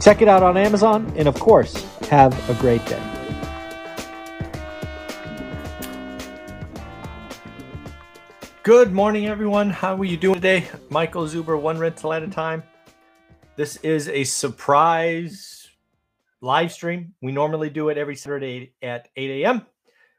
Check 0.00 0.22
it 0.22 0.28
out 0.28 0.44
on 0.44 0.56
Amazon, 0.56 1.12
and 1.16 1.26
of 1.26 1.34
course, 1.34 1.82
have 2.08 2.32
a 2.48 2.54
great 2.54 2.84
day. 2.86 3.02
Good 8.62 8.92
morning, 8.92 9.26
everyone. 9.26 9.70
How 9.70 9.96
are 9.96 10.04
you 10.04 10.16
doing 10.16 10.34
today? 10.34 10.68
Michael 10.88 11.26
Zuber, 11.26 11.60
one 11.60 11.78
rental 11.78 12.12
at 12.12 12.22
a 12.22 12.28
time. 12.28 12.62
This 13.56 13.76
is 13.76 14.08
a 14.08 14.22
surprise 14.24 15.68
live 16.40 16.70
stream. 16.70 17.14
We 17.20 17.32
normally 17.32 17.70
do 17.70 17.88
it 17.88 17.98
every 17.98 18.14
Saturday 18.14 18.74
at 18.80 19.08
8 19.16 19.42
a.m. 19.42 19.66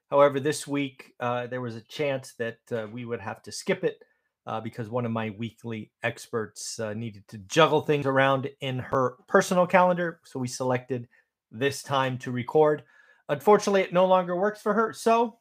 However, 0.09 0.41
this 0.41 0.67
week 0.67 1.13
uh, 1.21 1.47
there 1.47 1.61
was 1.61 1.75
a 1.77 1.81
chance 1.81 2.33
that 2.33 2.59
uh, 2.71 2.87
we 2.91 3.05
would 3.05 3.21
have 3.21 3.41
to 3.43 3.51
skip 3.51 3.83
it 3.85 4.03
uh, 4.49 4.59
because 4.59 4.89
one 4.89 5.05
of 5.05 5.11
my 5.11 5.29
weekly 5.37 5.91
experts 6.01 6.79
uh, 6.79 6.95
needed 6.95 7.23
to 7.27 7.37
juggle 7.37 7.81
things 7.81 8.07
around 8.07 8.49
in 8.61 8.79
her 8.79 9.13
personal 9.27 9.67
calendar. 9.67 10.19
So 10.25 10.39
we 10.39 10.47
selected 10.47 11.07
this 11.51 11.83
time 11.83 12.17
to 12.19 12.31
record. 12.31 12.81
Unfortunately, 13.29 13.81
it 13.81 13.93
no 13.93 14.07
longer 14.07 14.35
works 14.35 14.59
for 14.59 14.73
her. 14.73 14.91
So 14.91 15.37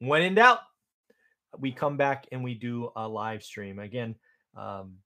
when 0.00 0.20
in 0.20 0.34
doubt, 0.34 0.58
we 1.58 1.72
come 1.72 1.96
back 1.96 2.26
and 2.30 2.44
we 2.44 2.52
do 2.52 2.90
a 2.94 3.08
live 3.08 3.42
stream. 3.42 3.78
Again, 3.78 4.16
um, 4.54 4.96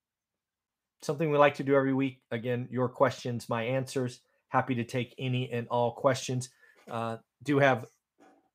something 1.00 1.30
we 1.30 1.38
like 1.38 1.54
to 1.54 1.64
do 1.64 1.76
every 1.76 1.94
week. 1.94 2.20
Again, 2.32 2.66
your 2.68 2.88
questions, 2.88 3.48
my 3.48 3.62
answers. 3.62 4.22
Happy 4.48 4.74
to 4.74 4.82
take 4.82 5.14
any 5.20 5.52
and 5.52 5.68
all 5.68 5.92
questions. 5.92 6.48
Uh, 6.90 7.18
do 7.44 7.60
have 7.60 7.86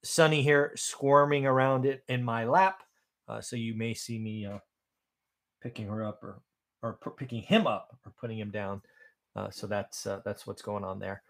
Sunny 0.04 0.44
here 0.44 0.74
squirming 0.76 1.46
around 1.46 1.86
it 1.86 2.04
in 2.10 2.26
my 2.26 2.44
lap. 2.44 2.84
Uh, 3.28 3.42
so 3.42 3.56
you 3.56 3.76
may 3.76 3.94
see 3.94 4.20
me 4.20 4.46
uh, 4.46 4.60
picking 5.62 5.88
her 5.88 6.04
up 6.04 6.24
or 6.24 6.42
or 6.82 6.98
picking 7.18 7.42
him 7.42 7.66
up 7.66 7.98
or 8.06 8.12
putting 8.20 8.38
him 8.38 8.52
down. 8.52 8.82
Uh, 9.36 9.50
so 9.50 9.68
that's 9.68 10.06
uh, 10.06 10.20
that's 10.26 10.46
what's 10.46 10.62
going 10.62 10.84
on 10.84 11.00
there. 11.00 11.24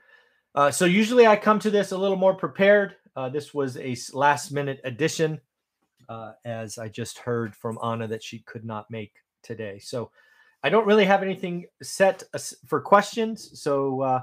Uh, 0.55 0.71
so 0.71 0.85
usually 0.85 1.27
I 1.27 1.35
come 1.35 1.59
to 1.59 1.69
this 1.69 1.91
a 1.91 1.97
little 1.97 2.17
more 2.17 2.33
prepared. 2.33 2.95
Uh, 3.15 3.29
this 3.29 3.53
was 3.53 3.77
a 3.77 3.95
last 4.13 4.51
minute 4.51 4.81
addition, 4.83 5.39
as 6.45 6.77
I 6.77 6.89
just 6.89 7.19
heard 7.19 7.55
from 7.55 7.79
Anna 7.83 8.07
that 8.07 8.23
she 8.23 8.39
could 8.39 8.65
not 8.65 8.89
make 8.91 9.13
today. 9.41 9.79
So 9.79 10.11
I 10.63 10.69
don't 10.69 10.85
really 10.85 11.05
have 11.05 11.23
anything 11.23 11.65
set 11.81 12.23
for 12.67 12.81
questions. 12.81 13.61
So 13.61 14.21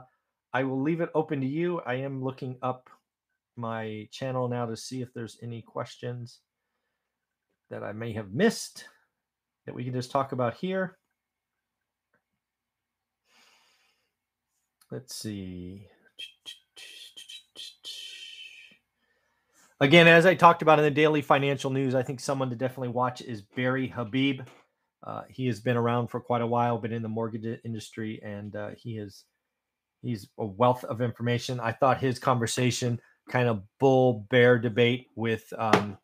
I 0.52 0.62
will 0.62 0.80
leave 0.80 1.00
it 1.00 1.10
open 1.14 1.40
to 1.40 1.46
you. 1.46 1.80
I 1.80 1.94
am 1.94 2.22
looking 2.22 2.56
up 2.62 2.90
my 3.56 4.08
channel 4.12 4.48
now 4.48 4.66
to 4.66 4.76
see 4.76 5.02
if 5.02 5.12
there's 5.12 5.38
any 5.42 5.62
questions 5.62 6.40
that 7.70 7.82
I 7.82 7.92
may 7.92 8.12
have 8.12 8.32
missed 8.32 8.84
that 9.66 9.74
we 9.74 9.84
can 9.84 9.92
just 9.92 10.10
talk 10.10 10.32
about 10.32 10.54
here. 10.54 10.96
Let's 14.90 15.14
see. 15.14 15.86
Again, 19.80 20.08
as 20.08 20.26
I 20.26 20.34
talked 20.34 20.62
about 20.62 20.78
in 20.78 20.84
the 20.84 20.90
daily 20.90 21.22
financial 21.22 21.70
news, 21.70 21.94
I 21.94 22.02
think 22.02 22.20
someone 22.20 22.50
to 22.50 22.56
definitely 22.56 22.88
watch 22.88 23.22
is 23.22 23.40
Barry 23.40 23.86
Habib. 23.88 24.42
Uh, 25.02 25.22
he 25.30 25.46
has 25.46 25.60
been 25.60 25.76
around 25.76 26.08
for 26.08 26.20
quite 26.20 26.42
a 26.42 26.46
while, 26.46 26.76
been 26.76 26.92
in 26.92 27.02
the 27.02 27.08
mortgage 27.08 27.60
industry, 27.64 28.20
and 28.22 28.54
uh, 28.56 28.70
he 28.76 28.98
is 28.98 29.24
he's 30.02 30.28
a 30.38 30.44
wealth 30.44 30.84
of 30.84 31.00
information. 31.00 31.60
I 31.60 31.72
thought 31.72 32.00
his 32.00 32.18
conversation, 32.18 33.00
kind 33.30 33.48
of 33.48 33.62
bull 33.78 34.26
bear 34.28 34.58
debate 34.58 35.06
with 35.14 35.50
um, 35.56 35.96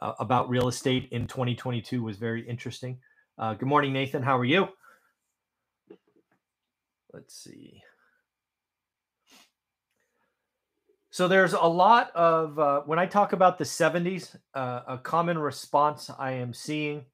uh, 0.00 0.12
about 0.18 0.48
real 0.48 0.68
estate 0.68 1.08
in 1.12 1.26
2022 1.26 2.02
was 2.02 2.16
very 2.16 2.46
interesting. 2.48 2.98
Uh, 3.38 3.54
good 3.54 3.68
morning, 3.68 3.92
Nathan. 3.92 4.22
How 4.22 4.38
are 4.38 4.44
you? 4.44 4.68
Let's 7.12 7.34
see. 7.34 7.82
So 11.12 11.26
there's 11.26 11.54
a 11.54 11.58
lot 11.58 12.12
of 12.14 12.58
uh, 12.58 12.82
when 12.86 12.98
I 12.98 13.06
talk 13.06 13.32
about 13.32 13.58
the 13.58 13.64
70s, 13.64 14.36
uh, 14.54 14.80
a 14.86 14.98
common 14.98 15.38
response 15.38 16.08
I 16.16 16.32
am 16.32 16.54
seeing 16.54 17.04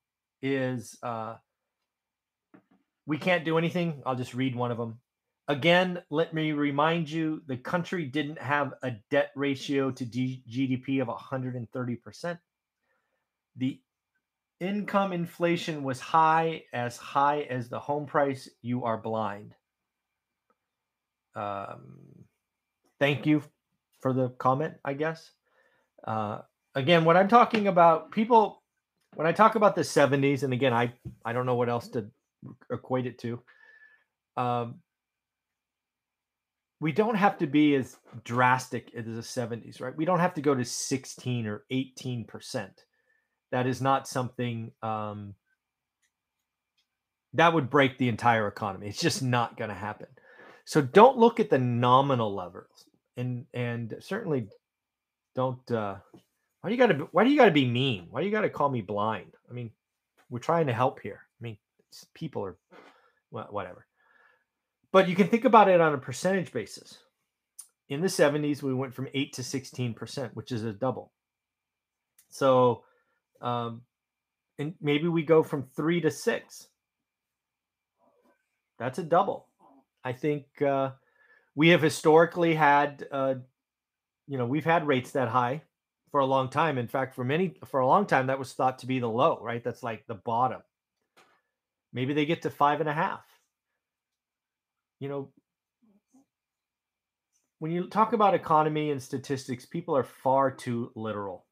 is 0.43 0.99
uh, 1.03 1.37
we 3.07 3.17
can't 3.17 3.45
do 3.45 3.57
anything. 3.57 4.03
I'll 4.05 4.15
just 4.15 4.35
read 4.35 4.55
one 4.55 4.71
of 4.71 4.77
them. 4.77 4.99
Again, 5.49 6.03
let 6.11 6.35
me 6.35 6.53
remind 6.53 7.09
you 7.09 7.41
the 7.47 7.57
country 7.57 8.05
didn't 8.05 8.39
have 8.39 8.75
a 8.83 8.93
debt 9.11 9.31
ratio 9.35 9.91
to 9.93 10.05
D- 10.05 10.43
GDP 10.51 11.01
of 11.01 11.09
130% 11.09 12.39
the 13.57 13.81
income 14.61 15.13
inflation 15.13 15.83
was 15.83 16.01
high, 16.01 16.65
as 16.73 16.97
high 16.97 17.43
as 17.43 17.69
the 17.69 17.79
home 17.79 18.07
price, 18.07 18.49
you 18.63 18.85
are 18.85 18.97
blind. 18.97 19.55
Um, 21.35 22.25
thank 22.99 23.27
you 23.27 23.43
for 24.01 24.13
the 24.13 24.31
comment, 24.31 24.75
I 24.85 24.95
guess. 24.95 25.31
Uh, 26.07 26.41
again, 26.75 27.05
when 27.05 27.17
I'm 27.17 27.29
talking 27.29 27.67
about 27.69 28.11
people, 28.11 28.63
when 29.15 29.27
I 29.27 29.33
talk 29.33 29.55
about 29.55 29.75
the 29.75 29.83
70s, 29.83 30.43
and 30.43 30.53
again, 30.53 30.73
I, 30.73 30.93
I 31.25 31.33
don't 31.33 31.47
know 31.47 31.57
what 31.57 31.69
else 31.69 31.89
to 31.89 32.07
equate 32.71 33.07
it 33.07 33.19
to. 33.21 33.43
Um, 34.37 34.77
we 36.81 36.93
don't 36.93 37.15
have 37.15 37.39
to 37.39 37.47
be 37.47 37.75
as 37.75 37.97
drastic 38.25 38.93
as 38.95 39.07
the 39.07 39.13
70s, 39.13 39.81
right? 39.81 39.97
We 39.97 40.05
don't 40.05 40.21
have 40.21 40.35
to 40.35 40.43
go 40.43 40.55
to 40.55 40.65
16 40.65 41.47
or 41.47 41.65
18 41.71 42.25
percent 42.25 42.86
that 43.53 43.67
is 43.67 43.81
not 43.81 44.09
something 44.09 44.73
um, 44.83 45.35
that 47.35 47.53
would 47.53 47.71
break 47.71 47.99
the 47.99 48.09
entire 48.09 48.49
economy. 48.49 48.89
It's 48.89 49.01
just 49.01 49.23
not 49.23 49.57
going 49.57 49.69
to 49.69 49.77
happen. 49.77 50.09
So 50.65 50.81
don't 50.81 51.19
look 51.19 51.39
at 51.39 51.51
the 51.51 51.59
nominal 51.59 52.35
levels, 52.35 52.89
and 53.17 53.47
and 53.55 53.95
certainly 54.01 54.49
don't. 55.35 55.71
Uh, 55.71 55.97
why 56.61 56.71
do 56.71 56.75
you 56.75 56.79
got 56.79 56.87
to? 56.89 57.09
Why 57.13 57.25
do 57.25 57.31
you 57.31 57.37
got 57.37 57.47
to 57.47 57.53
be 57.53 57.67
mean? 57.67 58.09
Why 58.11 58.21
do 58.21 58.27
you 58.27 58.33
got 58.33 58.41
to 58.41 58.51
call 58.51 58.69
me 58.69 58.81
blind? 58.81 59.35
I 59.49 59.53
mean, 59.53 59.71
we're 60.29 60.41
trying 60.41 60.67
to 60.67 60.73
help 60.73 61.01
here. 61.01 61.21
I 61.41 61.43
mean, 61.43 61.59
people 62.15 62.45
are 62.45 62.57
well, 63.31 63.47
whatever. 63.51 63.87
But 64.93 65.09
you 65.09 65.15
can 65.15 65.29
think 65.29 65.45
about 65.45 65.69
it 65.69 65.81
on 65.81 65.95
a 65.95 65.99
percentage 65.99 66.53
basis. 66.53 66.99
In 67.89 68.01
the 68.01 68.09
70s, 68.09 68.63
we 68.63 68.75
went 68.75 68.95
from 68.95 69.09
8 69.15 69.33
to 69.35 69.43
16%, 69.43 70.31
which 70.35 70.51
is 70.51 70.65
a 70.65 70.73
double. 70.73 71.13
So 72.31 72.83
um, 73.41 73.83
and 74.59 74.75
maybe 74.81 75.09
we 75.09 75.23
go 75.23 75.43
from 75.43 75.65
three 75.75 76.01
to 76.01 76.11
six. 76.11 76.69
That's 78.79 78.99
a 78.99 79.03
double. 79.03 79.49
I 80.05 80.13
think 80.13 80.45
uh, 80.63 80.91
we 81.55 81.69
have 81.69 81.83
historically 81.83 82.55
had, 82.55 83.07
uh, 83.11 83.35
you 84.29 84.39
know, 84.39 84.47
we've 84.47 84.65
had 84.65 84.87
rates 84.87 85.13
that 85.13 85.29
high 85.29 85.63
for 86.11 86.21
a 86.21 86.27
long 86.27 86.49
time. 86.49 86.79
In 86.79 86.87
fact, 86.87 87.15
for 87.15 87.25
many, 87.25 87.55
for 87.65 87.81
a 87.81 87.87
long 87.87 88.07
time, 88.07 88.27
that 88.27 88.39
was 88.39 88.53
thought 88.53 88.79
to 88.81 88.87
be 88.87 88.99
the 88.99 89.09
low, 89.09 89.39
right? 89.43 89.65
That's 89.65 89.83
like 89.83 90.07
the 90.07 90.15
bottom. 90.15 90.63
Maybe 91.93 92.13
they 92.13 92.27
get 92.27 92.43
to 92.43 92.51
five 92.51 92.81
and 92.81 92.89
a 92.89 92.93
half. 92.93 93.25
You 95.01 95.09
know, 95.09 95.33
when 97.59 97.71
you 97.71 97.89
talk 97.89 98.13
about 98.13 98.35
economy 98.35 98.91
and 98.91 99.03
statistics, 99.03 99.65
people 99.65 99.97
are 99.97 100.05
far 100.05 100.51
too 100.51 100.93
literal 100.95 101.46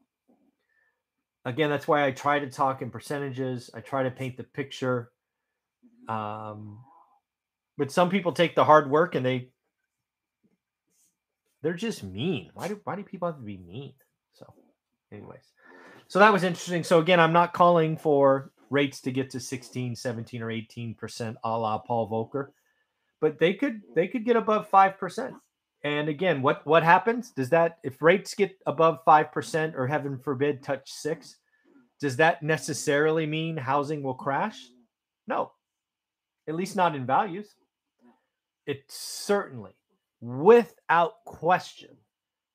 again, 1.45 1.71
that's 1.71 1.87
why 1.87 2.07
I 2.07 2.11
try 2.11 2.39
to 2.39 2.51
talk 2.51 2.83
in 2.83 2.91
percentages. 2.91 3.71
I 3.75 3.81
try 3.81 4.03
to 4.03 4.11
paint 4.11 4.37
the 4.37 4.45
picture. 4.45 5.11
Um, 6.09 6.79
but 7.77 7.91
some 7.91 8.11
people 8.11 8.33
take 8.33 8.55
the 8.55 8.65
hard 8.65 8.91
work 8.91 9.15
and 9.15 9.25
they 9.25 9.51
they're 11.63 11.73
just 11.73 12.05
mean. 12.05 12.51
Why 12.55 12.69
do 12.69 12.81
why 12.85 12.97
do 12.97 13.03
people 13.03 13.29
have 13.29 13.39
to 13.39 13.43
be 13.43 13.57
mean? 13.57 13.95
So, 14.35 14.53
anyways, 15.11 15.53
so 16.09 16.19
that 16.19 16.33
was 16.33 16.45
interesting. 16.45 16.85
So 16.85 16.99
again, 17.01 17.19
I'm 17.21 17.33
not 17.33 17.55
calling 17.55 17.97
for 17.97 18.53
rates 18.71 19.01
to 19.03 19.13
get 19.13 19.31
to 19.31 19.41
16, 19.41 19.97
17, 19.97 20.43
or 20.43 20.51
18 20.51 20.95
percent, 20.95 21.37
a 21.43 21.59
la 21.59 21.79
Paul 21.79 22.11
Volcker, 22.11 22.49
but 23.21 23.39
they 23.39 23.55
could 23.55 23.81
they 23.95 24.09
could 24.09 24.25
get 24.25 24.37
above 24.37 24.69
five 24.69 24.99
percent. 24.99 25.35
And 25.85 26.09
again, 26.09 26.41
what 26.41 26.67
what 26.67 26.83
happens? 26.83 27.31
Does 27.31 27.51
that 27.51 27.79
if 27.83 28.01
rates 28.01 28.35
get 28.35 28.57
above 28.67 29.01
five 29.05 29.31
percent 29.31 29.75
or 29.77 29.87
heaven 29.87 30.19
forbid 30.19 30.63
touch 30.63 30.91
six, 30.91 31.37
does 32.01 32.17
that 32.17 32.43
necessarily 32.43 33.27
mean 33.27 33.57
housing 33.57 34.03
will 34.03 34.15
crash? 34.15 34.59
No, 35.27 35.53
at 36.49 36.55
least 36.55 36.75
not 36.75 36.97
in 36.97 37.05
values. 37.07 37.55
it 38.67 38.85
certainly, 38.89 39.73
without 40.21 41.25
question, 41.25 41.91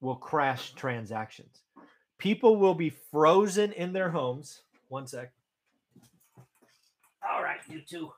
will 0.02 0.16
crash 0.16 0.74
transactions. 0.74 1.62
People 2.18 2.58
will 2.58 2.74
be 2.74 2.90
frozen 2.90 3.72
in 3.74 3.94
their 3.94 4.10
homes. 4.10 4.64
One 4.88 5.08
sec. 5.08 5.32
All 7.30 7.44
right, 7.44 7.60
you 7.70 7.82
two. 7.82 8.12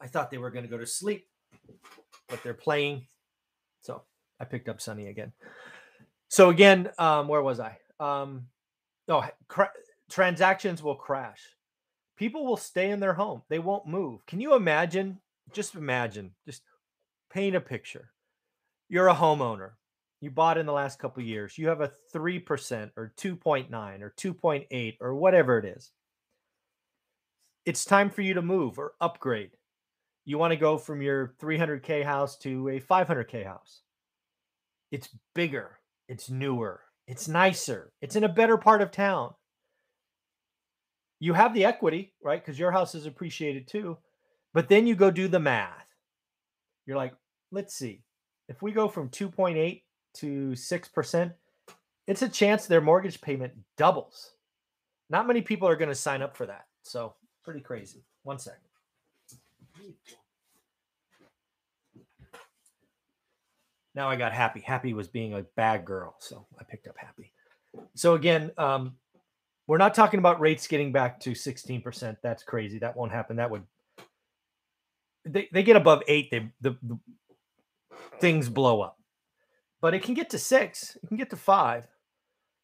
I 0.00 0.06
thought 0.06 0.30
they 0.30 0.38
were 0.38 0.50
going 0.50 0.64
to 0.64 0.70
go 0.70 0.78
to 0.78 0.86
sleep, 0.86 1.26
but 2.28 2.42
they're 2.42 2.54
playing. 2.54 3.06
I 4.42 4.44
picked 4.44 4.68
up 4.68 4.80
Sunny 4.80 5.06
again. 5.06 5.32
So 6.26 6.50
again, 6.50 6.90
um, 6.98 7.28
where 7.28 7.42
was 7.42 7.60
I? 7.60 7.78
Um, 8.00 8.48
no, 9.06 9.24
cra- 9.46 9.70
transactions 10.10 10.82
will 10.82 10.96
crash. 10.96 11.40
People 12.16 12.44
will 12.44 12.56
stay 12.56 12.90
in 12.90 12.98
their 12.98 13.14
home. 13.14 13.42
They 13.48 13.60
won't 13.60 13.86
move. 13.86 14.26
Can 14.26 14.40
you 14.40 14.54
imagine? 14.54 15.20
Just 15.52 15.76
imagine. 15.76 16.32
Just 16.44 16.62
paint 17.32 17.54
a 17.54 17.60
picture. 17.60 18.10
You're 18.88 19.08
a 19.08 19.14
homeowner. 19.14 19.70
You 20.20 20.32
bought 20.32 20.58
in 20.58 20.66
the 20.66 20.72
last 20.72 20.98
couple 20.98 21.22
years. 21.22 21.56
You 21.56 21.68
have 21.68 21.80
a 21.80 21.92
3% 22.12 22.90
or 22.96 23.12
2.9 23.16 24.02
or 24.02 24.14
2.8 24.16 24.96
or 25.00 25.14
whatever 25.14 25.58
it 25.58 25.64
is. 25.64 25.92
It's 27.64 27.84
time 27.84 28.10
for 28.10 28.22
you 28.22 28.34
to 28.34 28.42
move 28.42 28.78
or 28.78 28.94
upgrade. 29.00 29.52
You 30.24 30.36
want 30.36 30.50
to 30.50 30.56
go 30.56 30.78
from 30.78 31.00
your 31.00 31.34
300K 31.40 32.04
house 32.04 32.36
to 32.38 32.68
a 32.70 32.80
500K 32.80 33.44
house. 33.44 33.82
It's 34.92 35.08
bigger, 35.34 35.80
it's 36.08 36.30
newer, 36.30 36.82
it's 37.08 37.26
nicer, 37.26 37.92
it's 38.00 38.14
in 38.14 38.22
a 38.22 38.28
better 38.28 38.56
part 38.56 38.82
of 38.82 38.92
town. 38.92 39.34
You 41.18 41.32
have 41.32 41.54
the 41.54 41.64
equity, 41.64 42.14
right? 42.22 42.44
Because 42.44 42.58
your 42.58 42.72
house 42.72 42.94
is 42.94 43.06
appreciated 43.06 43.66
too. 43.66 43.96
But 44.54 44.68
then 44.68 44.86
you 44.86 44.94
go 44.94 45.10
do 45.10 45.28
the 45.28 45.38
math. 45.38 45.86
You're 46.84 46.96
like, 46.96 47.14
let's 47.50 47.74
see. 47.74 48.02
If 48.48 48.60
we 48.60 48.72
go 48.72 48.88
from 48.88 49.08
2.8 49.08 49.82
to 50.14 50.50
6%, 50.50 51.32
it's 52.06 52.22
a 52.22 52.28
chance 52.28 52.66
their 52.66 52.80
mortgage 52.80 53.20
payment 53.20 53.52
doubles. 53.78 54.32
Not 55.08 55.26
many 55.26 55.42
people 55.42 55.68
are 55.68 55.76
going 55.76 55.88
to 55.88 55.94
sign 55.94 56.22
up 56.22 56.36
for 56.36 56.46
that. 56.46 56.66
So, 56.82 57.14
pretty 57.44 57.60
crazy. 57.60 58.04
One 58.24 58.38
second. 58.38 58.60
Now 63.94 64.08
I 64.08 64.16
got 64.16 64.32
happy. 64.32 64.60
Happy 64.60 64.94
was 64.94 65.08
being 65.08 65.34
a 65.34 65.42
bad 65.56 65.84
girl. 65.84 66.16
So, 66.18 66.46
I 66.58 66.64
picked 66.64 66.86
up 66.86 66.96
happy. 66.96 67.32
So, 67.94 68.14
again, 68.14 68.50
um, 68.58 68.96
we're 69.66 69.78
not 69.78 69.94
talking 69.94 70.18
about 70.18 70.40
rates 70.40 70.66
getting 70.66 70.92
back 70.92 71.20
to 71.20 71.30
16%. 71.30 72.16
That's 72.22 72.42
crazy. 72.42 72.78
That 72.78 72.96
won't 72.96 73.12
happen. 73.12 73.36
That 73.36 73.50
would 73.50 73.64
they, 75.24 75.48
they 75.52 75.62
get 75.62 75.76
above 75.76 76.02
eight, 76.08 76.30
they 76.30 76.50
the, 76.60 76.76
the 76.82 76.98
things 78.20 78.48
blow 78.48 78.80
up. 78.80 78.98
But 79.80 79.94
it 79.94 80.02
can 80.02 80.14
get 80.14 80.30
to 80.30 80.38
six, 80.38 80.96
it 81.02 81.06
can 81.06 81.16
get 81.16 81.30
to 81.30 81.36
five. 81.36 81.86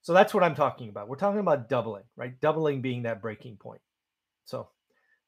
So 0.02 0.12
that's 0.12 0.32
what 0.32 0.42
I'm 0.42 0.54
talking 0.54 0.88
about. 0.88 1.08
We're 1.08 1.16
talking 1.16 1.40
about 1.40 1.68
doubling, 1.68 2.04
right? 2.16 2.40
Doubling 2.40 2.80
being 2.80 3.02
that 3.02 3.20
breaking 3.20 3.56
point. 3.56 3.80
So 4.44 4.68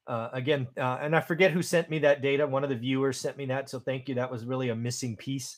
uh, 0.07 0.29
again, 0.33 0.67
uh, 0.77 0.97
and 1.01 1.15
I 1.15 1.21
forget 1.21 1.51
who 1.51 1.61
sent 1.61 1.89
me 1.89 1.99
that 1.99 2.21
data. 2.21 2.47
One 2.47 2.63
of 2.63 2.69
the 2.69 2.75
viewers 2.75 3.19
sent 3.19 3.37
me 3.37 3.45
that. 3.47 3.69
So 3.69 3.79
thank 3.79 4.09
you. 4.09 4.15
That 4.15 4.31
was 4.31 4.45
really 4.45 4.69
a 4.69 4.75
missing 4.75 5.15
piece. 5.15 5.57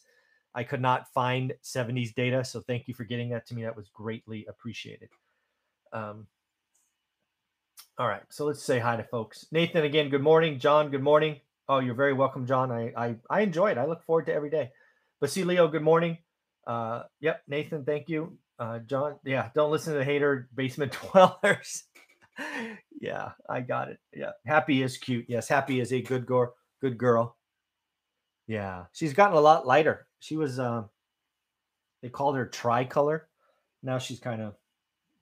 I 0.55 0.63
could 0.63 0.81
not 0.81 1.11
find 1.13 1.53
70s 1.63 2.13
data. 2.13 2.43
So 2.43 2.61
thank 2.61 2.87
you 2.87 2.93
for 2.93 3.03
getting 3.03 3.29
that 3.29 3.45
to 3.47 3.55
me. 3.55 3.63
That 3.63 3.75
was 3.75 3.89
greatly 3.89 4.45
appreciated. 4.47 5.09
Um, 5.91 6.27
all 7.97 8.07
right. 8.07 8.23
So 8.29 8.45
let's 8.45 8.63
say 8.63 8.79
hi 8.79 8.95
to 8.95 9.03
folks. 9.03 9.45
Nathan, 9.51 9.83
again, 9.83 10.09
good 10.09 10.21
morning. 10.21 10.59
John, 10.59 10.89
good 10.89 11.03
morning. 11.03 11.39
Oh, 11.69 11.79
you're 11.79 11.95
very 11.95 12.13
welcome, 12.13 12.45
John. 12.45 12.71
I 12.71 12.91
I, 12.95 13.15
I 13.29 13.41
enjoy 13.41 13.71
it. 13.71 13.77
I 13.77 13.85
look 13.85 14.03
forward 14.03 14.25
to 14.27 14.33
every 14.33 14.49
day. 14.49 14.69
Basilio, 15.21 15.67
good 15.67 15.83
morning. 15.83 16.17
Uh, 16.67 17.03
yep, 17.19 17.41
Nathan, 17.47 17.85
thank 17.85 18.09
you. 18.09 18.37
Uh, 18.59 18.79
John, 18.79 19.15
yeah, 19.23 19.49
don't 19.55 19.71
listen 19.71 19.93
to 19.93 19.99
the 19.99 20.05
hater 20.05 20.49
basement 20.53 20.97
dwellers. 21.11 21.83
yeah, 22.99 23.31
I 23.49 23.61
got 23.61 23.89
it. 23.89 23.99
Yeah, 24.13 24.31
happy 24.45 24.81
is 24.81 24.97
cute. 24.97 25.25
Yes, 25.27 25.47
happy 25.47 25.79
is 25.79 25.93
a 25.93 26.01
good 26.01 26.25
girl. 26.25 26.53
Good 26.81 26.97
girl. 26.97 27.37
Yeah, 28.47 28.85
she's 28.93 29.13
gotten 29.13 29.37
a 29.37 29.41
lot 29.41 29.65
lighter. 29.65 30.07
She 30.23 30.37
was, 30.37 30.57
uh, 30.57 30.83
they 32.01 32.07
called 32.07 32.37
her 32.37 32.45
tricolor. 32.45 33.27
Now 33.83 33.97
she's 33.97 34.21
kind 34.21 34.41
of, 34.41 34.55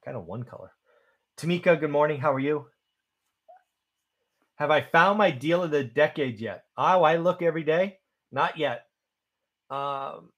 kind 0.06 0.16
of 0.16 0.28
one 0.28 0.44
color. 0.44 0.74
Tamika, 1.38 1.80
good 1.80 1.90
morning. 1.90 2.20
How 2.20 2.32
are 2.32 2.40
you? 2.40 2.68
Have 4.58 4.70
I 4.70 4.82
found 4.82 5.18
my 5.18 5.32
deal 5.32 5.64
of 5.64 5.72
the 5.72 5.84
decade 5.84 6.40
yet? 6.40 6.66
Oh, 6.78 7.02
I 7.02 7.16
look 7.16 7.42
every 7.42 7.64
day. 7.64 7.98
Not 8.32 8.60
yet. 8.60 8.86
Um, 9.72 10.30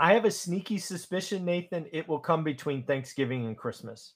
I 0.00 0.14
have 0.14 0.24
a 0.24 0.32
sneaky 0.32 0.78
suspicion, 0.78 1.44
Nathan, 1.44 1.86
it 1.92 2.08
will 2.08 2.18
come 2.18 2.42
between 2.42 2.82
Thanksgiving 2.82 3.46
and 3.46 3.56
Christmas. 3.56 4.14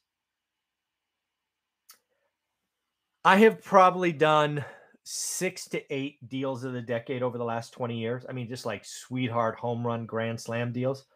I 3.25 3.37
have 3.37 3.63
probably 3.63 4.11
done 4.11 4.65
six 5.11 5.67
to 5.67 5.81
eight 5.91 6.19
deals 6.29 6.65
of 6.65 6.75
the 6.75 6.83
decade 6.83 7.23
over 7.23 7.39
the 7.39 7.45
last 7.45 7.73
20 7.73 7.99
years. 7.99 8.27
I 8.29 8.33
mean, 8.33 8.47
just 8.47 8.67
like 8.67 8.85
sweetheart 8.85 9.57
home 9.57 9.87
run 9.87 10.05
grand 10.05 10.39
slam 10.39 10.71
deals. 10.71 11.07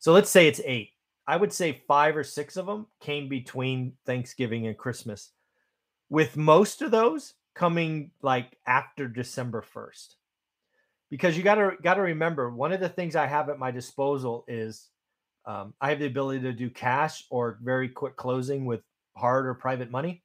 So 0.00 0.12
let's 0.12 0.28
say 0.28 0.48
it's 0.48 0.60
eight. 0.64 0.90
I 1.24 1.36
would 1.36 1.52
say 1.52 1.82
five 1.86 2.16
or 2.16 2.24
six 2.24 2.56
of 2.56 2.66
them 2.66 2.88
came 3.00 3.28
between 3.28 3.92
Thanksgiving 4.04 4.66
and 4.66 4.76
Christmas 4.76 5.30
with 6.10 6.36
most 6.36 6.82
of 6.82 6.90
those 6.90 7.34
coming 7.54 8.10
like 8.22 8.58
after 8.66 9.06
December 9.06 9.62
1st. 9.62 10.14
Because 11.08 11.36
you 11.36 11.44
got 11.44 11.54
to 11.54 11.72
got 11.80 11.94
to 11.94 12.02
remember 12.02 12.50
one 12.50 12.72
of 12.72 12.80
the 12.80 12.88
things 12.88 13.14
I 13.14 13.26
have 13.26 13.48
at 13.50 13.58
my 13.58 13.70
disposal 13.70 14.44
is 14.48 14.88
um, 15.46 15.74
I 15.80 15.90
have 15.90 16.00
the 16.00 16.06
ability 16.06 16.40
to 16.40 16.52
do 16.52 16.70
cash 16.70 17.24
or 17.30 17.60
very 17.62 17.88
quick 17.88 18.16
closing 18.16 18.64
with 18.64 18.80
hard 19.16 19.46
or 19.46 19.54
private 19.54 19.92
money. 19.92 20.24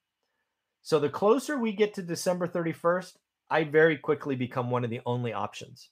So 0.83 0.99
the 0.99 1.09
closer 1.09 1.57
we 1.57 1.71
get 1.71 1.93
to 1.95 2.03
December 2.03 2.45
31st, 2.45 3.13
I 3.49 3.63
very 3.63 3.97
quickly 3.97 4.35
become 4.35 4.69
one 4.69 4.83
of 4.83 4.89
the 4.89 4.99
only 5.05 5.31
options. 5.31 5.89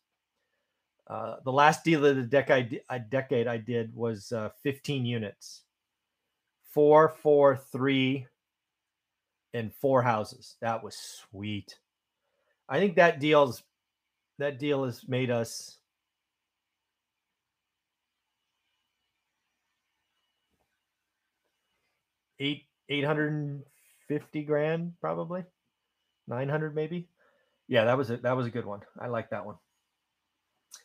Uh, 1.07 1.37
the 1.45 1.51
last 1.51 1.85
deal 1.85 2.05
of 2.05 2.17
the 2.17 2.23
decade, 2.23 2.81
a 2.89 2.99
decade 2.99 3.47
I 3.47 3.57
did 3.57 3.95
was 3.95 4.33
uh, 4.33 4.49
15 4.63 5.05
units, 5.05 5.63
four, 6.65 7.07
four, 7.07 7.55
three, 7.55 8.27
and 9.53 9.73
four 9.73 10.01
houses. 10.01 10.57
That 10.61 10.83
was 10.83 10.95
sweet. 10.95 11.77
I 12.67 12.79
think 12.79 12.95
that 12.95 13.19
deal's 13.19 13.63
that 14.39 14.59
deal 14.59 14.85
has 14.85 15.07
made 15.07 15.29
us 15.29 15.77
eight 22.39 22.65
eight 22.89 23.03
hundred 23.05 23.63
and 24.11 24.21
fifty 24.21 24.43
grand 24.43 24.93
probably 24.99 25.43
nine 26.27 26.49
hundred 26.49 26.75
maybe. 26.75 27.07
Yeah, 27.67 27.85
that 27.85 27.97
was 27.97 28.09
a 28.09 28.17
that 28.17 28.35
was 28.35 28.47
a 28.47 28.51
good 28.51 28.65
one. 28.65 28.81
I 28.99 29.07
like 29.07 29.29
that 29.29 29.45
one. 29.45 29.55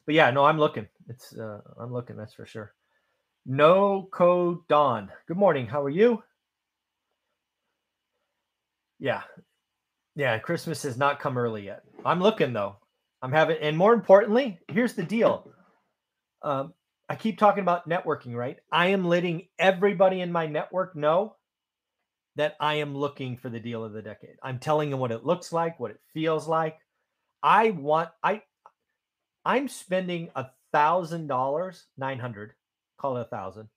But 0.04 0.14
yeah, 0.14 0.30
no, 0.30 0.44
I'm 0.44 0.58
looking. 0.58 0.86
It's 1.08 1.36
uh 1.36 1.60
I'm 1.78 1.92
looking, 1.92 2.16
that's 2.16 2.34
for 2.34 2.46
sure. 2.46 2.72
No 3.44 4.08
code 4.10 4.66
Dawn. 4.68 5.10
Good 5.28 5.36
morning. 5.36 5.66
How 5.66 5.82
are 5.82 5.90
you? 5.90 6.22
Yeah. 8.98 9.22
Yeah. 10.14 10.38
Christmas 10.38 10.82
has 10.82 10.96
not 10.96 11.20
come 11.20 11.38
early 11.38 11.64
yet. 11.64 11.82
I'm 12.04 12.20
looking 12.20 12.52
though. 12.52 12.76
I'm 13.22 13.32
having, 13.32 13.56
and 13.60 13.76
more 13.76 13.94
importantly, 13.94 14.58
here's 14.68 14.92
the 14.92 15.02
deal. 15.02 15.50
Um, 16.42 16.74
I 17.08 17.16
keep 17.16 17.38
talking 17.38 17.62
about 17.62 17.88
networking, 17.88 18.34
right? 18.34 18.58
I 18.70 18.88
am 18.88 19.04
letting 19.04 19.48
everybody 19.58 20.20
in 20.20 20.30
my 20.30 20.46
network 20.46 20.94
know 20.94 21.35
that 22.36 22.56
I 22.60 22.74
am 22.74 22.96
looking 22.96 23.36
for 23.36 23.48
the 23.48 23.60
deal 23.60 23.82
of 23.84 23.92
the 23.92 24.02
decade. 24.02 24.36
I'm 24.42 24.58
telling 24.58 24.90
them 24.90 25.00
what 25.00 25.10
it 25.12 25.24
looks 25.24 25.52
like, 25.52 25.80
what 25.80 25.90
it 25.90 26.00
feels 26.12 26.46
like. 26.46 26.78
I 27.42 27.70
want, 27.70 28.10
I, 28.22 28.42
I'm 29.44 29.68
spending 29.68 30.30
a 30.36 30.46
thousand 30.72 31.26
dollars, 31.26 31.86
900, 31.96 32.52
call 32.98 33.16
it 33.16 33.22
a 33.22 33.24
thousand, 33.24 33.68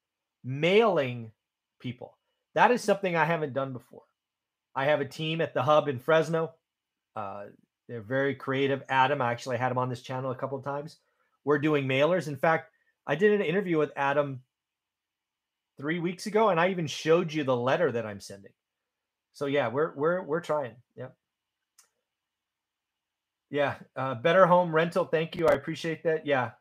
mailing 0.44 1.32
people. 1.80 2.18
That 2.56 2.72
is 2.72 2.82
something 2.82 3.16
I 3.16 3.26
haven't 3.26 3.54
done 3.54 3.74
before. 3.74 4.04
I 4.76 4.86
have 4.86 5.02
a 5.02 5.06
team 5.06 5.42
at 5.42 5.54
the 5.54 5.64
hub 5.64 5.88
in 5.88 6.00
Fresno. 6.00 6.52
Uh, 7.16 7.46
they're 7.88 8.02
very 8.02 8.36
creative. 8.36 8.84
Adam, 8.90 9.22
I 9.22 9.32
actually 9.32 9.58
had 9.58 9.72
him 9.72 9.78
on 9.78 9.90
this 9.90 10.02
channel 10.02 10.32
a 10.32 10.36
couple 10.36 10.58
of 10.58 10.64
times. 10.64 10.98
We're 11.44 11.60
doing 11.60 11.88
mailers. 11.88 12.28
In 12.28 12.36
fact, 12.36 12.72
I 13.08 13.16
did 13.16 13.34
an 13.34 13.46
interview 13.46 13.78
with 13.78 13.92
Adam 13.96 14.42
three 15.80 16.00
weeks 16.00 16.26
ago, 16.26 16.50
and 16.50 16.60
I 16.60 16.70
even 16.70 16.88
showed 16.88 17.34
you 17.34 17.44
the 17.44 17.56
letter 17.56 17.92
that 17.92 18.06
I'm 18.06 18.20
sending. 18.20 18.52
So 19.34 19.46
yeah, 19.46 19.70
we're 19.70 19.94
we're 19.96 20.22
we're 20.22 20.42
trying. 20.42 20.76
Yeah. 20.96 21.10
Yeah. 23.50 23.76
Uh, 23.96 24.16
better 24.16 24.46
home 24.46 24.76
rental. 24.76 25.06
Thank 25.06 25.36
you. 25.36 25.48
I 25.48 25.54
appreciate 25.54 26.04
that. 26.04 26.26
Yeah. 26.26 26.52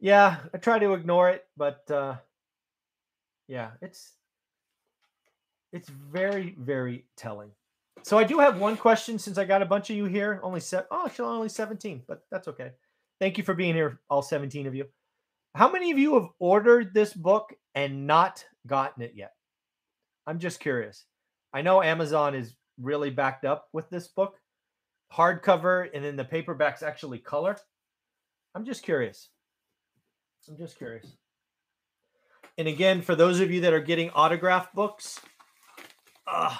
Yeah. 0.00 0.38
I 0.52 0.58
try 0.58 0.78
to 0.78 0.94
ignore 0.94 1.30
it, 1.30 1.44
but 1.56 1.88
uh, 1.90 2.16
yeah, 3.48 3.70
it's 3.80 4.12
it's 5.72 5.88
very, 5.88 6.56
very 6.58 7.04
telling. 7.16 7.50
so 8.02 8.18
I 8.18 8.24
do 8.24 8.38
have 8.38 8.58
one 8.58 8.76
question 8.76 9.18
since 9.18 9.38
I 9.38 9.44
got 9.44 9.62
a 9.62 9.66
bunch 9.66 9.90
of 9.90 9.96
you 9.96 10.06
here. 10.06 10.40
Only 10.42 10.60
set. 10.60 10.86
Oh, 10.90 11.06
actually, 11.06 11.28
only 11.28 11.48
17, 11.48 12.02
but 12.08 12.24
that's 12.30 12.48
okay. 12.48 12.72
Thank 13.20 13.38
you 13.38 13.44
for 13.44 13.54
being 13.54 13.74
here, 13.74 14.00
all 14.08 14.22
17 14.22 14.66
of 14.66 14.74
you. 14.74 14.86
How 15.54 15.70
many 15.70 15.90
of 15.90 15.98
you 15.98 16.14
have 16.14 16.28
ordered 16.38 16.94
this 16.94 17.12
book 17.12 17.52
and 17.74 18.06
not 18.06 18.44
gotten 18.66 19.02
it 19.02 19.12
yet? 19.14 19.32
I'm 20.26 20.38
just 20.38 20.60
curious. 20.60 21.04
I 21.52 21.62
know 21.62 21.82
Amazon 21.82 22.34
is 22.34 22.54
really 22.80 23.10
backed 23.10 23.44
up 23.44 23.68
with 23.72 23.90
this 23.90 24.08
book, 24.08 24.36
hardcover, 25.12 25.88
and 25.92 26.04
then 26.04 26.16
the 26.16 26.24
paperback's 26.24 26.82
actually 26.82 27.18
color. 27.18 27.56
I'm 28.54 28.64
just 28.64 28.82
curious. 28.82 29.28
I'm 30.48 30.56
just 30.56 30.78
curious. 30.78 31.06
And 32.58 32.68
again, 32.68 33.02
for 33.02 33.14
those 33.14 33.40
of 33.40 33.50
you 33.50 33.60
that 33.62 33.72
are 33.72 33.80
getting 33.80 34.10
autograph 34.10 34.72
books, 34.72 35.20
uh, 36.26 36.56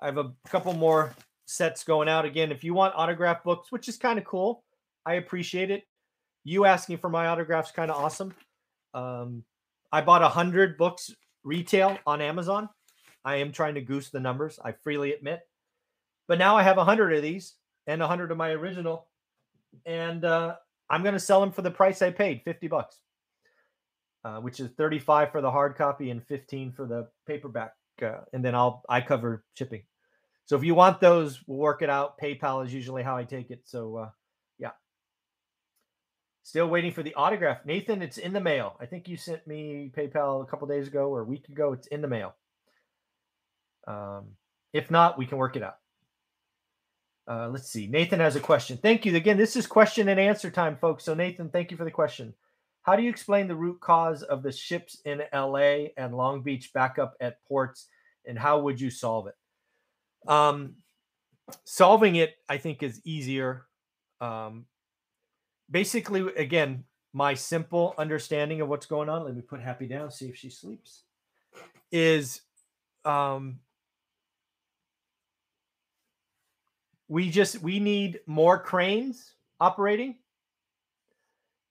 I 0.00 0.06
have 0.06 0.18
a 0.18 0.32
couple 0.48 0.72
more 0.72 1.14
sets 1.46 1.84
going 1.84 2.08
out. 2.08 2.24
Again, 2.24 2.52
if 2.52 2.64
you 2.64 2.74
want 2.74 2.94
autograph 2.96 3.44
books, 3.44 3.70
which 3.70 3.88
is 3.88 3.96
kind 3.96 4.18
of 4.18 4.24
cool, 4.24 4.64
I 5.04 5.14
appreciate 5.14 5.70
it. 5.70 5.84
You 6.42 6.64
asking 6.64 6.98
for 6.98 7.10
my 7.10 7.26
autographs 7.26 7.70
kind 7.70 7.90
of 7.90 8.02
awesome. 8.02 8.34
Um, 8.94 9.44
I 9.92 10.00
bought 10.00 10.22
a 10.22 10.28
hundred 10.28 10.78
books 10.78 11.14
retail 11.44 11.98
on 12.06 12.22
Amazon. 12.22 12.68
I 13.24 13.36
am 13.36 13.52
trying 13.52 13.74
to 13.74 13.82
goose 13.82 14.08
the 14.08 14.20
numbers. 14.20 14.58
I 14.64 14.72
freely 14.72 15.12
admit, 15.12 15.40
but 16.28 16.38
now 16.38 16.56
I 16.56 16.62
have 16.62 16.78
a 16.78 16.84
hundred 16.84 17.12
of 17.12 17.22
these 17.22 17.56
and 17.86 18.02
a 18.02 18.08
hundred 18.08 18.30
of 18.30 18.38
my 18.38 18.50
original, 18.52 19.08
and 19.84 20.24
uh, 20.24 20.56
I'm 20.88 21.02
going 21.02 21.12
to 21.12 21.20
sell 21.20 21.40
them 21.40 21.52
for 21.52 21.60
the 21.60 21.70
price 21.70 22.00
I 22.00 22.10
paid, 22.10 22.40
fifty 22.42 22.68
bucks, 22.68 22.96
uh, 24.24 24.38
which 24.38 24.60
is 24.60 24.70
thirty-five 24.78 25.30
for 25.32 25.42
the 25.42 25.50
hard 25.50 25.76
copy 25.76 26.10
and 26.10 26.26
fifteen 26.26 26.72
for 26.72 26.86
the 26.86 27.06
paperback, 27.26 27.74
uh, 28.00 28.20
and 28.32 28.42
then 28.42 28.54
I'll 28.54 28.82
I 28.88 29.02
cover 29.02 29.44
shipping. 29.52 29.82
So 30.46 30.56
if 30.56 30.64
you 30.64 30.74
want 30.74 31.00
those, 31.00 31.40
we'll 31.46 31.58
work 31.58 31.82
it 31.82 31.90
out. 31.90 32.18
PayPal 32.18 32.64
is 32.64 32.72
usually 32.72 33.02
how 33.02 33.16
I 33.16 33.24
take 33.24 33.50
it. 33.50 33.60
So 33.66 33.96
uh. 33.96 34.08
Still 36.50 36.66
waiting 36.66 36.90
for 36.90 37.04
the 37.04 37.14
autograph. 37.14 37.64
Nathan, 37.64 38.02
it's 38.02 38.18
in 38.18 38.32
the 38.32 38.40
mail. 38.40 38.74
I 38.80 38.84
think 38.84 39.06
you 39.06 39.16
sent 39.16 39.46
me 39.46 39.92
PayPal 39.96 40.42
a 40.42 40.46
couple 40.46 40.66
days 40.66 40.88
ago 40.88 41.08
or 41.08 41.20
a 41.20 41.24
week 41.24 41.48
ago. 41.48 41.72
It's 41.72 41.86
in 41.86 42.02
the 42.02 42.08
mail. 42.08 42.34
Um, 43.86 44.30
if 44.72 44.90
not, 44.90 45.16
we 45.16 45.26
can 45.26 45.38
work 45.38 45.54
it 45.54 45.62
out. 45.62 45.76
Uh, 47.28 47.50
let's 47.50 47.70
see. 47.70 47.86
Nathan 47.86 48.18
has 48.18 48.34
a 48.34 48.40
question. 48.40 48.76
Thank 48.78 49.06
you. 49.06 49.14
Again, 49.14 49.36
this 49.36 49.54
is 49.54 49.68
question 49.68 50.08
and 50.08 50.18
answer 50.18 50.50
time, 50.50 50.76
folks. 50.76 51.04
So, 51.04 51.14
Nathan, 51.14 51.50
thank 51.50 51.70
you 51.70 51.76
for 51.76 51.84
the 51.84 51.90
question. 51.92 52.34
How 52.82 52.96
do 52.96 53.04
you 53.04 53.10
explain 53.10 53.46
the 53.46 53.54
root 53.54 53.78
cause 53.78 54.24
of 54.24 54.42
the 54.42 54.50
ships 54.50 55.00
in 55.04 55.22
LA 55.32 55.90
and 55.96 56.16
Long 56.16 56.42
Beach 56.42 56.72
backup 56.74 57.14
at 57.20 57.44
ports, 57.46 57.86
and 58.26 58.36
how 58.36 58.58
would 58.58 58.80
you 58.80 58.90
solve 58.90 59.28
it? 59.28 59.36
Um, 60.28 60.74
solving 61.62 62.16
it, 62.16 62.34
I 62.48 62.56
think, 62.56 62.82
is 62.82 63.00
easier. 63.04 63.66
Um, 64.20 64.66
basically, 65.70 66.20
again, 66.36 66.84
my 67.12 67.34
simple 67.34 67.94
understanding 67.98 68.60
of 68.60 68.68
what's 68.68 68.86
going 68.86 69.08
on. 69.08 69.24
Let 69.24 69.34
me 69.34 69.42
put 69.42 69.60
Happy 69.60 69.86
down, 69.86 70.10
see 70.10 70.26
if 70.26 70.36
she 70.36 70.50
sleeps. 70.50 71.02
Is 71.90 72.42
um, 73.04 73.58
we 77.08 77.30
just 77.30 77.60
we 77.62 77.80
need 77.80 78.20
more 78.26 78.58
cranes 78.58 79.34
operating, 79.58 80.16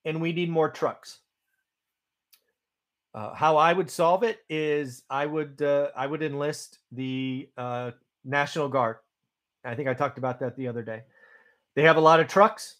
and 0.03 0.21
we 0.21 0.33
need 0.33 0.49
more 0.49 0.69
trucks. 0.69 1.19
Uh, 3.13 3.33
how 3.33 3.57
I 3.57 3.73
would 3.73 3.89
solve 3.89 4.23
it 4.23 4.39
is 4.49 5.03
I 5.09 5.25
would 5.25 5.61
uh, 5.61 5.89
I 5.95 6.05
would 6.05 6.21
enlist 6.21 6.79
the 6.91 7.49
uh, 7.57 7.91
National 8.25 8.67
Guard. 8.67 8.97
I 9.63 9.75
think 9.75 9.87
I 9.87 9.93
talked 9.93 10.17
about 10.17 10.39
that 10.41 10.55
the 10.57 10.67
other 10.67 10.83
day. 10.83 11.03
They 11.75 11.83
have 11.83 11.97
a 11.97 12.01
lot 12.01 12.19
of 12.19 12.27
trucks. 12.27 12.78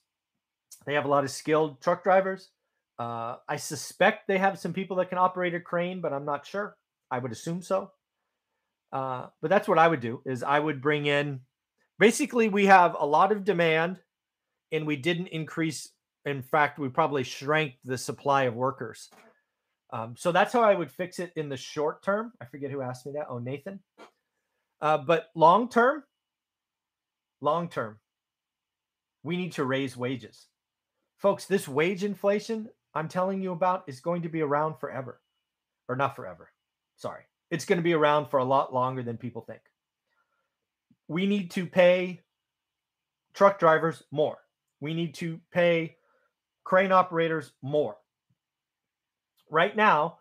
They 0.86 0.94
have 0.94 1.06
a 1.06 1.10
lot 1.10 1.24
of 1.24 1.32
skilled 1.32 1.82
truck 1.82 2.04
drivers. 2.04 2.50
Uh, 2.98 3.38
I 3.48 3.56
suspect 3.56 4.28
they 4.28 4.38
have 4.38 4.60
some 4.60 4.74
people 4.74 4.98
that 4.98 5.10
can 5.10 5.18
operate 5.18 5.56
a 5.56 5.60
crane, 5.60 6.02
but 6.02 6.14
I'm 6.14 6.26
not 6.26 6.46
sure. 6.46 6.76
I 7.10 7.20
would 7.20 7.32
assume 7.32 7.62
so. 7.62 7.92
Uh, 8.92 9.28
but 9.42 9.50
that's 9.50 9.68
what 9.68 9.80
I 9.80 9.88
would 9.88 10.00
do. 10.02 10.22
Is 10.26 10.44
I 10.44 10.60
would 10.60 10.82
bring 10.82 11.06
in. 11.06 11.42
Basically, 11.98 12.50
we 12.50 12.66
have 12.66 12.96
a 13.00 13.06
lot 13.06 13.32
of 13.32 13.44
demand, 13.44 14.00
and 14.72 14.86
we 14.86 14.96
didn't 14.96 15.28
increase. 15.28 15.90
In 16.26 16.42
fact, 16.42 16.80
we 16.80 16.90
probably 16.90 17.24
shrank 17.24 17.76
the 17.86 17.98
supply 17.98 18.44
of 18.44 18.56
workers. 18.56 19.10
Um, 19.92 20.16
so 20.18 20.32
that's 20.32 20.54
how 20.54 20.62
I 20.62 20.76
would 20.76 20.92
fix 20.92 21.20
it 21.20 21.32
in 21.36 21.50
the 21.50 21.58
short 21.58 22.04
term. 22.04 22.34
I 22.42 22.46
forget 22.46 22.70
who 22.72 22.82
asked 22.82 23.06
me 23.06 23.14
that. 23.14 23.28
Oh, 23.30 23.40
Nathan. 23.40 23.80
Uh, 24.82 24.98
but 24.98 25.28
long 25.36 25.70
term, 25.70 26.04
long 27.42 27.70
term, 27.70 28.00
we 29.24 29.36
need 29.36 29.54
to 29.54 29.66
raise 29.66 29.98
wages. 29.98 30.48
Folks, 31.20 31.46
this 31.46 31.68
wage 31.68 32.04
inflation 32.06 32.70
I'm 32.94 33.10
telling 33.10 33.42
you 33.42 33.52
about 33.52 33.84
is 33.88 34.00
going 34.00 34.24
to 34.24 34.30
be 34.30 34.42
around 34.42 34.80
forever, 34.80 35.20
or 35.88 35.96
not 35.96 36.16
forever. 36.16 36.50
Sorry. 36.96 37.24
It's 37.52 37.66
going 37.66 37.78
to 37.78 37.84
be 37.84 37.94
around 37.94 38.28
for 38.28 38.40
a 38.40 38.46
lot 38.46 38.74
longer 38.74 39.04
than 39.04 39.18
people 39.18 39.42
think. 39.42 39.62
We 41.08 41.28
need 41.28 41.52
to 41.52 41.66
pay 41.66 42.22
truck 43.34 43.60
drivers 43.60 44.04
more. 44.12 44.38
We 44.80 44.94
need 44.94 45.14
to 45.16 45.42
pay 45.52 45.98
crane 46.64 46.92
operators 46.92 47.52
more. 47.62 47.98
Right 49.50 49.76
now, 49.76 50.20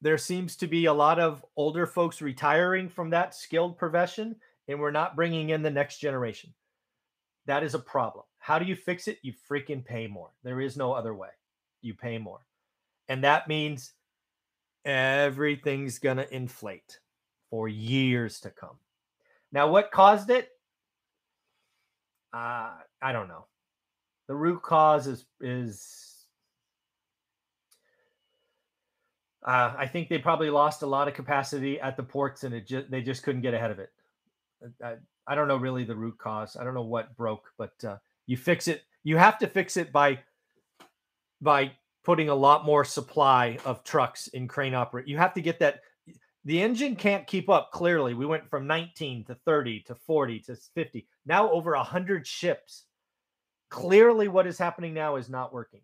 there 0.00 0.18
seems 0.18 0.56
to 0.56 0.66
be 0.66 0.86
a 0.86 0.92
lot 0.92 1.18
of 1.18 1.44
older 1.56 1.86
folks 1.86 2.22
retiring 2.22 2.88
from 2.88 3.10
that 3.10 3.34
skilled 3.34 3.76
profession, 3.76 4.36
and 4.66 4.80
we're 4.80 4.92
not 4.92 5.16
bringing 5.16 5.50
in 5.50 5.62
the 5.62 5.70
next 5.70 5.98
generation. 5.98 6.54
That 7.46 7.64
is 7.64 7.74
a 7.74 7.80
problem. 7.80 8.24
How 8.48 8.58
do 8.58 8.64
you 8.64 8.76
fix 8.76 9.08
it? 9.08 9.18
You 9.20 9.34
freaking 9.50 9.84
pay 9.84 10.06
more. 10.06 10.30
There 10.42 10.58
is 10.58 10.74
no 10.74 10.94
other 10.94 11.14
way. 11.14 11.28
You 11.82 11.92
pay 11.92 12.16
more. 12.16 12.40
And 13.10 13.22
that 13.22 13.46
means 13.46 13.92
everything's 14.86 15.98
going 15.98 16.16
to 16.16 16.34
inflate 16.34 16.98
for 17.50 17.68
years 17.68 18.40
to 18.40 18.50
come. 18.50 18.78
Now, 19.52 19.68
what 19.68 19.90
caused 19.90 20.30
it? 20.30 20.48
Uh, 22.32 22.70
I 23.02 23.12
don't 23.12 23.28
know. 23.28 23.44
The 24.28 24.34
root 24.34 24.62
cause 24.62 25.06
is 25.06 25.26
is 25.42 26.14
Uh, 29.44 29.74
I 29.76 29.86
think 29.86 30.08
they 30.08 30.18
probably 30.18 30.48
lost 30.48 30.82
a 30.82 30.86
lot 30.86 31.06
of 31.06 31.12
capacity 31.12 31.78
at 31.80 31.98
the 31.98 32.02
ports, 32.02 32.44
and 32.44 32.54
it 32.54 32.66
just 32.66 32.90
they 32.90 33.02
just 33.02 33.22
couldn't 33.24 33.42
get 33.42 33.52
ahead 33.52 33.70
of 33.70 33.78
it. 33.78 33.90
Uh, 34.64 34.86
I, 34.86 34.94
I 35.26 35.34
don't 35.34 35.48
know 35.48 35.56
really 35.58 35.84
the 35.84 35.94
root 35.94 36.16
cause. 36.16 36.56
I 36.56 36.64
don't 36.64 36.74
know 36.74 36.82
what 36.82 37.14
broke, 37.14 37.52
but 37.58 37.72
uh, 37.84 37.98
you 38.28 38.36
fix 38.36 38.68
it. 38.68 38.82
You 39.02 39.16
have 39.16 39.38
to 39.38 39.48
fix 39.48 39.76
it 39.76 39.90
by 39.90 40.20
by 41.40 41.72
putting 42.04 42.28
a 42.28 42.34
lot 42.34 42.64
more 42.64 42.84
supply 42.84 43.58
of 43.64 43.82
trucks 43.82 44.28
in 44.28 44.46
crane 44.46 44.74
operate. 44.74 45.08
You 45.08 45.18
have 45.18 45.34
to 45.34 45.40
get 45.40 45.58
that. 45.58 45.80
The 46.44 46.62
engine 46.62 46.94
can't 46.94 47.26
keep 47.26 47.50
up. 47.50 47.72
Clearly, 47.72 48.14
we 48.14 48.24
went 48.24 48.48
from 48.48 48.68
19 48.68 49.24
to 49.24 49.34
30 49.34 49.80
to 49.80 49.96
40 49.96 50.38
to 50.40 50.56
50. 50.56 51.08
Now 51.26 51.50
over 51.50 51.72
100 51.72 52.24
ships. 52.24 52.84
Clearly, 53.68 54.28
what 54.28 54.46
is 54.46 54.56
happening 54.56 54.94
now 54.94 55.16
is 55.16 55.28
not 55.28 55.52
working. 55.52 55.80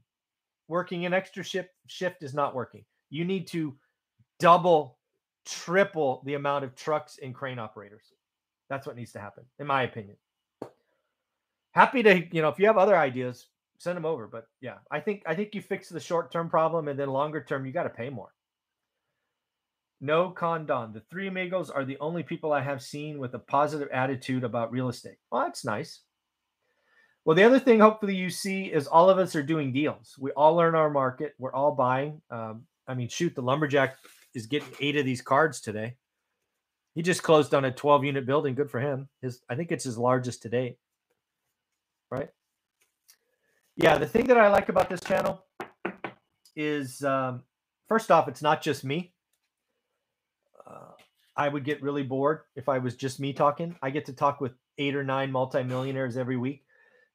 Working 0.69 1.05
an 1.05 1.13
extra 1.13 1.43
shift 1.43 1.71
shift 1.89 2.23
is 2.23 2.33
not 2.33 2.55
working 2.55 2.85
you 3.15 3.25
need 3.25 3.47
to 3.47 3.77
double, 4.41 4.99
triple 5.47 6.21
the 6.27 6.35
amount 6.35 6.65
of 6.65 6.75
trucks 6.75 7.19
and 7.23 7.33
crane 7.33 7.61
operators. 7.61 8.13
That's 8.69 8.89
what 8.89 8.97
needs 8.97 9.13
to 9.13 9.21
happen, 9.21 9.45
in 9.61 9.69
my 9.69 9.83
opinion. 9.83 10.17
Happy 11.75 12.02
to, 12.04 12.23
you 12.33 12.40
know, 12.40 12.49
if 12.49 12.59
you 12.59 12.66
have 12.66 12.78
other 12.78 12.97
ideas, 12.97 13.49
send 13.78 13.97
them 13.97 14.07
over. 14.07 14.26
But 14.26 14.47
yeah, 14.61 14.76
I 14.90 15.00
think 15.00 15.23
I 15.26 15.35
think 15.35 15.54
you 15.54 15.61
fix 15.61 15.88
the 15.88 16.00
short 16.00 16.33
term 16.33 16.49
problem, 16.49 16.88
and 16.88 16.99
then 16.99 17.09
longer 17.09 17.43
term, 17.43 17.66
you 17.66 17.73
got 17.73 17.85
to 17.85 17.90
pay 17.90 18.11
more. 18.11 18.33
No 20.00 20.31
condon. 20.31 20.93
The 20.93 21.02
three 21.11 21.28
amigos 21.28 21.71
are 21.71 21.85
the 21.85 21.99
only 21.99 22.23
people 22.23 22.52
I 22.52 22.61
have 22.62 22.83
seen 22.83 23.19
with 23.19 23.35
a 23.35 23.38
positive 23.38 23.88
attitude 23.93 24.45
about 24.45 24.71
real 24.71 24.88
estate. 24.88 25.16
Well, 25.31 25.43
that's 25.43 25.64
nice. 25.64 26.00
Well, 27.25 27.37
the 27.37 27.45
other 27.45 27.59
thing, 27.59 27.81
hopefully, 27.81 28.14
you 28.14 28.28
see 28.28 28.66
is 28.66 28.87
all 28.87 29.09
of 29.09 29.19
us 29.19 29.35
are 29.35 29.43
doing 29.43 29.73
deals. 29.73 30.14
We 30.19 30.31
all 30.33 30.54
learn 30.54 30.75
our 30.75 30.90
market. 30.90 31.35
We're 31.38 31.54
all 31.54 31.73
buying. 31.73 32.21
Um, 32.31 32.66
I 32.87 32.95
mean, 32.95 33.09
shoot, 33.09 33.35
the 33.35 33.43
lumberjack 33.43 33.97
is 34.35 34.47
getting 34.47 34.69
eight 34.81 34.97
of 34.97 35.07
these 35.07 35.23
cards 35.23 35.61
today. 35.61 35.97
He 36.95 37.02
just 37.02 37.23
closed 37.23 37.54
on 37.54 37.64
a 37.64 37.73
12 37.73 38.04
unit 38.04 38.26
building. 38.26 38.54
Good 38.54 38.71
for 38.71 38.81
him. 38.81 39.09
His, 39.23 39.40
I 39.49 39.54
think 39.54 39.73
it's 39.73 39.85
his 39.85 39.99
largest 39.99 40.43
to 40.43 40.49
date. 40.49 40.76
Right? 42.11 42.29
Yeah, 43.77 43.99
the 43.99 44.07
thing 44.07 44.27
that 44.27 44.39
I 44.39 44.49
like 44.49 44.69
about 44.69 44.89
this 44.89 45.01
channel 45.01 45.45
is 46.55 47.03
um, 47.03 47.43
first 47.89 48.11
off, 48.11 48.29
it's 48.29 48.43
not 48.43 48.63
just 48.63 48.85
me. 48.85 49.13
Uh, 50.67 50.93
I 51.37 51.49
would 51.49 51.65
get 51.65 51.83
really 51.83 52.05
bored 52.05 52.41
if 52.55 52.69
I 52.69 52.79
was 52.79 52.95
just 52.95 53.19
me 53.19 53.33
talking. 53.33 53.77
I 53.83 53.91
get 53.91 54.07
to 54.07 54.13
talk 54.13 54.41
with 54.41 54.53
eight 54.79 54.95
or 54.95 55.05
nine 55.05 55.33
multimillionaires 55.33 56.17
every 56.17 56.37
week. 56.37 56.65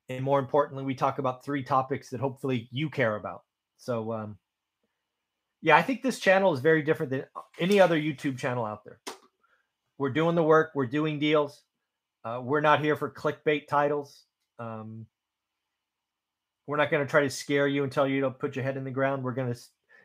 And 0.10 0.24
more 0.24 0.40
importantly, 0.40 0.84
we 0.84 0.96
talk 0.96 1.20
about 1.20 1.46
three 1.46 1.64
topics 1.64 2.10
that 2.10 2.20
hopefully 2.20 2.68
you 2.72 2.90
care 2.90 3.16
about. 3.16 3.44
So, 3.78 4.12
um, 4.12 4.38
yeah, 5.62 5.78
I 5.78 5.82
think 5.82 6.02
this 6.02 6.20
channel 6.20 6.54
is 6.54 6.60
very 6.62 6.82
different 6.82 7.12
than 7.12 7.26
any 7.60 7.80
other 7.80 8.00
YouTube 8.00 8.38
channel 8.38 8.66
out 8.66 8.84
there. 8.84 9.00
We're 9.98 10.10
doing 10.10 10.36
the 10.36 10.44
work, 10.44 10.72
we're 10.74 10.88
doing 10.88 11.20
deals. 11.20 11.62
Uh, 12.24 12.42
we're 12.44 12.62
not 12.62 12.82
here 12.82 12.96
for 12.96 13.10
clickbait 13.10 13.68
titles. 13.68 14.26
Um, 14.60 15.06
we're 16.68 16.78
not 16.78 16.92
going 16.92 17.04
to 17.04 17.10
try 17.10 17.22
to 17.22 17.30
scare 17.30 17.68
you 17.68 17.84
and 17.84 17.92
tell 17.92 18.08
you 18.08 18.22
to 18.22 18.30
put 18.30 18.56
your 18.56 18.64
head 18.64 18.78
in 18.78 18.84
the 18.84 18.92
ground. 18.92 19.24
We're 19.24 19.32
going 19.32 19.52
to, 19.52 19.60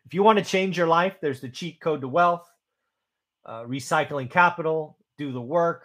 if 0.06 0.14
you 0.14 0.22
want 0.22 0.38
to 0.38 0.44
change 0.44 0.78
your 0.78 0.86
life, 0.86 1.16
there's 1.20 1.40
the 1.40 1.48
cheat 1.48 1.80
code 1.80 2.00
to 2.00 2.08
wealth, 2.08 2.50
uh, 3.44 3.64
recycling 3.64 4.30
capital, 4.30 4.96
do 5.18 5.32
the 5.32 5.40
work. 5.40 5.84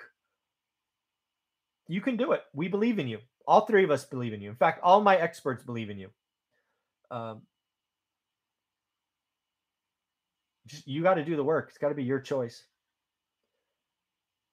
You 1.87 2.01
can 2.01 2.15
do 2.15 2.31
it. 2.31 2.43
We 2.53 2.67
believe 2.67 2.99
in 2.99 3.07
you. 3.07 3.19
All 3.45 3.65
three 3.65 3.83
of 3.83 3.91
us 3.91 4.05
believe 4.05 4.31
in 4.31 4.41
you. 4.41 4.49
In 4.49 4.55
fact, 4.55 4.79
all 4.83 5.01
my 5.01 5.17
experts 5.17 5.63
believe 5.63 5.89
in 5.89 5.97
you. 5.97 6.09
Um, 7.11 7.41
you 10.85 11.01
got 11.01 11.15
to 11.15 11.25
do 11.25 11.35
the 11.35 11.43
work. 11.43 11.67
It's 11.69 11.77
got 11.77 11.89
to 11.89 11.95
be 11.95 12.03
your 12.03 12.19
choice. 12.19 12.63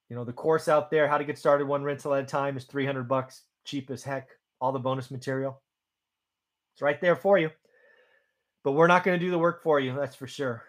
You 0.08 0.16
know, 0.16 0.24
the 0.24 0.32
course 0.32 0.68
out 0.68 0.90
there, 0.90 1.08
how 1.08 1.18
to 1.18 1.24
get 1.24 1.38
started 1.38 1.66
one 1.66 1.82
rental 1.82 2.14
at 2.14 2.24
a 2.24 2.26
time, 2.26 2.56
is 2.56 2.64
300 2.64 3.08
bucks, 3.08 3.42
cheap 3.66 3.90
as 3.90 4.02
heck. 4.02 4.28
All 4.60 4.72
the 4.72 4.78
bonus 4.78 5.10
material. 5.10 5.60
It's 6.74 6.80
right 6.80 7.00
there 7.00 7.16
for 7.16 7.36
you. 7.36 7.50
But 8.64 8.72
we're 8.72 8.86
not 8.86 9.04
going 9.04 9.18
to 9.18 9.24
do 9.24 9.30
the 9.30 9.38
work 9.38 9.62
for 9.62 9.78
you. 9.78 9.94
That's 9.94 10.16
for 10.16 10.26
sure. 10.26 10.62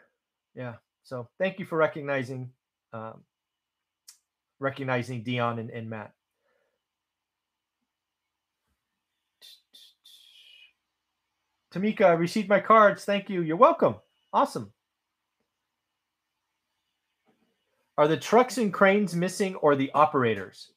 Yeah. 0.54 0.76
So 1.04 1.30
thank 1.40 1.58
you 1.58 1.66
for 1.66 1.78
recognizing 1.78 2.52
um, 2.92 3.24
recognizing 4.60 5.24
Dion 5.24 5.60
and, 5.60 5.70
and 5.70 5.90
Matt. 5.90 6.12
Tamika, 11.74 12.06
I 12.06 12.14
received 12.14 12.50
my 12.50 12.60
cards. 12.60 13.06
Thank 13.06 13.30
you. 13.30 13.42
You're 13.42 13.58
welcome. 13.58 13.96
Awesome. 14.34 14.72
Are 17.98 18.08
the 18.08 18.18
trucks 18.18 18.58
and 18.58 18.74
cranes 18.74 19.16
missing 19.16 19.56
or 19.56 19.76
the 19.76 19.92
operators? 19.94 20.72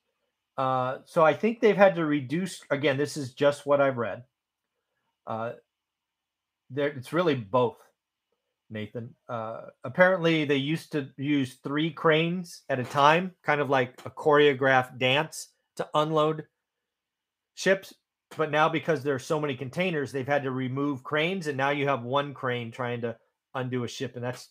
Uh, 0.60 0.98
so 1.06 1.24
I 1.24 1.32
think 1.32 1.60
they've 1.60 1.74
had 1.74 1.94
to 1.94 2.04
reduce. 2.04 2.60
Again, 2.70 2.98
this 2.98 3.16
is 3.16 3.32
just 3.32 3.64
what 3.64 3.80
I've 3.80 3.96
read. 3.96 4.24
Uh, 5.26 5.52
there, 6.68 6.88
it's 6.88 7.14
really 7.14 7.34
both, 7.34 7.78
Nathan. 8.68 9.14
Uh, 9.26 9.62
apparently, 9.84 10.44
they 10.44 10.56
used 10.56 10.92
to 10.92 11.08
use 11.16 11.56
three 11.64 11.90
cranes 11.90 12.60
at 12.68 12.78
a 12.78 12.84
time, 12.84 13.32
kind 13.42 13.62
of 13.62 13.70
like 13.70 13.94
a 14.04 14.10
choreographed 14.10 14.98
dance 14.98 15.48
to 15.76 15.88
unload 15.94 16.44
ships. 17.54 17.94
But 18.36 18.50
now, 18.50 18.68
because 18.68 19.02
there 19.02 19.14
are 19.14 19.18
so 19.18 19.40
many 19.40 19.56
containers, 19.56 20.12
they've 20.12 20.28
had 20.28 20.42
to 20.42 20.50
remove 20.50 21.02
cranes, 21.02 21.46
and 21.46 21.56
now 21.56 21.70
you 21.70 21.88
have 21.88 22.02
one 22.02 22.34
crane 22.34 22.70
trying 22.70 23.00
to 23.00 23.16
undo 23.54 23.84
a 23.84 23.88
ship, 23.88 24.14
and 24.14 24.22
that's 24.22 24.50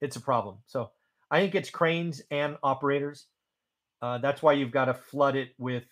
it's 0.00 0.16
a 0.16 0.20
problem. 0.22 0.60
So 0.64 0.92
I 1.30 1.40
think 1.40 1.54
it's 1.54 1.68
cranes 1.68 2.22
and 2.30 2.56
operators. 2.62 3.26
Uh, 4.02 4.18
that's 4.18 4.42
why 4.42 4.52
you've 4.52 4.72
got 4.72 4.86
to 4.86 4.94
flood 4.94 5.36
it 5.36 5.50
with 5.58 5.84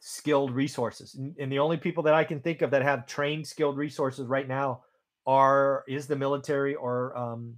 skilled 0.00 0.50
resources. 0.50 1.14
And, 1.14 1.52
the 1.52 1.58
only 1.58 1.76
people 1.76 2.02
that 2.04 2.14
I 2.14 2.24
can 2.24 2.40
think 2.40 2.62
of 2.62 2.70
that 2.70 2.82
have 2.82 3.06
trained 3.06 3.46
skilled 3.46 3.76
resources 3.76 4.26
right 4.26 4.48
now 4.48 4.82
are 5.26 5.84
is 5.86 6.06
the 6.06 6.16
military 6.16 6.74
or 6.74 7.16
um, 7.16 7.54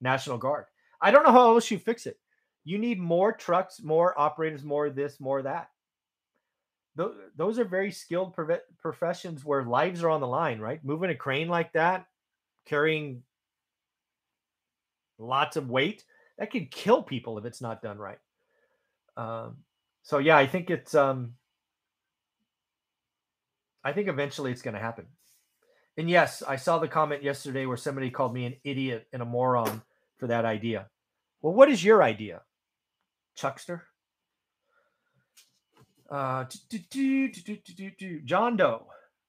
National 0.00 0.38
Guard. 0.38 0.66
I 1.00 1.10
don't 1.10 1.24
know 1.24 1.32
how 1.32 1.54
else 1.54 1.70
you 1.70 1.78
fix 1.78 2.06
it. 2.06 2.18
You 2.64 2.78
need 2.78 3.00
more 3.00 3.32
trucks, 3.32 3.82
more 3.82 4.18
operators, 4.20 4.62
more 4.62 4.90
this, 4.90 5.18
more 5.18 5.42
that. 5.42 5.70
Those 7.36 7.58
are 7.58 7.64
very 7.64 7.92
skilled 7.92 8.36
professions 8.78 9.44
where 9.44 9.64
lives 9.64 10.02
are 10.02 10.10
on 10.10 10.20
the 10.20 10.26
line, 10.26 10.58
right? 10.58 10.84
Moving 10.84 11.10
a 11.10 11.14
crane 11.14 11.48
like 11.48 11.72
that, 11.72 12.06
carrying 12.66 13.22
lots 15.18 15.56
of 15.56 15.70
weight 15.70 16.04
that 16.38 16.50
could 16.50 16.70
kill 16.70 17.02
people 17.02 17.38
if 17.38 17.44
it's 17.44 17.60
not 17.60 17.82
done 17.82 17.98
right. 17.98 18.18
Um, 19.18 19.56
so 20.02 20.18
yeah, 20.18 20.38
I 20.38 20.46
think 20.46 20.70
it's 20.70 20.94
um, 20.94 21.34
I 23.84 23.92
think 23.92 24.08
eventually 24.08 24.52
it's 24.52 24.62
going 24.62 24.74
to 24.74 24.80
happen. 24.80 25.06
And 25.96 26.08
yes, 26.08 26.42
I 26.46 26.56
saw 26.56 26.78
the 26.78 26.86
comment 26.86 27.24
yesterday 27.24 27.66
where 27.66 27.76
somebody 27.76 28.10
called 28.10 28.32
me 28.32 28.46
an 28.46 28.54
idiot 28.62 29.08
and 29.12 29.20
a 29.20 29.24
moron 29.24 29.82
for 30.18 30.28
that 30.28 30.44
idea. 30.44 30.86
Well, 31.42 31.52
what 31.52 31.68
is 31.68 31.82
your 31.82 32.02
idea, 32.02 32.42
Chuckster? 33.36 33.82
Uh, 36.08 36.44
John 38.24 38.56
Doe, 38.56 38.86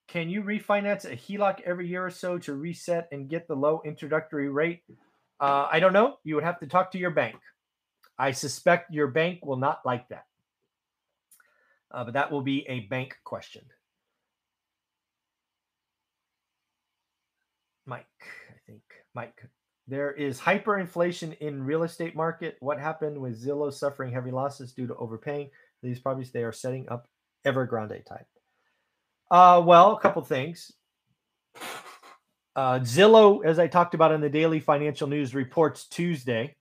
can 0.07 0.29
you 0.29 0.43
refinance 0.43 1.05
a 1.05 1.15
HELOC 1.15 1.61
every 1.65 1.87
year 1.87 2.05
or 2.05 2.11
so 2.11 2.37
to 2.37 2.53
reset 2.53 3.07
and 3.11 3.29
get 3.29 3.47
the 3.47 3.55
low 3.55 3.81
introductory 3.83 4.49
rate? 4.49 4.83
Uh, 5.39 5.67
I 5.71 5.79
don't 5.79 5.93
know. 5.93 6.17
You 6.23 6.35
would 6.35 6.43
have 6.43 6.59
to 6.59 6.67
talk 6.67 6.91
to 6.91 6.97
your 6.99 7.11
bank. 7.11 7.35
I 8.19 8.32
suspect 8.32 8.93
your 8.93 9.08
bank 9.08 9.45
will 9.45 9.55
not 9.55 9.79
like 9.86 10.10
that. 10.10 10.25
Uh, 11.89 12.03
but 12.03 12.13
that 12.13 12.32
will 12.32 12.41
be 12.41 12.67
a 12.67 12.82
bank 12.82 13.17
question. 13.23 13.63
Mike, 17.86 18.05
I 18.49 18.60
think. 18.67 18.84
Mike, 19.15 19.47
there 19.88 20.12
is 20.12 20.39
hyperinflation 20.39 21.36
in 21.39 21.63
real 21.63 21.84
estate 21.84 22.15
market. 22.15 22.58
What 22.60 22.77
happened 22.77 23.17
with 23.17 23.43
Zillow 23.43 23.73
suffering 23.73 24.12
heavy 24.12 24.29
losses 24.29 24.73
due 24.73 24.86
to 24.86 24.95
overpaying? 24.97 25.49
These 25.82 25.99
properties 25.99 26.32
they 26.32 26.43
are 26.43 26.51
setting 26.51 26.88
up 26.89 27.08
Evergrande 27.47 28.05
type. 28.05 28.27
Uh, 29.32 29.63
well, 29.65 29.95
a 29.95 29.99
couple 29.99 30.21
things. 30.23 30.73
Uh, 32.55 32.79
Zillow, 32.79 33.45
as 33.45 33.58
I 33.58 33.67
talked 33.67 33.93
about 33.93 34.12
in 34.12 34.21
the 34.21 34.29
daily 34.29 34.60
financial 34.60 35.08
news, 35.08 35.34
reports 35.34 35.88
Tuesday. 35.88 36.55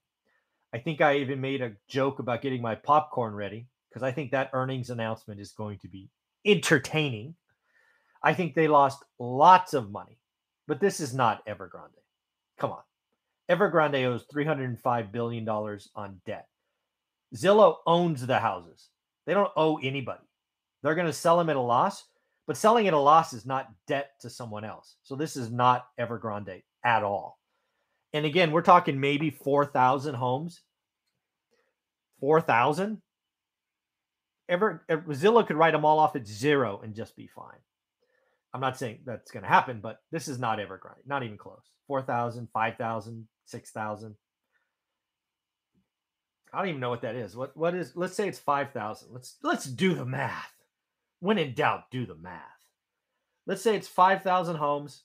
I 0.73 0.77
think 0.77 1.01
I 1.01 1.17
even 1.17 1.41
made 1.41 1.61
a 1.61 1.73
joke 1.87 2.19
about 2.19 2.41
getting 2.41 2.61
my 2.61 2.75
popcorn 2.75 3.33
ready 3.33 3.67
because 3.89 4.03
I 4.03 4.11
think 4.11 4.31
that 4.31 4.51
earnings 4.53 4.89
announcement 4.89 5.39
is 5.39 5.51
going 5.51 5.79
to 5.79 5.87
be 5.87 6.09
entertaining. 6.45 7.35
I 8.21 8.33
think 8.33 8.53
they 8.53 8.67
lost 8.67 9.03
lots 9.17 9.73
of 9.73 9.91
money, 9.91 10.19
but 10.67 10.79
this 10.79 10.99
is 10.99 11.13
not 11.13 11.45
Evergrande. 11.47 12.03
Come 12.59 12.71
on. 12.71 12.81
Evergrande 13.49 14.05
owes 14.05 14.25
$305 14.33 15.11
billion 15.11 15.47
on 15.47 16.21
debt. 16.25 16.47
Zillow 17.35 17.77
owns 17.87 18.25
the 18.25 18.39
houses. 18.39 18.89
They 19.25 19.33
don't 19.33 19.51
owe 19.55 19.77
anybody. 19.77 20.27
They're 20.83 20.95
going 20.95 21.07
to 21.07 21.13
sell 21.13 21.37
them 21.37 21.49
at 21.49 21.55
a 21.55 21.61
loss. 21.61 22.05
But 22.45 22.57
selling 22.57 22.87
at 22.87 22.95
a 22.95 22.99
loss 22.99 23.33
is 23.33 23.45
not 23.45 23.69
debt 23.85 24.13
to 24.21 24.29
someone 24.29 24.65
else. 24.65 24.95
So 25.03 25.15
this 25.15 25.35
is 25.35 25.51
not 25.51 25.85
Evergrande 25.99 26.63
at 26.83 27.03
all. 27.03 27.38
And 28.13 28.25
again, 28.25 28.51
we're 28.51 28.61
talking 28.61 28.99
maybe 28.99 29.29
4,000 29.29 30.15
homes. 30.15 30.61
4,000? 32.19 33.01
Ever 34.47 34.83
Zillow 34.89 35.45
could 35.45 35.57
write 35.57 35.73
them 35.73 35.85
all 35.85 35.99
off 35.99 36.15
at 36.15 36.27
zero 36.27 36.81
and 36.83 36.95
just 36.95 37.15
be 37.15 37.27
fine. 37.27 37.59
I'm 38.51 38.61
not 38.61 38.77
saying 38.77 39.01
that's 39.05 39.29
going 39.29 39.43
to 39.43 39.49
happen, 39.49 39.79
but 39.79 40.01
this 40.11 40.27
is 40.27 40.39
not 40.39 40.57
Evergrande, 40.57 41.05
not 41.05 41.21
even 41.21 41.37
close. 41.37 41.69
4,000, 41.87 42.47
5,000, 42.51 43.27
6,000. 43.45 44.15
I 46.51 46.57
don't 46.57 46.69
even 46.69 46.81
know 46.81 46.89
what 46.89 47.03
that 47.03 47.15
is. 47.15 47.35
What 47.35 47.55
what 47.55 47.75
is 47.75 47.95
let's 47.95 48.15
say 48.15 48.27
it's 48.27 48.39
5,000. 48.39 49.09
Let's 49.11 49.37
let's 49.43 49.65
do 49.65 49.93
the 49.93 50.05
math. 50.05 50.51
When 51.19 51.37
in 51.37 51.53
doubt, 51.53 51.91
do 51.91 52.07
the 52.07 52.15
math. 52.15 52.41
Let's 53.45 53.61
say 53.61 53.75
it's 53.75 53.87
5,000 53.87 54.55
homes. 54.55 55.03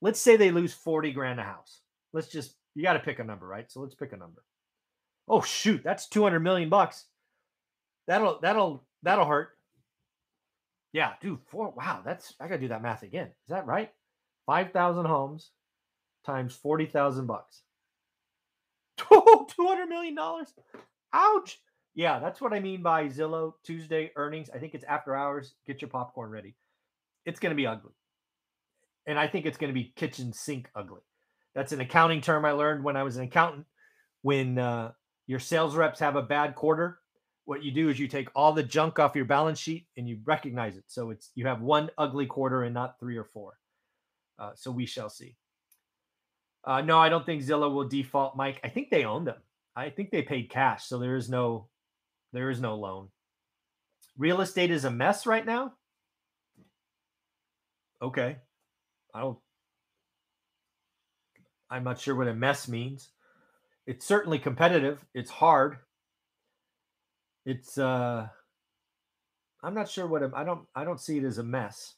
Let's 0.00 0.20
say 0.20 0.36
they 0.36 0.50
lose 0.50 0.72
40 0.72 1.12
grand 1.12 1.38
a 1.38 1.44
house. 1.44 1.80
Let's 2.12 2.28
just, 2.28 2.54
you 2.74 2.82
got 2.82 2.94
to 2.94 3.00
pick 3.00 3.18
a 3.18 3.24
number, 3.24 3.46
right? 3.46 3.70
So 3.70 3.80
let's 3.80 3.94
pick 3.94 4.12
a 4.12 4.16
number. 4.16 4.42
Oh, 5.28 5.42
shoot, 5.42 5.82
that's 5.84 6.08
200 6.08 6.40
million 6.40 6.68
bucks. 6.68 7.04
That'll, 8.06 8.38
that'll, 8.40 8.84
that'll 9.02 9.26
hurt. 9.26 9.50
Yeah, 10.92 11.12
dude, 11.20 11.40
four, 11.48 11.72
wow, 11.76 12.00
that's, 12.04 12.34
I 12.40 12.48
got 12.48 12.54
to 12.54 12.60
do 12.60 12.68
that 12.68 12.82
math 12.82 13.02
again. 13.02 13.26
Is 13.26 13.50
that 13.50 13.66
right? 13.66 13.92
5,000 14.46 15.04
homes 15.04 15.50
times 16.24 16.54
40,000 16.54 17.26
bucks. 17.26 17.62
$200 18.98 19.88
million. 19.88 20.16
Ouch. 21.12 21.60
Yeah, 21.94 22.18
that's 22.18 22.40
what 22.40 22.52
I 22.52 22.60
mean 22.60 22.82
by 22.82 23.06
Zillow 23.06 23.54
Tuesday 23.64 24.12
earnings. 24.16 24.50
I 24.54 24.58
think 24.58 24.74
it's 24.74 24.84
after 24.84 25.14
hours. 25.16 25.54
Get 25.66 25.82
your 25.82 25.88
popcorn 25.88 26.30
ready. 26.30 26.54
It's 27.26 27.40
going 27.40 27.50
to 27.50 27.56
be 27.56 27.66
ugly. 27.66 27.92
And 29.06 29.18
I 29.18 29.26
think 29.26 29.46
it's 29.46 29.58
going 29.58 29.72
to 29.72 29.78
be 29.78 29.92
kitchen 29.96 30.32
sink 30.32 30.68
ugly. 30.74 31.00
That's 31.54 31.72
an 31.72 31.80
accounting 31.80 32.20
term 32.20 32.44
I 32.44 32.52
learned 32.52 32.84
when 32.84 32.96
I 32.96 33.02
was 33.02 33.16
an 33.16 33.24
accountant. 33.24 33.66
When 34.22 34.58
uh, 34.58 34.92
your 35.26 35.40
sales 35.40 35.76
reps 35.76 36.00
have 36.00 36.16
a 36.16 36.22
bad 36.22 36.54
quarter, 36.54 36.98
what 37.44 37.64
you 37.64 37.70
do 37.70 37.88
is 37.88 37.98
you 37.98 38.08
take 38.08 38.28
all 38.34 38.52
the 38.52 38.62
junk 38.62 38.98
off 38.98 39.16
your 39.16 39.24
balance 39.24 39.58
sheet 39.58 39.86
and 39.96 40.08
you 40.08 40.18
recognize 40.24 40.76
it. 40.76 40.84
So 40.86 41.10
it's 41.10 41.30
you 41.34 41.46
have 41.46 41.62
one 41.62 41.90
ugly 41.96 42.26
quarter 42.26 42.64
and 42.64 42.74
not 42.74 42.98
three 43.00 43.16
or 43.16 43.24
four. 43.24 43.58
Uh, 44.38 44.50
so 44.54 44.70
we 44.70 44.86
shall 44.86 45.08
see. 45.08 45.36
Uh, 46.64 46.82
no, 46.82 46.98
I 46.98 47.08
don't 47.08 47.24
think 47.24 47.42
Zillow 47.42 47.72
will 47.72 47.88
default, 47.88 48.36
Mike. 48.36 48.60
I 48.62 48.68
think 48.68 48.90
they 48.90 49.04
own 49.04 49.24
them. 49.24 49.38
I 49.74 49.90
think 49.90 50.10
they 50.10 50.22
paid 50.22 50.50
cash, 50.50 50.84
so 50.84 50.98
there 50.98 51.16
is 51.16 51.30
no 51.30 51.68
there 52.32 52.50
is 52.50 52.60
no 52.60 52.76
loan. 52.76 53.08
Real 54.16 54.40
estate 54.40 54.70
is 54.70 54.84
a 54.84 54.90
mess 54.90 55.26
right 55.26 55.46
now. 55.46 55.72
Okay. 58.02 58.36
I 59.14 59.20
don't 59.20 59.38
I'm 61.70 61.84
not 61.84 62.00
sure 62.00 62.14
what 62.14 62.28
a 62.28 62.34
mess 62.34 62.68
means. 62.68 63.08
It's 63.86 64.06
certainly 64.06 64.38
competitive. 64.38 65.04
It's 65.14 65.30
hard. 65.30 65.78
It's 67.44 67.78
uh 67.78 68.28
I'm 69.62 69.74
not 69.74 69.88
sure 69.88 70.06
what 70.06 70.22
I 70.34 70.44
don't 70.44 70.66
I 70.74 70.84
don't 70.84 71.00
see 71.00 71.18
it 71.18 71.24
as 71.24 71.38
a 71.38 71.42
mess, 71.42 71.94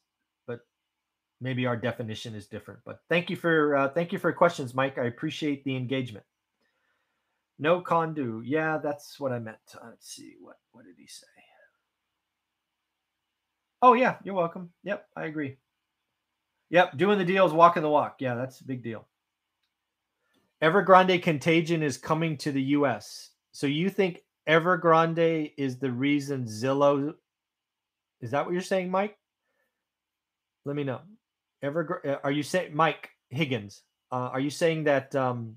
but 0.46 0.60
maybe 1.40 1.66
our 1.66 1.76
definition 1.76 2.34
is 2.34 2.46
different. 2.46 2.80
But 2.84 3.00
thank 3.08 3.30
you 3.30 3.36
for 3.36 3.76
uh, 3.76 3.88
thank 3.88 4.12
you 4.12 4.18
for 4.18 4.32
questions, 4.32 4.74
Mike. 4.74 4.98
I 4.98 5.04
appreciate 5.04 5.64
the 5.64 5.76
engagement. 5.76 6.24
No 7.58 7.82
condu. 7.82 8.42
Yeah, 8.44 8.78
that's 8.78 9.20
what 9.20 9.32
I 9.32 9.38
meant. 9.38 9.58
Uh, 9.74 9.88
let's 9.90 10.08
see 10.08 10.34
what 10.40 10.56
what 10.72 10.84
did 10.84 10.94
he 10.96 11.06
say? 11.06 11.26
Oh 13.82 13.94
yeah, 13.94 14.16
you're 14.24 14.34
welcome. 14.34 14.70
Yep, 14.84 15.06
I 15.16 15.24
agree. 15.24 15.56
Yep, 16.70 16.96
doing 16.96 17.18
the 17.18 17.24
deals, 17.24 17.52
walking 17.52 17.82
the 17.82 17.90
walk. 17.90 18.16
Yeah, 18.20 18.34
that's 18.34 18.60
a 18.60 18.64
big 18.64 18.82
deal. 18.82 19.06
Evergrande 20.62 21.22
Contagion 21.22 21.82
is 21.82 21.96
coming 21.96 22.36
to 22.38 22.52
the 22.52 22.62
U.S. 22.62 23.30
So 23.52 23.66
you 23.66 23.88
think 23.88 24.20
Evergrande 24.48 25.52
is 25.56 25.78
the 25.78 25.90
reason 25.90 26.44
Zillow? 26.44 27.14
Is 28.20 28.30
that 28.32 28.44
what 28.44 28.52
you're 28.52 28.62
saying, 28.62 28.90
Mike? 28.90 29.16
Let 30.64 30.76
me 30.76 30.84
know. 30.84 31.00
Ever 31.62 32.02
uh, 32.06 32.16
are 32.24 32.30
you 32.30 32.42
saying 32.42 32.74
Mike 32.74 33.10
Higgins? 33.30 33.82
Uh, 34.12 34.30
are 34.32 34.40
you 34.40 34.50
saying 34.50 34.84
that 34.84 35.14
um, 35.14 35.56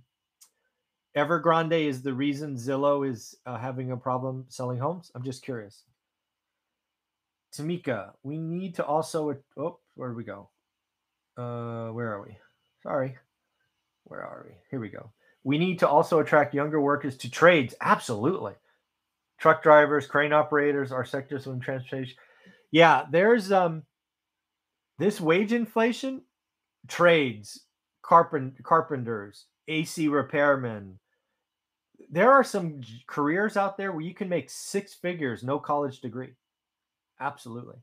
Evergrande 1.18 1.88
is 1.88 2.02
the 2.02 2.14
reason 2.14 2.56
Zillow 2.56 3.10
is 3.10 3.36
uh, 3.46 3.58
having 3.58 3.92
a 3.92 3.98
problem 3.98 4.46
selling 4.48 4.80
homes? 4.80 5.12
I'm 5.16 5.24
just 5.24 5.44
curious. 5.44 5.84
Tamika, 7.54 8.12
we 8.24 8.38
need 8.38 8.76
to 8.76 8.86
also. 8.86 9.38
Oh, 9.58 9.80
where 9.96 10.10
do 10.10 10.16
we 10.16 10.24
go? 10.24 10.50
Uh, 11.38 11.92
where 11.92 12.14
are 12.14 12.24
we? 12.24 12.38
Sorry. 12.84 13.18
Where 14.06 14.22
are 14.22 14.46
we? 14.48 14.56
Here 14.70 14.80
we 14.80 14.90
go. 14.90 15.12
We 15.44 15.58
need 15.58 15.80
to 15.80 15.88
also 15.88 16.20
attract 16.20 16.54
younger 16.54 16.80
workers 16.80 17.18
to 17.18 17.30
trades. 17.32 17.76
Absolutely. 17.82 18.54
Truck 19.40 19.62
drivers, 19.64 20.08
crane 20.08 20.34
operators, 20.34 20.92
our 20.92 21.06
sectors 21.06 21.48
of 21.48 21.60
transportation. 21.62 22.16
Yeah, 22.72 23.06
there's 23.12 23.52
um 23.52 23.84
this 25.00 25.20
wage 25.20 25.52
inflation, 25.52 26.22
trades, 26.88 27.62
carpent 28.04 28.62
carpenters, 28.64 29.46
AC 29.68 30.08
repairmen, 30.08 30.96
there 32.10 32.32
are 32.32 32.44
some 32.44 32.82
careers 33.08 33.58
out 33.58 33.78
there 33.78 33.92
where 33.92 34.02
you 34.02 34.14
can 34.14 34.30
make 34.30 34.50
six 34.50 34.94
figures, 34.94 35.44
no 35.44 35.60
college 35.60 36.00
degree. 36.00 36.34
Absolutely. 37.20 37.78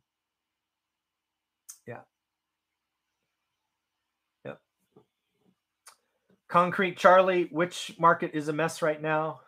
Yeah. 1.87 2.01
Yep. 4.45 4.61
Concrete 6.51 6.99
Charlie, 6.99 7.49
which 7.53 7.95
market 7.99 8.33
is 8.35 8.49
a 8.49 8.53
mess 8.53 8.83
right 8.83 9.01
now? 9.01 9.41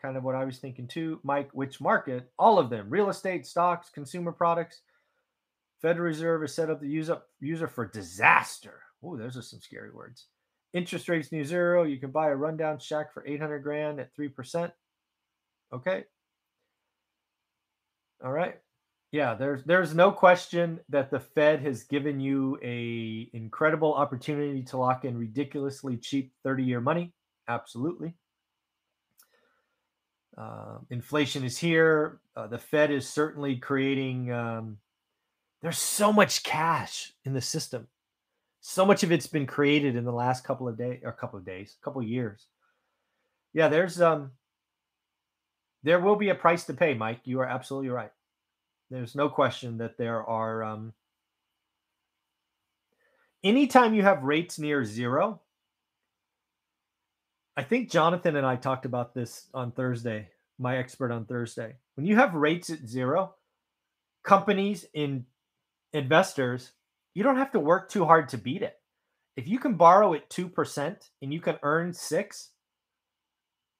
Kind 0.00 0.16
of 0.16 0.24
what 0.24 0.34
I 0.34 0.46
was 0.46 0.58
thinking 0.58 0.88
too. 0.88 1.20
Mike, 1.22 1.50
which 1.52 1.78
market? 1.78 2.30
All 2.38 2.58
of 2.58 2.70
them 2.70 2.88
real 2.88 3.10
estate, 3.10 3.46
stocks, 3.46 3.90
consumer 3.90 4.32
products. 4.32 4.80
Federal 5.82 6.06
Reserve 6.06 6.42
is 6.42 6.54
set 6.54 6.70
up 6.70 6.80
the 6.80 6.88
user, 6.88 7.18
user 7.38 7.68
for 7.68 7.86
disaster. 7.86 8.80
Oh, 9.04 9.16
those 9.16 9.36
are 9.36 9.42
some 9.42 9.60
scary 9.60 9.90
words. 9.90 10.26
Interest 10.72 11.06
rates 11.08 11.32
near 11.32 11.44
zero. 11.44 11.82
You 11.84 11.98
can 11.98 12.10
buy 12.10 12.28
a 12.28 12.36
rundown 12.36 12.78
shack 12.78 13.12
for 13.12 13.26
800 13.26 13.58
grand 13.58 14.00
at 14.00 14.14
3%. 14.16 14.72
Okay. 15.72 16.04
All 18.24 18.32
right. 18.32 18.58
Yeah, 19.12 19.34
there's 19.34 19.64
there's 19.64 19.94
no 19.94 20.12
question 20.12 20.80
that 20.88 21.10
the 21.10 21.18
Fed 21.18 21.60
has 21.62 21.82
given 21.84 22.20
you 22.20 22.58
a 22.62 23.28
incredible 23.32 23.92
opportunity 23.92 24.62
to 24.64 24.76
lock 24.76 25.04
in 25.04 25.18
ridiculously 25.18 25.96
cheap 25.96 26.32
30-year 26.46 26.80
money. 26.80 27.12
Absolutely. 27.48 28.14
Uh, 30.38 30.78
inflation 30.90 31.42
is 31.42 31.58
here. 31.58 32.20
Uh, 32.36 32.46
the 32.46 32.58
Fed 32.58 32.92
is 32.92 33.08
certainly 33.08 33.56
creating. 33.56 34.30
Um, 34.30 34.78
there's 35.60 35.78
so 35.78 36.12
much 36.12 36.44
cash 36.44 37.12
in 37.24 37.34
the 37.34 37.40
system 37.40 37.88
so 38.60 38.84
much 38.84 39.02
of 39.02 39.10
it's 39.10 39.26
been 39.26 39.46
created 39.46 39.96
in 39.96 40.04
the 40.04 40.12
last 40.12 40.44
couple 40.44 40.68
of 40.68 40.76
days 40.76 41.00
or 41.02 41.12
couple 41.12 41.38
of 41.38 41.44
days 41.44 41.76
couple 41.82 42.00
of 42.00 42.06
years 42.08 42.46
yeah 43.52 43.68
there's 43.68 44.00
um 44.00 44.30
there 45.82 45.98
will 46.00 46.16
be 46.16 46.28
a 46.28 46.34
price 46.34 46.64
to 46.64 46.74
pay 46.74 46.94
mike 46.94 47.20
you 47.24 47.40
are 47.40 47.46
absolutely 47.46 47.88
right 47.88 48.12
there's 48.90 49.14
no 49.14 49.28
question 49.28 49.78
that 49.78 49.96
there 49.96 50.22
are 50.24 50.62
um 50.62 50.92
anytime 53.42 53.94
you 53.94 54.02
have 54.02 54.22
rates 54.22 54.58
near 54.58 54.84
zero 54.84 55.40
i 57.56 57.62
think 57.62 57.90
jonathan 57.90 58.36
and 58.36 58.46
i 58.46 58.56
talked 58.56 58.84
about 58.84 59.14
this 59.14 59.48
on 59.54 59.72
thursday 59.72 60.28
my 60.58 60.76
expert 60.76 61.10
on 61.10 61.24
thursday 61.24 61.74
when 61.94 62.06
you 62.06 62.16
have 62.16 62.34
rates 62.34 62.70
at 62.70 62.86
zero 62.86 63.34
companies 64.24 64.84
in 64.94 65.24
investors 65.92 66.72
you 67.14 67.22
don't 67.22 67.36
have 67.36 67.52
to 67.52 67.60
work 67.60 67.88
too 67.88 68.04
hard 68.04 68.28
to 68.30 68.38
beat 68.38 68.62
it. 68.62 68.76
If 69.36 69.48
you 69.48 69.58
can 69.58 69.74
borrow 69.74 70.14
at 70.14 70.30
2% 70.30 71.08
and 71.22 71.32
you 71.32 71.40
can 71.40 71.58
earn 71.62 71.92
6, 71.92 72.50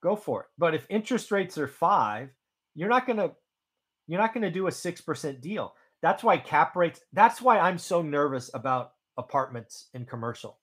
go 0.02 0.16
for 0.16 0.42
it. 0.42 0.46
But 0.58 0.74
if 0.74 0.86
interest 0.88 1.30
rates 1.30 1.58
are 1.58 1.68
5, 1.68 2.30
you're 2.74 2.88
not 2.88 3.06
going 3.06 3.18
to 3.18 3.32
you're 4.10 4.20
not 4.20 4.34
going 4.34 4.42
to 4.42 4.50
do 4.50 4.66
a 4.66 4.72
6% 4.72 5.40
deal. 5.40 5.72
That's 6.02 6.24
why 6.24 6.36
cap 6.36 6.74
rates 6.74 7.00
that's 7.12 7.40
why 7.40 7.60
I'm 7.60 7.78
so 7.78 8.02
nervous 8.02 8.50
about 8.54 8.94
apartments 9.16 9.86
in 9.94 10.04
commercial. 10.04 10.58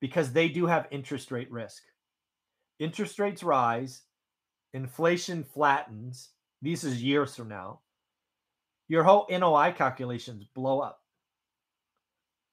Because 0.00 0.32
they 0.32 0.48
do 0.48 0.66
have 0.66 0.88
interest 0.90 1.30
rate 1.30 1.50
risk. 1.52 1.82
Interest 2.80 3.18
rates 3.20 3.44
rise, 3.44 4.02
inflation 4.72 5.44
flattens. 5.44 6.30
This 6.60 6.82
is 6.82 7.02
years 7.02 7.36
from 7.36 7.48
now. 7.48 7.80
Your 8.88 9.04
whole 9.04 9.26
NOI 9.30 9.72
calculations 9.76 10.44
blow 10.52 10.80
up. 10.80 11.00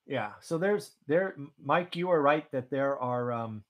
Yeah. 0.05 0.33
So 0.41 0.60
there's 0.60 0.91
there, 1.07 1.36
Mike. 1.63 1.95
You 1.95 2.12
are 2.12 2.21
right 2.21 2.45
that 2.51 2.69
there 2.69 2.99
are. 2.99 3.31
Um, 3.33 3.63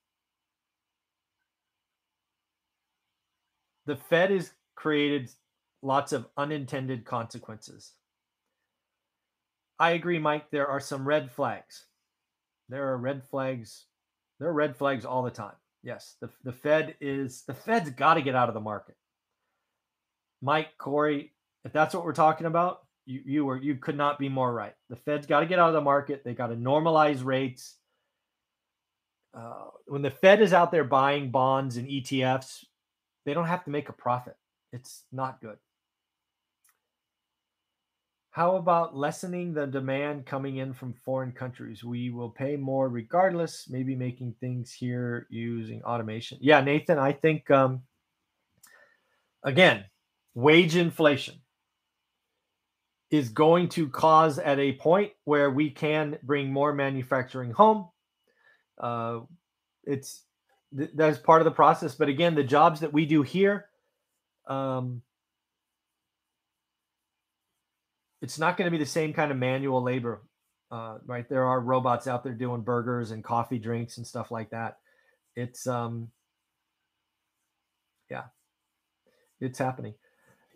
the 3.86 3.96
Fed 3.96 4.32
has 4.32 4.52
created 4.76 5.30
lots 5.82 6.14
of 6.14 6.28
unintended 6.38 7.06
consequences. 7.06 7.94
I 9.80 9.92
agree, 9.92 10.20
Mike. 10.20 10.50
There 10.52 10.68
are 10.68 10.80
some 10.80 11.08
red 11.08 11.32
flags. 11.32 11.86
There 12.70 12.90
are 12.90 12.98
red 12.98 13.24
flags. 13.24 13.86
There 14.40 14.50
are 14.50 14.54
red 14.54 14.76
flags 14.76 15.06
all 15.06 15.24
the 15.24 15.32
time. 15.32 15.56
Yes, 15.84 16.16
the, 16.20 16.30
the 16.44 16.52
Fed 16.52 16.96
is 17.00 17.44
the 17.48 17.54
Fed's 17.54 17.92
got 17.92 18.16
to 18.16 18.22
get 18.22 18.36
out 18.36 18.50
of 18.50 18.54
the 18.54 18.60
market. 18.60 18.96
Mike, 20.42 20.70
Corey, 20.78 21.34
if 21.64 21.72
that's 21.72 21.94
what 21.94 22.04
we're 22.04 22.14
talking 22.14 22.48
about, 22.48 22.80
you 23.06 23.22
you 23.26 23.46
were 23.46 23.58
you 23.58 23.76
could 23.76 23.98
not 23.98 24.20
be 24.20 24.30
more 24.30 24.52
right. 24.52 24.74
The 24.90 24.96
Fed's 24.98 25.28
got 25.28 25.42
to 25.42 25.46
get 25.46 25.60
out 25.60 25.70
of 25.70 25.74
the 25.74 25.82
market. 25.82 26.24
They 26.26 26.34
got 26.34 26.48
to 26.48 26.56
normalize 26.56 27.24
rates. 27.24 27.78
Uh, 29.34 29.68
when 29.86 30.02
the 30.02 30.12
Fed 30.12 30.42
is 30.42 30.54
out 30.54 30.72
there 30.72 30.84
buying 30.84 31.30
bonds 31.30 31.78
and 31.78 31.88
ETFs, 31.88 32.66
they 33.26 33.34
don't 33.34 33.46
have 33.46 33.64
to 33.66 33.70
make 33.70 33.90
a 33.90 33.94
profit. 33.94 34.36
It's 34.74 35.04
not 35.12 35.40
good. 35.42 35.58
How 38.38 38.58
about 38.58 38.96
lessening 38.96 39.52
the 39.52 39.66
demand 39.66 40.28
coming 40.28 40.58
in 40.58 40.72
from 40.72 40.94
foreign 41.04 41.32
countries? 41.32 41.84
We 41.84 42.12
will 42.12 42.30
pay 42.30 42.56
more 42.56 42.88
regardless, 42.88 43.68
maybe 43.68 43.96
making 43.96 44.36
things 44.40 44.72
here 44.72 45.26
using 45.32 45.82
automation. 45.82 46.38
Yeah, 46.40 46.62
Nathan, 46.62 47.00
I 47.00 47.14
think, 47.14 47.50
um, 47.50 47.82
again, 49.42 49.86
wage 50.36 50.76
inflation 50.76 51.42
is 53.10 53.30
going 53.30 53.70
to 53.70 53.90
cause 53.90 54.38
at 54.38 54.60
a 54.60 54.74
point 54.74 55.14
where 55.24 55.50
we 55.50 55.72
can 55.72 56.20
bring 56.22 56.54
more 56.54 56.74
manufacturing 56.76 57.50
home. 57.50 57.90
Uh, 58.80 59.22
it's 59.84 60.26
th- 60.78 60.92
that's 60.94 61.18
part 61.18 61.42
of 61.42 61.46
the 61.46 61.50
process. 61.50 61.96
But 61.96 62.08
again, 62.08 62.36
the 62.36 62.44
jobs 62.44 62.82
that 62.82 62.94
we 62.94 63.08
do 63.08 63.24
here, 63.24 63.66
um, 64.46 65.02
it's 68.22 68.40
not 68.40 68.58
going 68.58 68.66
to 68.66 68.72
be 68.72 68.84
the 68.84 68.90
same 68.90 69.14
kind 69.14 69.32
of 69.32 69.38
manual 69.38 69.82
labor, 69.82 70.22
uh, 70.72 70.98
right? 71.06 71.28
There 71.30 71.46
are 71.46 71.60
robots 71.60 72.08
out 72.08 72.24
there 72.24 72.34
doing 72.34 72.62
burgers 72.62 73.12
and 73.12 73.24
coffee 73.24 73.60
drinks 73.60 73.98
and 73.98 74.08
stuff 74.08 74.32
like 74.32 74.50
that. 74.52 74.78
It's 75.36 75.68
um, 75.68 76.10
yeah, 78.10 78.24
it's 79.40 79.60
happening. 79.60 79.94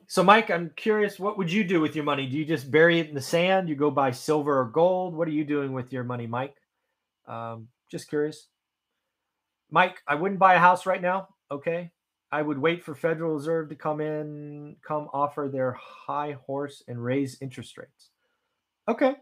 So, 0.08 0.24
Mike, 0.24 0.52
I'm 0.52 0.72
curious, 0.76 1.20
what 1.20 1.38
would 1.38 1.50
you 1.50 1.64
do 1.64 1.80
with 1.80 1.96
your 1.96 2.04
money? 2.04 2.28
Do 2.28 2.38
you 2.38 2.44
just 2.44 2.70
bury 2.70 3.00
it 3.00 3.08
in 3.08 3.16
the 3.16 3.22
sand? 3.22 3.70
You 3.70 3.76
go 3.76 3.90
buy 3.90 4.12
silver 4.12 4.60
or 4.60 4.66
gold? 4.66 5.16
What 5.16 5.26
are 5.28 5.32
you 5.32 5.46
doing 5.46 5.72
with 5.72 5.94
your 5.94 6.04
money, 6.04 6.28
Mike? 6.28 6.58
Um, 7.28 7.70
just 7.90 8.10
curious. 8.10 8.48
Mike, 9.70 10.02
I 10.06 10.16
wouldn't 10.16 10.40
buy 10.40 10.56
a 10.56 10.60
house 10.60 10.86
right 10.86 11.02
now. 11.02 11.30
Okay. 11.50 11.92
I 12.32 12.42
would 12.42 12.58
wait 12.58 12.84
for 12.84 12.96
Federal 12.96 13.36
Reserve 13.36 13.70
to 13.70 13.76
come 13.76 14.00
in, 14.00 14.78
come 14.88 15.10
offer 15.14 15.50
their 15.52 15.74
high 15.74 16.38
horse 16.46 16.82
and 16.88 17.04
raise 17.04 17.38
interest 17.42 17.78
rates. 17.78 18.10
Okay. 18.88 19.16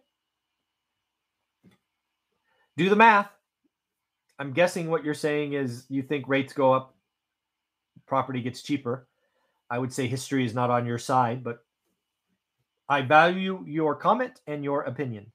Do 2.78 2.89
the 2.89 2.95
math. 2.95 3.30
I'm 4.38 4.54
guessing 4.54 4.89
what 4.89 5.04
you're 5.04 5.13
saying 5.13 5.54
is 5.54 5.86
you 5.89 6.02
think 6.02 6.28
rates 6.28 6.54
go 6.54 6.72
up, 6.72 6.95
property 8.08 8.41
gets 8.41 8.62
cheaper. 8.62 9.08
I 9.69 9.80
would 9.80 9.91
say 9.91 10.08
history 10.08 10.45
is 10.45 10.54
not 10.54 10.69
on 10.69 10.86
your 10.86 10.98
side, 10.98 11.43
but 11.43 11.60
I 12.88 13.02
value 13.02 13.63
your 13.67 13.95
comment 13.95 14.39
and 14.48 14.63
your 14.63 14.84
opinion. 14.84 15.32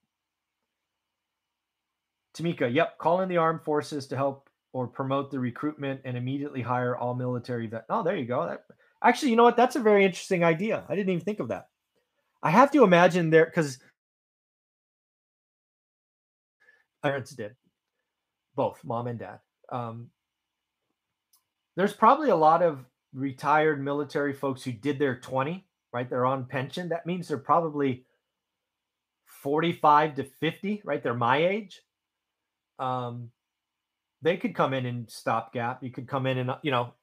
Tamika, 2.37 2.73
yep, 2.73 2.99
call 2.99 3.21
in 3.21 3.29
the 3.29 3.37
armed 3.37 3.63
forces 3.63 4.07
to 4.09 4.17
help 4.17 4.44
or 4.75 4.89
promote 4.89 5.31
the 5.31 5.39
recruitment 5.39 6.01
and 6.05 6.17
immediately 6.17 6.61
hire 6.61 6.97
all 6.97 7.15
military 7.15 7.69
vet. 7.69 7.85
Oh, 7.89 8.03
there 8.03 8.17
you 8.17 8.27
go. 8.27 8.45
That, 8.45 8.65
actually, 9.03 9.31
you 9.31 9.37
know 9.37 9.45
what? 9.45 9.57
That's 9.57 9.77
a 9.77 9.81
very 9.81 10.05
interesting 10.05 10.43
idea. 10.43 10.85
I 10.89 10.97
didn't 10.97 11.11
even 11.11 11.25
think 11.25 11.39
of 11.39 11.49
that. 11.49 11.69
I 12.43 12.51
have 12.51 12.73
to 12.73 12.83
imagine 12.83 13.31
there 13.31 13.47
because 13.47 13.79
parents 17.05 17.31
did 17.31 17.55
both 18.57 18.81
mom 18.85 19.07
and 19.07 19.19
dad. 19.19 19.39
Um, 19.71 20.11
there's 21.77 21.93
probably 21.93 22.31
a 22.31 22.37
lot 22.37 22.61
of 22.61 22.85
retired 23.13 23.83
military 23.83 24.33
folks 24.33 24.65
who 24.65 24.73
did 24.73 24.99
their 24.99 25.21
20, 25.21 25.65
right? 25.93 26.11
They're 26.11 26.27
on 26.27 26.47
pension. 26.47 26.89
That 26.89 27.07
means 27.07 27.29
they're 27.29 27.39
probably 27.39 28.07
45 29.27 30.17
to 30.17 30.25
50, 30.25 30.83
right? 30.85 31.01
They're 31.01 31.15
my 31.15 31.47
age. 31.47 31.81
Um, 32.81 33.31
they 34.25 34.39
could 34.39 34.55
come 34.55 34.73
in 34.73 34.87
and 34.87 35.09
stopgap. 35.09 35.85
You 35.85 35.91
could 35.91 36.09
come 36.09 36.27
in 36.27 36.39
and, 36.39 36.51
you 36.63 36.71
know, 36.71 36.95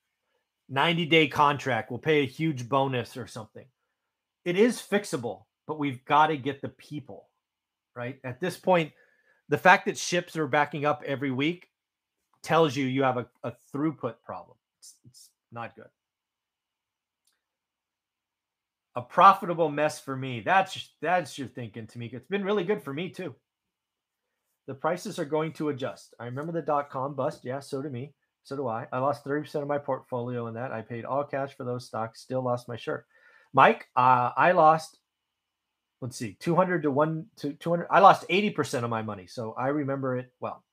90 0.70 1.06
day 1.06 1.28
contract. 1.28 1.92
We'll 1.92 2.00
pay 2.00 2.24
a 2.24 2.28
huge 2.28 2.68
bonus 2.68 3.16
or 3.16 3.28
something. 3.28 3.66
It 4.44 4.58
is 4.58 4.82
fixable, 4.82 5.44
but 5.68 5.78
we've 5.78 6.04
got 6.04 6.28
to 6.28 6.38
get 6.38 6.62
the 6.62 6.70
people, 6.70 7.30
right? 7.96 8.18
At 8.24 8.42
this 8.42 8.58
point, 8.58 8.92
the 9.50 9.58
fact 9.60 9.86
that 9.86 10.00
ships 10.00 10.36
are 10.36 10.48
backing 10.48 10.84
up 10.84 11.04
every 11.06 11.30
week 11.30 11.68
tells 12.42 12.76
you 12.76 12.86
you 12.86 13.04
have 13.04 13.18
a, 13.18 13.28
a 13.44 13.54
throughput 13.72 14.16
problem. 14.26 14.58
It's, 14.80 14.96
it's 15.06 15.30
not 15.52 15.76
good. 15.76 15.90
A 18.96 19.02
profitable 19.02 19.70
mess 19.70 20.00
for 20.00 20.18
me. 20.18 20.42
That's 20.42 20.90
that's 21.02 21.38
your 21.38 21.48
thinking, 21.48 21.86
Tamika. 21.86 22.16
It's 22.16 22.28
been 22.28 22.44
really 22.44 22.64
good 22.64 22.84
for 22.84 22.94
me 22.94 23.10
too. 23.10 23.36
The 24.68 24.74
prices 24.74 25.20
are 25.20 25.26
going 25.26 25.54
to 25.54 25.70
adjust. 25.70 26.14
I 26.20 26.26
remember 26.26 26.52
the 26.52 26.62
dot 26.62 26.90
com 26.90 27.16
bust. 27.16 27.42
Yeah, 27.44 27.60
so 27.60 27.82
do 27.82 27.90
me. 27.90 28.14
So 28.44 28.56
do 28.56 28.68
I. 28.68 28.88
I 28.92 29.00
lost 29.00 29.26
30% 29.26 29.62
of 29.62 29.68
my 29.68 29.78
portfolio 29.78 30.48
in 30.48 30.56
that. 30.56 30.72
I 30.72 30.82
paid 30.82 31.06
all 31.06 31.24
cash 31.24 31.56
for 31.56 31.64
those 31.64 31.86
stocks, 31.86 32.22
still 32.22 32.42
lost 32.42 32.68
my 32.68 32.76
shirt. 32.76 33.06
Mike, 33.54 33.88
uh, 33.96 34.32
I 34.36 34.54
lost 34.54 34.98
let's 36.02 36.18
see, 36.18 36.36
200 36.40 36.84
to 36.84 36.92
1 36.92 37.26
to 37.38 37.54
200. 37.54 37.88
I 37.90 38.00
lost 38.00 38.28
80% 38.28 38.84
of 38.84 38.90
my 38.90 39.04
money. 39.04 39.28
So 39.28 39.54
I 39.58 39.68
remember 39.68 40.18
it 40.18 40.32
well. 40.40 40.64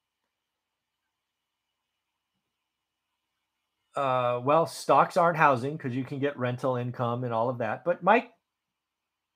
Uh, 3.94 4.40
well, 4.42 4.64
stocks 4.66 5.16
aren't 5.16 5.36
housing 5.36 5.76
because 5.76 5.94
you 5.94 6.04
can 6.04 6.18
get 6.18 6.38
rental 6.38 6.76
income 6.76 7.24
and 7.24 7.34
all 7.34 7.50
of 7.50 7.58
that. 7.58 7.84
But 7.84 8.02
Mike, 8.02 8.30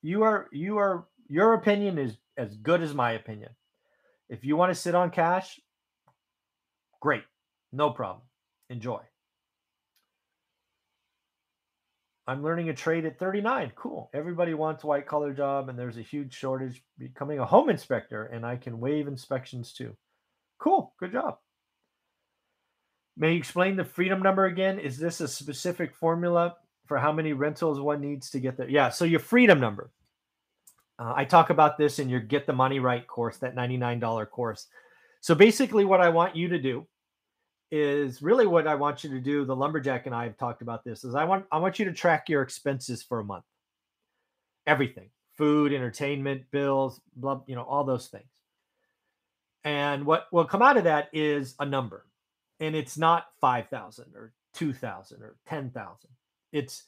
you 0.02 0.22
are 0.22 0.48
you 0.52 0.78
are 0.78 1.08
your 1.28 1.54
opinion 1.54 1.98
is 1.98 2.16
as 2.36 2.54
good 2.56 2.80
as 2.80 2.94
my 2.94 3.12
opinion. 3.12 3.50
If 4.32 4.46
you 4.46 4.56
want 4.56 4.70
to 4.72 4.80
sit 4.80 4.94
on 4.94 5.10
cash, 5.10 5.60
great, 7.00 7.22
no 7.70 7.90
problem. 7.90 8.22
Enjoy. 8.70 9.00
I'm 12.26 12.42
learning 12.42 12.70
a 12.70 12.74
trade 12.74 13.04
at 13.04 13.18
39. 13.18 13.72
Cool. 13.76 14.08
Everybody 14.14 14.54
wants 14.54 14.84
a 14.84 14.86
white 14.86 15.04
collar 15.04 15.34
job, 15.34 15.68
and 15.68 15.78
there's 15.78 15.98
a 15.98 16.02
huge 16.02 16.32
shortage 16.32 16.82
becoming 16.98 17.40
a 17.40 17.44
home 17.44 17.68
inspector, 17.68 18.24
and 18.24 18.46
I 18.46 18.56
can 18.56 18.80
waive 18.80 19.06
inspections 19.06 19.74
too. 19.74 19.94
Cool. 20.58 20.94
Good 20.98 21.12
job. 21.12 21.36
May 23.18 23.32
you 23.32 23.38
explain 23.38 23.76
the 23.76 23.84
freedom 23.84 24.22
number 24.22 24.46
again? 24.46 24.78
Is 24.78 24.96
this 24.96 25.20
a 25.20 25.28
specific 25.28 25.94
formula 25.94 26.56
for 26.86 26.96
how 26.96 27.12
many 27.12 27.34
rentals 27.34 27.80
one 27.80 28.00
needs 28.00 28.30
to 28.30 28.40
get 28.40 28.56
there? 28.56 28.70
Yeah. 28.70 28.88
So 28.88 29.04
your 29.04 29.20
freedom 29.20 29.60
number. 29.60 29.90
Uh, 30.98 31.12
I 31.16 31.24
talk 31.24 31.50
about 31.50 31.78
this 31.78 31.98
in 31.98 32.08
your 32.08 32.20
Get 32.20 32.46
the 32.46 32.52
Money 32.52 32.78
Right 32.78 33.06
course, 33.06 33.38
that 33.38 33.56
$99 33.56 34.30
course. 34.30 34.66
So 35.20 35.34
basically, 35.34 35.84
what 35.84 36.00
I 36.00 36.08
want 36.08 36.36
you 36.36 36.48
to 36.48 36.58
do 36.58 36.86
is 37.70 38.20
really 38.20 38.46
what 38.46 38.66
I 38.66 38.74
want 38.74 39.02
you 39.02 39.10
to 39.10 39.20
do. 39.20 39.44
The 39.44 39.56
lumberjack 39.56 40.06
and 40.06 40.14
I 40.14 40.24
have 40.24 40.36
talked 40.36 40.60
about 40.62 40.84
this. 40.84 41.04
Is 41.04 41.14
I 41.14 41.24
want 41.24 41.46
I 41.50 41.58
want 41.58 41.78
you 41.78 41.86
to 41.86 41.92
track 41.92 42.28
your 42.28 42.42
expenses 42.42 43.02
for 43.02 43.20
a 43.20 43.24
month. 43.24 43.44
Everything, 44.66 45.10
food, 45.38 45.72
entertainment, 45.72 46.42
bills, 46.50 47.00
blah, 47.16 47.40
you 47.46 47.56
know, 47.56 47.62
all 47.62 47.84
those 47.84 48.08
things. 48.08 48.28
And 49.64 50.04
what 50.04 50.26
will 50.32 50.44
come 50.44 50.60
out 50.60 50.76
of 50.76 50.84
that 50.84 51.08
is 51.12 51.54
a 51.60 51.64
number, 51.64 52.04
and 52.60 52.76
it's 52.76 52.98
not 52.98 53.26
five 53.40 53.68
thousand 53.68 54.14
or 54.14 54.34
two 54.52 54.72
thousand 54.72 55.22
or 55.22 55.36
ten 55.46 55.70
thousand. 55.70 56.10
It's 56.52 56.84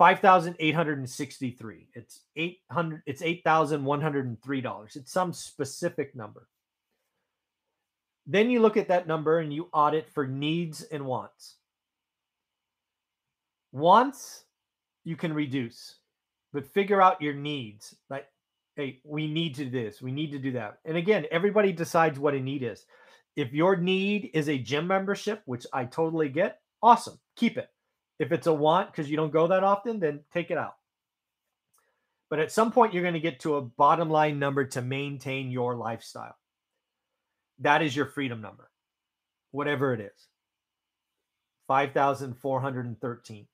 five 0.00 0.20
thousand 0.20 0.56
eight 0.60 0.74
hundred 0.74 0.96
and 0.96 1.08
sixty-three. 1.08 1.86
It's 1.92 2.22
eight 2.34 2.60
hundred. 2.70 3.02
It's 3.04 3.20
eight 3.20 3.42
thousand 3.44 3.84
one 3.84 4.00
hundred 4.00 4.24
and 4.24 4.42
three 4.42 4.62
dollars. 4.62 4.96
It's 4.96 5.12
some 5.12 5.34
specific 5.34 6.16
number. 6.16 6.48
Then 8.26 8.48
you 8.48 8.60
look 8.60 8.78
at 8.78 8.88
that 8.88 9.06
number 9.06 9.40
and 9.40 9.52
you 9.52 9.68
audit 9.74 10.08
for 10.08 10.26
needs 10.26 10.80
and 10.84 11.04
wants. 11.04 11.56
Wants 13.72 14.44
you 15.04 15.16
can 15.16 15.34
reduce, 15.34 15.96
but 16.54 16.64
figure 16.64 17.02
out 17.02 17.20
your 17.20 17.34
needs. 17.34 17.94
Like, 18.08 18.24
hey, 18.76 19.00
we 19.04 19.26
need 19.26 19.54
to 19.56 19.66
do 19.66 19.84
this, 19.84 20.00
we 20.00 20.12
need 20.12 20.32
to 20.32 20.38
do 20.38 20.52
that. 20.52 20.78
And 20.86 20.96
again, 20.96 21.26
everybody 21.30 21.72
decides 21.72 22.18
what 22.18 22.32
a 22.32 22.40
need 22.40 22.62
is. 22.62 22.86
If 23.36 23.52
your 23.52 23.76
need 23.76 24.30
is 24.32 24.48
a 24.48 24.56
gym 24.56 24.86
membership, 24.86 25.42
which 25.44 25.66
I 25.74 25.84
totally 25.84 26.30
get, 26.30 26.60
awesome, 26.82 27.18
keep 27.36 27.58
it. 27.58 27.68
If 28.20 28.30
it's 28.30 28.46
a 28.46 28.52
want 28.52 28.92
because 28.92 29.10
you 29.10 29.16
don't 29.16 29.32
go 29.32 29.48
that 29.48 29.64
often, 29.64 29.98
then 29.98 30.20
take 30.32 30.52
it 30.52 30.58
out. 30.58 30.76
But 32.28 32.38
at 32.38 32.52
some 32.52 32.70
point, 32.70 32.92
you're 32.92 33.02
going 33.02 33.14
to 33.14 33.20
get 33.20 33.40
to 33.40 33.56
a 33.56 33.62
bottom 33.62 34.10
line 34.10 34.38
number 34.38 34.66
to 34.66 34.82
maintain 34.82 35.50
your 35.50 35.74
lifestyle. 35.74 36.36
That 37.60 37.80
is 37.82 37.96
your 37.96 38.06
freedom 38.06 38.42
number, 38.42 38.70
whatever 39.50 39.94
it 39.94 40.00
is. 40.00 40.28
5,413. 41.66 43.46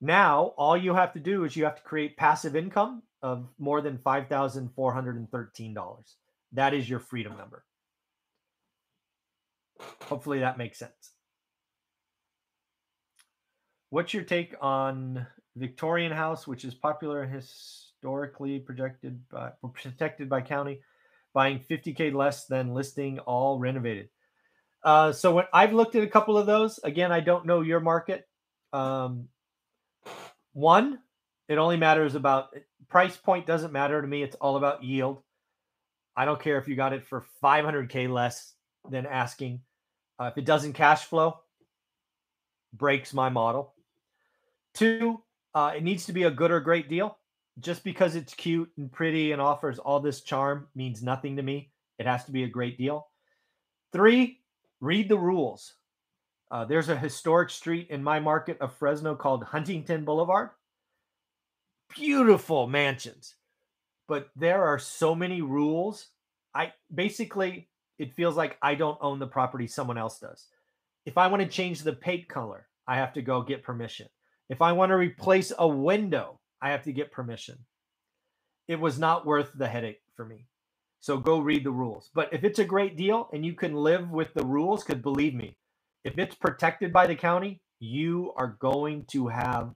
Now, 0.00 0.52
all 0.58 0.76
you 0.76 0.94
have 0.94 1.14
to 1.14 1.20
do 1.20 1.44
is 1.44 1.56
you 1.56 1.64
have 1.64 1.76
to 1.76 1.82
create 1.82 2.18
passive 2.18 2.54
income 2.54 3.02
of 3.22 3.48
more 3.58 3.80
than 3.80 3.96
$5,413. 3.96 6.14
That 6.52 6.74
is 6.74 6.86
your 6.88 7.00
freedom 7.00 7.38
number. 7.38 7.64
Hopefully 10.02 10.40
that 10.40 10.58
makes 10.58 10.78
sense. 10.78 11.13
What's 13.94 14.12
your 14.12 14.24
take 14.24 14.56
on 14.60 15.24
Victorian 15.54 16.10
House, 16.10 16.48
which 16.48 16.64
is 16.64 16.74
popular 16.74 17.24
historically 17.24 18.58
projected 18.58 19.20
by 19.28 19.52
protected 19.72 20.28
by 20.28 20.40
county? 20.40 20.80
buying 21.32 21.60
50k 21.60 22.12
less 22.12 22.46
than 22.46 22.74
listing 22.74 23.20
all 23.20 23.60
renovated. 23.60 24.08
Uh, 24.82 25.12
so 25.12 25.34
when 25.34 25.44
I've 25.52 25.72
looked 25.72 25.94
at 25.94 26.02
a 26.02 26.08
couple 26.08 26.36
of 26.36 26.46
those, 26.46 26.78
again, 26.82 27.12
I 27.12 27.20
don't 27.20 27.46
know 27.46 27.60
your 27.60 27.80
market. 27.80 28.26
Um, 28.72 29.28
one, 30.54 30.98
it 31.48 31.58
only 31.58 31.76
matters 31.76 32.16
about 32.16 32.56
price 32.88 33.16
point 33.16 33.46
doesn't 33.46 33.72
matter 33.72 34.00
to 34.00 34.06
me. 34.08 34.24
It's 34.24 34.36
all 34.36 34.56
about 34.56 34.82
yield. 34.82 35.22
I 36.16 36.24
don't 36.24 36.40
care 36.40 36.58
if 36.58 36.66
you 36.66 36.74
got 36.74 36.92
it 36.92 37.04
for 37.04 37.24
500k 37.42 38.08
less 38.08 38.54
than 38.90 39.06
asking. 39.06 39.60
Uh, 40.20 40.30
if 40.32 40.38
it 40.38 40.44
doesn't 40.44 40.72
cash 40.72 41.04
flow, 41.04 41.38
breaks 42.72 43.14
my 43.14 43.28
model. 43.28 43.73
Two, 44.74 45.22
uh, 45.54 45.72
it 45.76 45.82
needs 45.82 46.06
to 46.06 46.12
be 46.12 46.24
a 46.24 46.30
good 46.30 46.50
or 46.50 46.60
great 46.60 46.88
deal 46.88 47.18
just 47.60 47.84
because 47.84 48.16
it's 48.16 48.34
cute 48.34 48.70
and 48.76 48.90
pretty 48.90 49.32
and 49.32 49.40
offers 49.40 49.78
all 49.78 50.00
this 50.00 50.22
charm 50.22 50.66
means 50.74 51.02
nothing 51.02 51.36
to 51.36 51.42
me. 51.42 51.70
It 51.98 52.06
has 52.06 52.24
to 52.24 52.32
be 52.32 52.44
a 52.44 52.48
great 52.48 52.76
deal. 52.76 53.08
Three, 53.92 54.40
read 54.80 55.08
the 55.08 55.18
rules. 55.18 55.74
Uh, 56.50 56.64
there's 56.64 56.88
a 56.88 56.96
historic 56.96 57.50
street 57.50 57.88
in 57.90 58.02
my 58.02 58.18
market 58.20 58.60
of 58.60 58.74
Fresno 58.74 59.14
called 59.14 59.44
Huntington 59.44 60.04
Boulevard. 60.04 60.50
Beautiful 61.94 62.66
mansions, 62.66 63.36
but 64.08 64.30
there 64.34 64.64
are 64.64 64.78
so 64.78 65.14
many 65.14 65.42
rules. 65.42 66.08
I 66.54 66.72
basically, 66.92 67.68
it 67.98 68.14
feels 68.14 68.36
like 68.36 68.58
I 68.62 68.74
don't 68.74 68.98
own 69.00 69.20
the 69.20 69.26
property, 69.26 69.68
someone 69.68 69.98
else 69.98 70.18
does. 70.18 70.46
If 71.06 71.18
I 71.18 71.28
want 71.28 71.42
to 71.42 71.48
change 71.48 71.82
the 71.82 71.92
paint 71.92 72.28
color, 72.28 72.66
I 72.88 72.96
have 72.96 73.12
to 73.12 73.22
go 73.22 73.42
get 73.42 73.62
permission. 73.62 74.08
If 74.48 74.62
I 74.62 74.72
want 74.72 74.90
to 74.90 74.96
replace 74.96 75.52
a 75.58 75.66
window, 75.66 76.38
I 76.60 76.70
have 76.70 76.82
to 76.84 76.92
get 76.92 77.12
permission. 77.12 77.58
It 78.68 78.80
was 78.80 78.98
not 78.98 79.26
worth 79.26 79.52
the 79.54 79.68
headache 79.68 80.02
for 80.16 80.24
me. 80.24 80.46
So 81.00 81.18
go 81.18 81.38
read 81.38 81.64
the 81.64 81.70
rules. 81.70 82.10
But 82.14 82.32
if 82.32 82.44
it's 82.44 82.58
a 82.58 82.64
great 82.64 82.96
deal 82.96 83.28
and 83.32 83.44
you 83.44 83.54
can 83.54 83.74
live 83.74 84.10
with 84.10 84.32
the 84.34 84.44
rules, 84.44 84.82
because 84.82 85.02
believe 85.02 85.34
me, 85.34 85.58
if 86.02 86.18
it's 86.18 86.34
protected 86.34 86.92
by 86.92 87.06
the 87.06 87.14
county, 87.14 87.60
you 87.78 88.32
are 88.36 88.56
going 88.58 89.04
to 89.06 89.28
have 89.28 89.74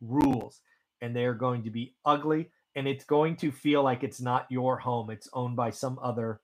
rules 0.00 0.60
and 1.00 1.14
they're 1.14 1.34
going 1.34 1.62
to 1.64 1.70
be 1.70 1.94
ugly 2.04 2.50
and 2.74 2.88
it's 2.88 3.04
going 3.04 3.36
to 3.36 3.52
feel 3.52 3.82
like 3.84 4.02
it's 4.02 4.20
not 4.20 4.46
your 4.50 4.78
home. 4.78 5.10
It's 5.10 5.28
owned 5.32 5.54
by 5.54 5.70
some 5.70 5.98
other 6.02 6.40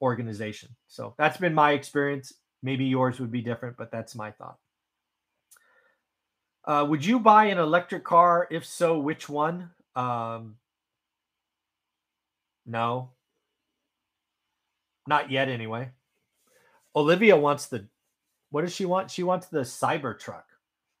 organization. 0.00 0.70
So 0.88 1.14
that's 1.18 1.36
been 1.36 1.54
my 1.54 1.72
experience. 1.72 2.32
Maybe 2.62 2.86
yours 2.86 3.20
would 3.20 3.30
be 3.30 3.42
different, 3.42 3.76
but 3.76 3.90
that's 3.90 4.14
my 4.14 4.30
thought. 4.30 4.56
Uh, 6.66 6.86
would 6.88 7.04
you 7.04 7.18
buy 7.18 7.46
an 7.46 7.58
electric 7.58 8.04
car? 8.04 8.48
If 8.50 8.64
so, 8.64 8.98
which 8.98 9.28
one? 9.28 9.70
Um, 9.94 10.56
no, 12.66 13.10
not 15.06 15.30
yet. 15.30 15.48
Anyway, 15.48 15.90
Olivia 16.96 17.36
wants 17.36 17.66
the. 17.66 17.86
What 18.50 18.62
does 18.62 18.74
she 18.74 18.86
want? 18.86 19.10
She 19.10 19.22
wants 19.22 19.48
the 19.48 19.60
Cybertruck. 19.60 20.44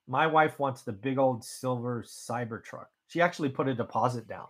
My 0.06 0.26
wife 0.26 0.58
wants 0.58 0.82
the 0.82 0.92
big 0.92 1.18
old 1.18 1.42
silver 1.42 2.04
Cybertruck. 2.06 2.86
She 3.08 3.22
actually 3.22 3.48
put 3.48 3.68
a 3.68 3.74
deposit 3.74 4.28
down. 4.28 4.46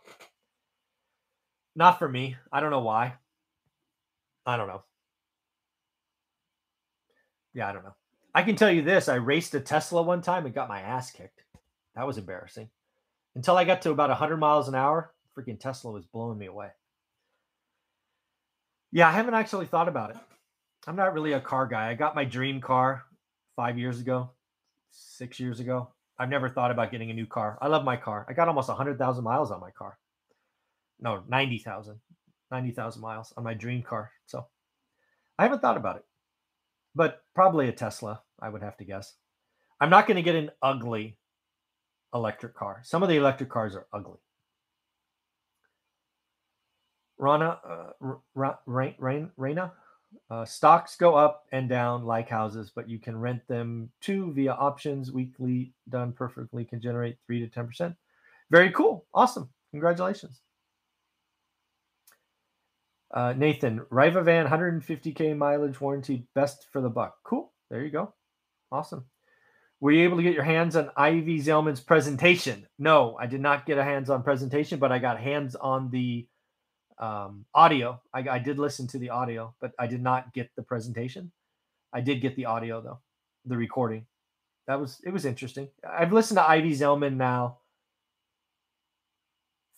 Not 1.76 1.98
for 1.98 2.08
me. 2.08 2.36
I 2.50 2.60
don't 2.60 2.70
know 2.70 2.80
why. 2.80 3.14
I 4.46 4.56
don't 4.56 4.68
know. 4.68 4.82
Yeah, 7.52 7.68
I 7.68 7.72
don't 7.72 7.84
know. 7.84 7.94
I 8.34 8.42
can 8.42 8.56
tell 8.56 8.70
you 8.70 8.82
this 8.82 9.08
I 9.08 9.14
raced 9.14 9.54
a 9.54 9.60
Tesla 9.60 10.02
one 10.02 10.22
time 10.22 10.44
and 10.44 10.54
got 10.54 10.68
my 10.68 10.80
ass 10.80 11.10
kicked. 11.10 11.42
That 11.94 12.06
was 12.06 12.18
embarrassing. 12.18 12.68
Until 13.36 13.56
I 13.56 13.64
got 13.64 13.82
to 13.82 13.90
about 13.90 14.10
100 14.10 14.36
miles 14.36 14.68
an 14.68 14.74
hour, 14.74 15.12
freaking 15.36 15.58
Tesla 15.58 15.92
was 15.92 16.04
blowing 16.06 16.38
me 16.38 16.46
away. 16.46 16.68
Yeah, 18.92 19.08
I 19.08 19.12
haven't 19.12 19.34
actually 19.34 19.66
thought 19.66 19.88
about 19.88 20.10
it. 20.10 20.16
I'm 20.86 20.96
not 20.96 21.14
really 21.14 21.32
a 21.32 21.40
car 21.40 21.66
guy. 21.66 21.88
I 21.88 21.94
got 21.94 22.14
my 22.14 22.24
dream 22.24 22.60
car 22.60 23.04
five 23.56 23.78
years 23.78 24.00
ago, 24.00 24.30
six 24.90 25.40
years 25.40 25.60
ago. 25.60 25.88
I've 26.18 26.28
never 26.28 26.48
thought 26.48 26.70
about 26.70 26.92
getting 26.92 27.10
a 27.10 27.14
new 27.14 27.26
car. 27.26 27.58
I 27.60 27.68
love 27.68 27.84
my 27.84 27.96
car. 27.96 28.26
I 28.28 28.34
got 28.34 28.48
almost 28.48 28.68
100,000 28.68 29.24
miles 29.24 29.50
on 29.50 29.60
my 29.60 29.70
car. 29.70 29.98
No, 31.00 31.22
90,000. 31.28 32.00
90,000 32.50 33.02
miles 33.02 33.32
on 33.36 33.42
my 33.42 33.54
dream 33.54 33.82
car. 33.82 34.12
So 34.26 34.46
I 35.38 35.44
haven't 35.44 35.60
thought 35.60 35.76
about 35.76 35.96
it, 35.96 36.04
but 36.94 37.22
probably 37.34 37.68
a 37.68 37.72
Tesla, 37.72 38.22
I 38.40 38.48
would 38.48 38.62
have 38.62 38.76
to 38.78 38.84
guess. 38.84 39.14
I'm 39.80 39.90
not 39.90 40.06
going 40.06 40.16
to 40.16 40.22
get 40.22 40.34
an 40.36 40.50
ugly 40.62 41.18
electric 42.14 42.54
car. 42.54 42.80
Some 42.84 43.02
of 43.02 43.08
the 43.08 43.16
electric 43.16 43.50
cars 43.50 43.74
are 43.74 43.86
ugly. 43.92 44.18
Rana, 47.18 47.58
uh, 47.68 48.14
Raina, 48.36 49.30
Raina, 49.38 49.72
uh, 50.30 50.44
stocks 50.44 50.96
go 50.96 51.14
up 51.14 51.44
and 51.52 51.68
down 51.68 52.04
like 52.04 52.28
houses, 52.28 52.70
but 52.74 52.88
you 52.88 52.98
can 52.98 53.18
rent 53.18 53.46
them 53.48 53.90
too 54.00 54.32
via 54.32 54.52
options. 54.52 55.12
Weekly 55.12 55.72
done 55.88 56.12
perfectly 56.12 56.64
can 56.64 56.80
generate 56.80 57.16
three 57.26 57.40
to 57.40 57.48
ten 57.48 57.66
percent. 57.66 57.94
Very 58.50 58.70
cool, 58.70 59.06
awesome, 59.12 59.48
congratulations. 59.70 60.40
Uh, 63.14 63.32
Nathan, 63.36 63.80
Riva 63.90 64.22
van, 64.24 64.48
150k 64.48 65.36
mileage 65.36 65.80
warranty, 65.80 66.26
best 66.34 66.66
for 66.72 66.80
the 66.80 66.88
buck. 66.88 67.14
Cool, 67.22 67.52
there 67.70 67.84
you 67.84 67.90
go, 67.90 68.12
awesome. 68.72 69.04
Were 69.80 69.92
you 69.92 70.02
able 70.02 70.16
to 70.16 70.22
get 70.24 70.34
your 70.34 70.42
hands 70.42 70.74
on 70.74 70.90
Ivy 70.96 71.38
Zelman's 71.38 71.80
presentation? 71.80 72.66
No, 72.76 73.16
I 73.20 73.26
did 73.26 73.40
not 73.40 73.66
get 73.66 73.78
a 73.78 73.84
hands-on 73.84 74.24
presentation, 74.24 74.80
but 74.80 74.90
I 74.90 74.98
got 74.98 75.20
hands 75.20 75.54
on 75.54 75.90
the 75.90 76.26
um, 76.98 77.44
audio. 77.54 78.00
I, 78.12 78.28
I 78.28 78.38
did 78.38 78.58
listen 78.58 78.88
to 78.88 78.98
the 78.98 79.10
audio, 79.10 79.54
but 79.60 79.72
I 79.78 79.86
did 79.86 80.02
not 80.02 80.32
get 80.32 80.50
the 80.56 80.62
presentation. 80.62 81.30
I 81.92 82.00
did 82.00 82.20
get 82.20 82.34
the 82.34 82.46
audio 82.46 82.80
though, 82.80 83.00
the 83.44 83.56
recording. 83.56 84.06
That 84.66 84.80
was 84.80 85.00
it 85.04 85.10
was 85.10 85.24
interesting. 85.24 85.68
I've 85.86 86.12
listened 86.12 86.38
to 86.38 86.48
Ivy 86.48 86.72
Zelman 86.72 87.16
now 87.16 87.58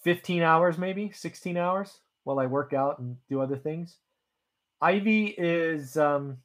15 0.04 0.42
hours, 0.42 0.78
maybe 0.78 1.10
16 1.12 1.56
hours 1.56 1.98
while 2.26 2.40
I 2.40 2.46
work 2.46 2.72
out 2.72 2.98
and 2.98 3.16
do 3.28 3.40
other 3.40 3.56
things. 3.56 3.98
Ivy 4.80 5.26
is 5.26 5.96
um, 5.96 6.38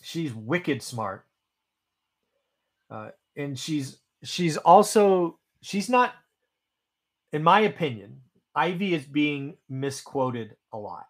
she's 0.00 0.32
wicked 0.32 0.80
smart, 0.80 1.26
uh, 2.88 3.08
and 3.36 3.58
she's 3.58 3.98
she's 4.22 4.56
also 4.58 5.40
she's 5.60 5.88
not, 5.88 6.14
in 7.32 7.42
my 7.42 7.60
opinion, 7.62 8.20
Ivy 8.54 8.94
is 8.94 9.04
being 9.04 9.56
misquoted 9.68 10.54
a 10.72 10.78
lot. 10.78 11.06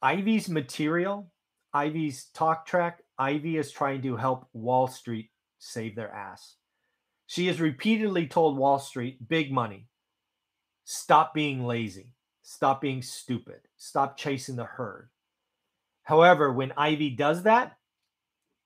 Ivy's 0.00 0.48
material, 0.48 1.30
Ivy's 1.74 2.24
talk 2.32 2.64
track, 2.64 3.02
Ivy 3.18 3.58
is 3.58 3.70
trying 3.70 4.00
to 4.02 4.16
help 4.16 4.48
Wall 4.54 4.86
Street 4.86 5.28
save 5.58 5.94
their 5.94 6.10
ass. 6.10 6.56
She 7.32 7.46
has 7.46 7.62
repeatedly 7.62 8.26
told 8.26 8.58
Wall 8.58 8.78
Street, 8.78 9.26
big 9.26 9.50
money, 9.50 9.88
stop 10.84 11.32
being 11.32 11.64
lazy, 11.64 12.12
stop 12.42 12.82
being 12.82 13.00
stupid, 13.00 13.60
stop 13.78 14.18
chasing 14.18 14.56
the 14.56 14.66
herd. 14.66 15.08
However, 16.02 16.52
when 16.52 16.74
Ivy 16.76 17.08
does 17.08 17.44
that, 17.44 17.78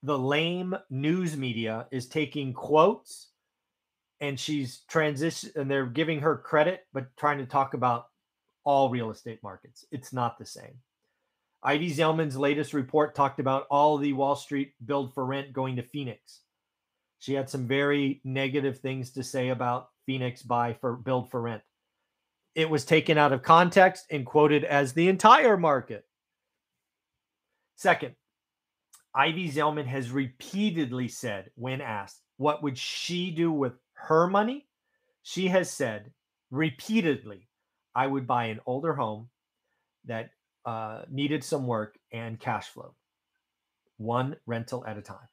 the 0.02 0.18
lame 0.18 0.74
news 0.90 1.37
media 1.37 1.87
is 1.92 2.09
taking 2.09 2.52
quotes 2.52 3.29
and 4.18 4.40
she's 4.40 4.81
transition 4.88 5.52
and 5.55 5.70
they're 5.70 5.87
giving 5.87 6.18
her 6.22 6.37
credit 6.37 6.88
but 6.92 7.16
trying 7.16 7.38
to 7.38 7.46
talk 7.46 7.74
about 7.74 8.07
all 8.64 8.90
real 8.90 9.12
estate 9.12 9.38
markets. 9.44 9.85
It's 9.92 10.12
not 10.12 10.40
the 10.40 10.44
same. 10.44 10.81
Ivy 11.62 11.94
zelman's 11.94 12.37
latest 12.37 12.74
report 12.74 13.14
talked 13.14 13.38
about 13.38 13.68
all 13.70 13.96
the 13.96 14.12
wall 14.12 14.35
street 14.35 14.72
build 14.85 15.14
for 15.14 15.24
rent 15.24 15.52
going 15.52 15.76
to 15.76 15.85
phoenix 15.85 16.40
she 17.18 17.35
had 17.35 17.48
some 17.48 17.66
very 17.66 18.20
negative 18.24 18.79
things 18.79 19.11
to 19.12 19.22
say 19.22 19.48
about 19.48 19.88
phoenix 20.05 20.42
buy 20.42 20.74
for 20.74 20.94
build 20.94 21.31
for 21.31 21.40
rent. 21.40 21.62
It 22.55 22.70
was 22.70 22.85
taken 22.85 23.18
out 23.18 23.33
of 23.33 23.42
context 23.42 24.07
and 24.11 24.24
quoted 24.24 24.64
as 24.64 24.92
the 24.92 25.09
entire 25.09 25.57
market. 25.57 26.07
Second 27.76 28.14
ivy 29.14 29.50
zelman 29.50 29.87
has 29.87 30.11
repeatedly 30.11 31.09
said 31.09 31.50
when 31.55 31.81
asked 31.81 32.20
what 32.37 32.62
would 32.62 32.76
she 32.76 33.31
do 33.31 33.50
with 33.50 33.72
her 33.94 34.26
money, 34.26 34.66
she 35.22 35.48
has 35.48 35.70
said 35.70 36.12
repeatedly, 36.50 37.48
I 37.94 38.07
would 38.07 38.26
buy 38.26 38.46
an 38.46 38.61
older 38.66 38.94
home 38.94 39.31
that 40.05 40.31
uh, 40.66 41.02
needed 41.11 41.42
some 41.42 41.66
work 41.66 41.98
and 42.12 42.38
cash 42.38 42.68
flow, 42.68 42.94
one 43.96 44.37
rental 44.46 44.85
at 44.87 44.98
a 44.98 45.02
time. 45.02 45.29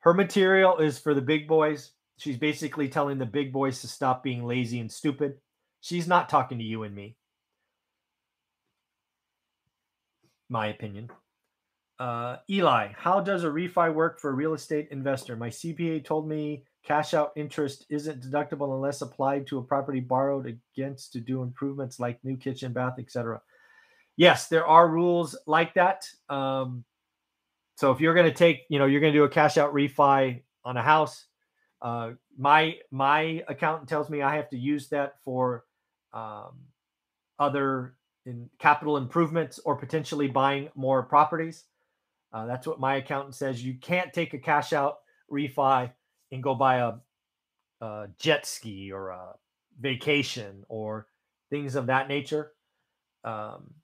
Her 0.00 0.14
material 0.14 0.78
is 0.78 0.98
for 0.98 1.14
the 1.14 1.20
big 1.20 1.48
boys. 1.48 1.92
She's 2.18 2.36
basically 2.36 2.88
telling 2.88 3.18
the 3.18 3.26
big 3.26 3.52
boys 3.52 3.80
to 3.80 3.88
stop 3.88 4.22
being 4.22 4.44
lazy 4.44 4.80
and 4.80 4.90
stupid. 4.90 5.38
She's 5.80 6.08
not 6.08 6.28
talking 6.28 6.58
to 6.58 6.64
you 6.64 6.82
and 6.82 6.94
me. 6.94 7.16
My 10.48 10.68
opinion. 10.68 11.10
Uh, 11.98 12.36
Eli, 12.48 12.92
how 12.96 13.20
does 13.20 13.42
a 13.44 13.48
refi 13.48 13.92
work 13.92 14.20
for 14.20 14.30
a 14.30 14.34
real 14.34 14.54
estate 14.54 14.88
investor? 14.90 15.36
My 15.36 15.48
CPA 15.48 16.04
told 16.04 16.28
me 16.28 16.64
cash 16.84 17.12
out 17.12 17.32
interest 17.36 17.86
isn't 17.90 18.22
deductible 18.22 18.74
unless 18.74 19.02
applied 19.02 19.46
to 19.48 19.58
a 19.58 19.62
property 19.62 20.00
borrowed 20.00 20.46
against 20.46 21.12
to 21.12 21.20
do 21.20 21.42
improvements 21.42 21.98
like 21.98 22.24
new 22.24 22.36
kitchen, 22.36 22.72
bath, 22.72 22.94
etc. 22.98 23.40
Yes, 24.16 24.48
there 24.48 24.66
are 24.66 24.88
rules 24.88 25.36
like 25.46 25.74
that. 25.74 26.08
Um, 26.28 26.84
so 27.78 27.92
if 27.92 28.00
you're 28.00 28.14
going 28.14 28.26
to 28.26 28.34
take, 28.34 28.64
you 28.68 28.80
know, 28.80 28.86
you're 28.86 29.00
going 29.00 29.12
to 29.12 29.18
do 29.20 29.22
a 29.22 29.28
cash 29.28 29.56
out 29.56 29.72
refi 29.72 30.42
on 30.64 30.76
a 30.76 30.82
house, 30.82 31.26
uh, 31.80 32.10
my 32.36 32.74
my 32.90 33.44
accountant 33.46 33.88
tells 33.88 34.10
me 34.10 34.20
I 34.20 34.34
have 34.34 34.48
to 34.48 34.58
use 34.58 34.88
that 34.88 35.22
for 35.22 35.64
um, 36.12 36.58
other 37.38 37.94
capital 38.58 38.96
improvements 38.96 39.60
or 39.64 39.76
potentially 39.76 40.26
buying 40.26 40.70
more 40.74 41.04
properties. 41.04 41.66
Uh, 42.32 42.46
that's 42.46 42.66
what 42.66 42.80
my 42.80 42.96
accountant 42.96 43.36
says. 43.36 43.64
You 43.64 43.74
can't 43.74 44.12
take 44.12 44.34
a 44.34 44.38
cash 44.38 44.72
out 44.72 44.96
refi 45.30 45.92
and 46.32 46.42
go 46.42 46.56
buy 46.56 46.78
a, 46.78 46.94
a 47.80 48.08
jet 48.18 48.44
ski 48.44 48.90
or 48.90 49.10
a 49.10 49.36
vacation 49.80 50.64
or 50.68 51.06
things 51.48 51.76
of 51.76 51.86
that 51.86 52.08
nature. 52.08 52.50
Um, 53.22 53.74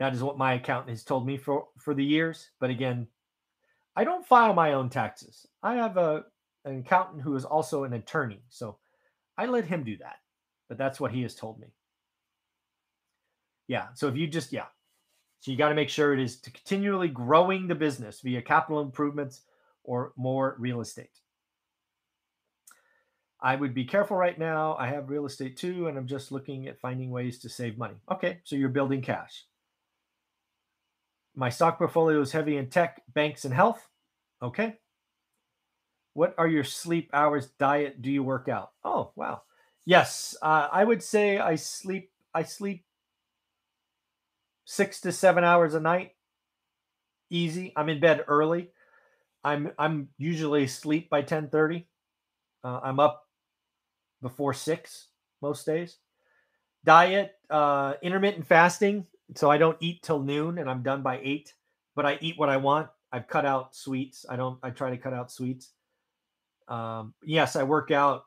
that 0.00 0.14
is 0.14 0.22
what 0.22 0.38
my 0.38 0.54
accountant 0.54 0.90
has 0.90 1.04
told 1.04 1.26
me 1.26 1.36
for 1.36 1.68
for 1.78 1.94
the 1.94 2.04
years. 2.04 2.50
But 2.58 2.70
again, 2.70 3.06
I 3.94 4.02
don't 4.02 4.26
file 4.26 4.54
my 4.54 4.72
own 4.72 4.88
taxes. 4.88 5.46
I 5.62 5.74
have 5.74 5.98
a 5.98 6.24
an 6.64 6.80
accountant 6.80 7.22
who 7.22 7.36
is 7.36 7.44
also 7.44 7.84
an 7.84 7.92
attorney, 7.92 8.40
so 8.48 8.78
I 9.38 9.46
let 9.46 9.66
him 9.66 9.84
do 9.84 9.96
that. 9.98 10.16
But 10.68 10.78
that's 10.78 10.98
what 10.98 11.12
he 11.12 11.22
has 11.22 11.34
told 11.34 11.60
me. 11.60 11.68
Yeah. 13.68 13.88
So 13.94 14.08
if 14.08 14.16
you 14.16 14.26
just 14.26 14.52
yeah, 14.52 14.66
so 15.40 15.50
you 15.50 15.58
got 15.58 15.68
to 15.68 15.74
make 15.74 15.90
sure 15.90 16.14
it 16.14 16.20
is 16.20 16.40
to 16.40 16.50
continually 16.50 17.08
growing 17.08 17.68
the 17.68 17.74
business 17.74 18.20
via 18.22 18.40
capital 18.40 18.80
improvements 18.80 19.42
or 19.84 20.12
more 20.16 20.56
real 20.58 20.80
estate. 20.80 21.20
I 23.42 23.56
would 23.56 23.74
be 23.74 23.84
careful 23.84 24.16
right 24.16 24.38
now. 24.38 24.76
I 24.78 24.88
have 24.88 25.10
real 25.10 25.26
estate 25.26 25.56
too, 25.56 25.88
and 25.88 25.96
I'm 25.96 26.06
just 26.06 26.32
looking 26.32 26.68
at 26.68 26.80
finding 26.80 27.10
ways 27.10 27.38
to 27.40 27.48
save 27.48 27.78
money. 27.78 27.96
Okay, 28.10 28.40
so 28.44 28.56
you're 28.56 28.68
building 28.68 29.00
cash. 29.02 29.44
My 31.34 31.48
stock 31.48 31.78
portfolio 31.78 32.20
is 32.20 32.32
heavy 32.32 32.56
in 32.56 32.68
tech, 32.68 33.02
banks, 33.14 33.44
and 33.44 33.54
health. 33.54 33.88
Okay. 34.42 34.78
What 36.14 36.34
are 36.38 36.48
your 36.48 36.64
sleep 36.64 37.10
hours, 37.12 37.48
diet? 37.58 38.02
Do 38.02 38.10
you 38.10 38.22
work 38.22 38.48
out? 38.48 38.72
Oh, 38.84 39.12
wow. 39.14 39.42
Yes, 39.86 40.36
uh, 40.42 40.68
I 40.70 40.84
would 40.84 41.02
say 41.02 41.38
I 41.38 41.54
sleep. 41.54 42.10
I 42.34 42.42
sleep 42.42 42.84
six 44.64 45.00
to 45.02 45.12
seven 45.12 45.44
hours 45.44 45.74
a 45.74 45.80
night. 45.80 46.12
Easy. 47.30 47.72
I'm 47.76 47.88
in 47.88 48.00
bed 48.00 48.24
early. 48.28 48.70
I'm 49.42 49.72
I'm 49.78 50.08
usually 50.18 50.64
asleep 50.64 51.08
by 51.10 51.22
10:30. 51.22 51.86
Uh, 52.62 52.80
I'm 52.82 53.00
up 53.00 53.26
before 54.20 54.52
six 54.52 55.08
most 55.40 55.64
days. 55.64 55.98
Diet, 56.84 57.32
uh, 57.48 57.94
intermittent 58.02 58.46
fasting, 58.46 59.06
so 59.36 59.50
I 59.50 59.58
don't 59.58 59.76
eat 59.80 60.02
till 60.02 60.22
noon 60.22 60.58
and 60.58 60.68
I'm 60.68 60.82
done 60.82 61.02
by 61.02 61.20
eight. 61.22 61.54
But 61.96 62.06
I 62.06 62.18
eat 62.20 62.38
what 62.38 62.48
I 62.48 62.56
want. 62.56 62.88
I've 63.12 63.26
cut 63.26 63.44
out 63.44 63.74
sweets. 63.74 64.24
I 64.28 64.36
don't. 64.36 64.58
I 64.62 64.70
try 64.70 64.90
to 64.90 64.96
cut 64.96 65.12
out 65.12 65.32
sweets. 65.32 65.72
Um, 66.68 67.14
yes, 67.24 67.56
I 67.56 67.64
work 67.64 67.90
out. 67.90 68.24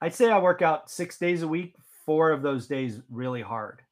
I'd 0.00 0.14
say 0.14 0.30
I 0.30 0.38
work 0.38 0.62
out 0.62 0.90
six 0.90 1.18
days 1.18 1.42
a 1.42 1.48
week. 1.48 1.76
Four 2.06 2.30
of 2.30 2.42
those 2.42 2.66
days 2.66 3.00
really 3.10 3.42
hard. 3.42 3.82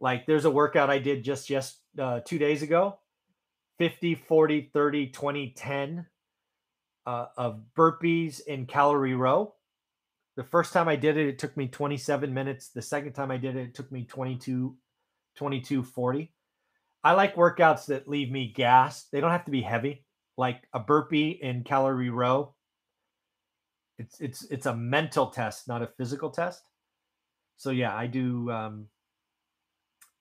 Like 0.00 0.26
there's 0.26 0.46
a 0.46 0.50
workout 0.50 0.90
I 0.90 0.98
did 0.98 1.22
just 1.22 1.46
just 1.46 1.78
uh, 1.98 2.20
two 2.24 2.38
days 2.38 2.62
ago 2.62 2.98
50, 3.78 4.14
40, 4.14 4.70
30, 4.72 5.06
20, 5.08 5.50
10 5.50 6.06
uh, 7.06 7.26
of 7.36 7.60
burpees 7.76 8.40
in 8.46 8.66
calorie 8.66 9.14
row. 9.14 9.54
The 10.36 10.44
first 10.44 10.72
time 10.72 10.86
I 10.86 10.96
did 10.96 11.16
it, 11.16 11.26
it 11.26 11.38
took 11.38 11.56
me 11.56 11.66
27 11.66 12.32
minutes. 12.32 12.68
The 12.68 12.82
second 12.82 13.14
time 13.14 13.30
I 13.30 13.38
did 13.38 13.56
it, 13.56 13.68
it 13.68 13.74
took 13.74 13.90
me 13.90 14.04
22, 14.04 14.76
22, 15.34 15.82
40. 15.82 16.32
I 17.02 17.12
like 17.12 17.36
workouts 17.36 17.86
that 17.86 18.08
leave 18.08 18.30
me 18.30 18.52
gassed. 18.54 19.10
They 19.10 19.20
don't 19.20 19.30
have 19.30 19.44
to 19.46 19.50
be 19.50 19.62
heavy, 19.62 20.04
like 20.36 20.62
a 20.72 20.78
burpee 20.78 21.38
in 21.40 21.64
calorie 21.64 22.10
row. 22.10 22.54
It's 23.98 24.20
it's 24.20 24.44
it's 24.50 24.66
a 24.66 24.76
mental 24.76 25.28
test, 25.28 25.68
not 25.68 25.82
a 25.82 25.86
physical 25.86 26.28
test. 26.28 26.62
So 27.56 27.70
yeah, 27.70 27.96
I 27.96 28.06
do. 28.06 28.50
Um, 28.50 28.88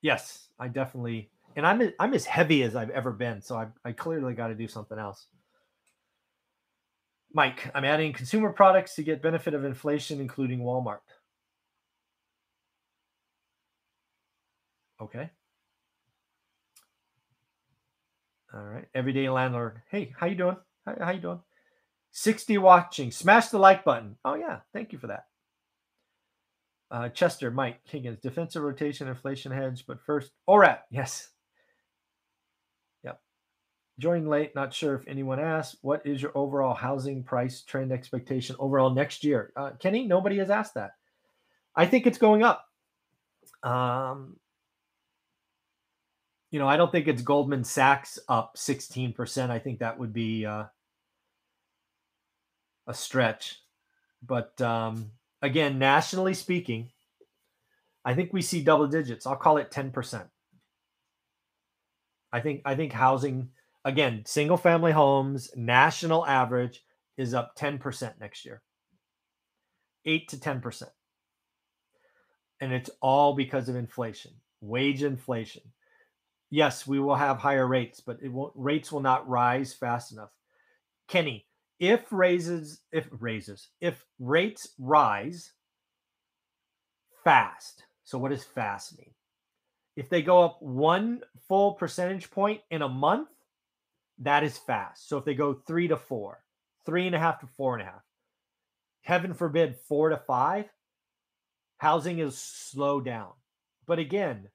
yes, 0.01 0.47
I 0.57 0.69
definitely 0.69 1.29
and 1.55 1.65
I'm 1.65 1.91
I'm 1.99 2.13
as 2.13 2.25
heavy 2.25 2.63
as 2.63 2.75
I've 2.75 2.89
ever 2.91 3.11
been, 3.11 3.41
so 3.41 3.57
I 3.57 3.67
I 3.83 3.91
clearly 3.91 4.33
got 4.33 4.47
to 4.47 4.55
do 4.55 4.67
something 4.67 4.99
else. 4.99 5.27
Mike, 7.35 7.69
I'm 7.75 7.83
adding 7.83 8.13
consumer 8.13 8.53
products 8.53 8.95
to 8.95 9.03
get 9.03 9.21
benefit 9.21 9.53
of 9.53 9.65
inflation, 9.65 10.21
including 10.21 10.59
Walmart. 10.59 10.99
Okay. 15.01 15.29
All 18.53 18.63
right. 18.63 18.85
Everyday 18.95 19.27
landlord. 19.27 19.81
Hey, 19.91 20.13
how 20.17 20.27
you 20.27 20.35
doing? 20.35 20.55
How, 20.85 20.95
how 20.97 21.11
you 21.11 21.19
doing? 21.19 21.41
60 22.11 22.57
watching. 22.59 23.11
Smash 23.11 23.49
the 23.49 23.59
like 23.59 23.83
button. 23.83 24.15
Oh 24.23 24.35
yeah, 24.35 24.59
thank 24.73 24.93
you 24.93 24.97
for 24.97 25.07
that. 25.07 25.25
Uh, 26.89 27.09
Chester, 27.09 27.51
Mike, 27.51 27.81
Higgins, 27.83 28.19
defensive 28.19 28.63
rotation, 28.63 29.09
inflation 29.09 29.51
hedge. 29.51 29.83
But 29.85 29.99
first, 29.99 30.31
ORAT. 30.47 30.83
Yes. 30.89 31.31
Joining 33.97 34.27
late, 34.27 34.53
not 34.55 34.73
sure 34.73 34.95
if 34.95 35.07
anyone 35.07 35.39
asked, 35.39 35.77
what 35.81 36.05
is 36.05 36.21
your 36.21 36.31
overall 36.35 36.73
housing 36.73 37.23
price 37.23 37.61
trend 37.61 37.93
expectation 37.93 38.57
overall 38.59 38.89
next 38.89 39.23
year? 39.23 39.53
Uh, 39.55 39.71
Kenny, 39.79 40.05
nobody 40.05 40.37
has 40.39 40.49
asked 40.49 40.73
that. 40.73 40.91
I 41.75 41.85
think 41.85 42.05
it's 42.05 42.17
going 42.17 42.43
up. 42.43 42.65
Um, 43.63 44.37
you 46.51 46.59
know, 46.59 46.67
I 46.67 46.75
don't 46.75 46.91
think 46.91 47.07
it's 47.07 47.21
Goldman 47.21 47.63
Sachs 47.63 48.19
up 48.27 48.57
16%. 48.57 49.49
I 49.49 49.59
think 49.59 49.79
that 49.79 49.97
would 49.97 50.13
be 50.13 50.45
uh, 50.45 50.65
a 52.87 52.93
stretch. 52.93 53.61
But 54.25 54.59
um, 54.61 55.11
again, 55.41 55.79
nationally 55.79 56.33
speaking, 56.33 56.91
I 58.03 58.13
think 58.13 58.33
we 58.33 58.41
see 58.41 58.61
double 58.61 58.87
digits. 58.87 59.25
I'll 59.25 59.35
call 59.35 59.57
it 59.57 59.71
10%. 59.71 60.27
I 62.31 62.41
think 62.41 62.61
I 62.65 62.75
think 62.75 62.91
housing 62.91 63.49
again, 63.85 64.23
single 64.25 64.57
family 64.57 64.91
homes, 64.91 65.51
national 65.55 66.25
average 66.25 66.83
is 67.17 67.33
up 67.33 67.55
10% 67.55 68.19
next 68.19 68.43
year. 68.43 68.61
8 70.03 70.27
to 70.29 70.37
10%. 70.37 70.83
And 72.59 72.73
it's 72.73 72.89
all 73.01 73.33
because 73.33 73.69
of 73.69 73.75
inflation, 73.75 74.31
wage 74.59 75.03
inflation. 75.03 75.61
Yes, 76.49 76.87
we 76.87 76.99
will 76.99 77.15
have 77.15 77.37
higher 77.37 77.67
rates, 77.67 78.01
but 78.01 78.17
it 78.21 78.31
won't, 78.31 78.53
rates 78.55 78.91
will 78.91 79.01
not 79.01 79.27
rise 79.29 79.73
fast 79.73 80.11
enough. 80.11 80.31
Kenny, 81.07 81.45
if 81.79 82.11
raises, 82.11 82.81
if 82.91 83.07
raises, 83.11 83.69
if 83.81 84.03
rates 84.19 84.69
rise 84.79 85.51
fast, 87.23 87.83
so 88.03 88.17
what 88.17 88.31
does 88.31 88.43
fast 88.43 88.97
mean? 88.97 89.11
If 89.95 90.09
they 90.09 90.21
go 90.21 90.43
up 90.43 90.61
one 90.61 91.21
full 91.47 91.73
percentage 91.73 92.31
point 92.31 92.61
in 92.69 92.81
a 92.81 92.89
month, 92.89 93.29
that 94.19 94.43
is 94.43 94.57
fast. 94.57 95.09
So 95.09 95.17
if 95.17 95.25
they 95.25 95.33
go 95.33 95.53
three 95.53 95.87
to 95.87 95.97
four, 95.97 96.43
three 96.85 97.05
and 97.05 97.15
a 97.15 97.19
half 97.19 97.39
to 97.39 97.47
four 97.47 97.73
and 97.73 97.81
a 97.81 97.85
half, 97.85 98.03
heaven 99.01 99.33
forbid, 99.33 99.75
four 99.87 100.09
to 100.09 100.17
five, 100.17 100.65
housing 101.77 102.19
is 102.19 102.37
slow 102.37 103.01
down. 103.01 103.31
But 103.85 103.99
again, 103.99 104.49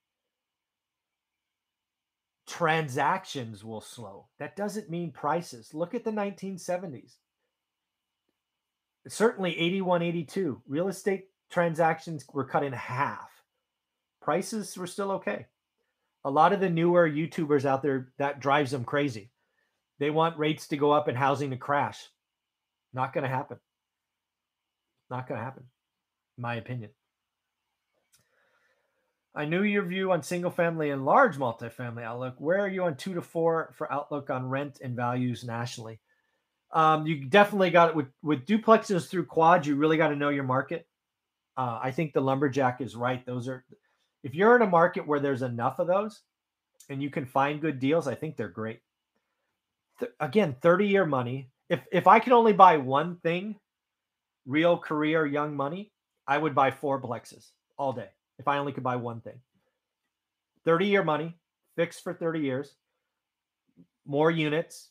transactions 2.46 3.62
will 3.62 3.80
slow. 3.80 4.26
That 4.38 4.56
doesn't 4.56 4.90
mean 4.90 5.12
prices. 5.12 5.74
Look 5.74 5.94
at 5.94 6.04
the 6.04 6.10
1970s. 6.10 7.14
Certainly 9.08 9.58
81, 9.58 10.02
82, 10.02 10.62
real 10.66 10.88
estate 10.88 11.26
transactions 11.50 12.24
were 12.32 12.44
cut 12.44 12.64
in 12.64 12.72
half. 12.72 13.30
Prices 14.20 14.76
were 14.76 14.86
still 14.86 15.12
okay. 15.12 15.46
A 16.24 16.30
lot 16.30 16.52
of 16.52 16.60
the 16.60 16.68
newer 16.68 17.08
YouTubers 17.08 17.64
out 17.64 17.82
there, 17.82 18.12
that 18.18 18.40
drives 18.40 18.72
them 18.72 18.84
crazy 18.84 19.30
they 20.00 20.10
want 20.10 20.38
rates 20.38 20.66
to 20.68 20.78
go 20.78 20.90
up 20.90 21.06
and 21.06 21.16
housing 21.16 21.50
to 21.50 21.56
crash. 21.56 22.08
Not 22.92 23.12
going 23.12 23.22
to 23.22 23.30
happen. 23.30 23.58
Not 25.10 25.28
going 25.28 25.38
to 25.38 25.44
happen, 25.44 25.64
in 26.38 26.42
my 26.42 26.54
opinion. 26.56 26.90
I 29.34 29.44
knew 29.44 29.62
your 29.62 29.84
view 29.84 30.10
on 30.10 30.22
single 30.22 30.50
family 30.50 30.90
and 30.90 31.04
large 31.04 31.36
multifamily 31.36 32.02
outlook. 32.02 32.34
Where 32.38 32.58
are 32.58 32.68
you 32.68 32.84
on 32.84 32.96
two 32.96 33.14
to 33.14 33.22
four 33.22 33.72
for 33.76 33.92
outlook 33.92 34.30
on 34.30 34.48
rent 34.48 34.80
and 34.82 34.96
values 34.96 35.44
nationally? 35.44 36.00
Um, 36.72 37.06
you 37.06 37.26
definitely 37.26 37.70
got 37.70 37.90
it 37.90 37.94
with, 37.94 38.06
with 38.22 38.46
duplexes 38.46 39.08
through 39.08 39.26
quad. 39.26 39.66
You 39.66 39.76
really 39.76 39.98
got 39.98 40.08
to 40.08 40.16
know 40.16 40.30
your 40.30 40.44
market. 40.44 40.86
Uh, 41.56 41.78
I 41.82 41.90
think 41.90 42.12
the 42.12 42.20
lumberjack 42.20 42.80
is 42.80 42.96
right. 42.96 43.24
Those 43.26 43.48
are, 43.48 43.64
if 44.24 44.34
you're 44.34 44.56
in 44.56 44.62
a 44.62 44.66
market 44.66 45.06
where 45.06 45.20
there's 45.20 45.42
enough 45.42 45.78
of 45.78 45.86
those 45.86 46.22
and 46.88 47.02
you 47.02 47.10
can 47.10 47.26
find 47.26 47.60
good 47.60 47.78
deals, 47.78 48.08
I 48.08 48.14
think 48.14 48.36
they're 48.36 48.48
great 48.48 48.80
th- 50.00 50.12
again, 50.20 50.56
30 50.60 50.86
year 50.86 51.06
money. 51.06 51.50
If 51.68 51.80
if 51.92 52.06
I 52.06 52.18
could 52.18 52.32
only 52.32 52.52
buy 52.52 52.78
one 52.78 53.16
thing, 53.16 53.56
real 54.46 54.76
career 54.76 55.24
young 55.24 55.54
money, 55.54 55.92
I 56.26 56.36
would 56.38 56.54
buy 56.54 56.70
four 56.70 57.00
plexes 57.00 57.50
all 57.76 57.92
day. 57.92 58.08
If 58.38 58.48
I 58.48 58.58
only 58.58 58.72
could 58.72 58.82
buy 58.82 58.96
one 58.96 59.20
thing. 59.20 59.40
30 60.64 60.86
year 60.86 61.04
money, 61.04 61.38
fixed 61.76 62.02
for 62.02 62.12
30 62.12 62.40
years, 62.40 62.74
more 64.04 64.30
units. 64.30 64.90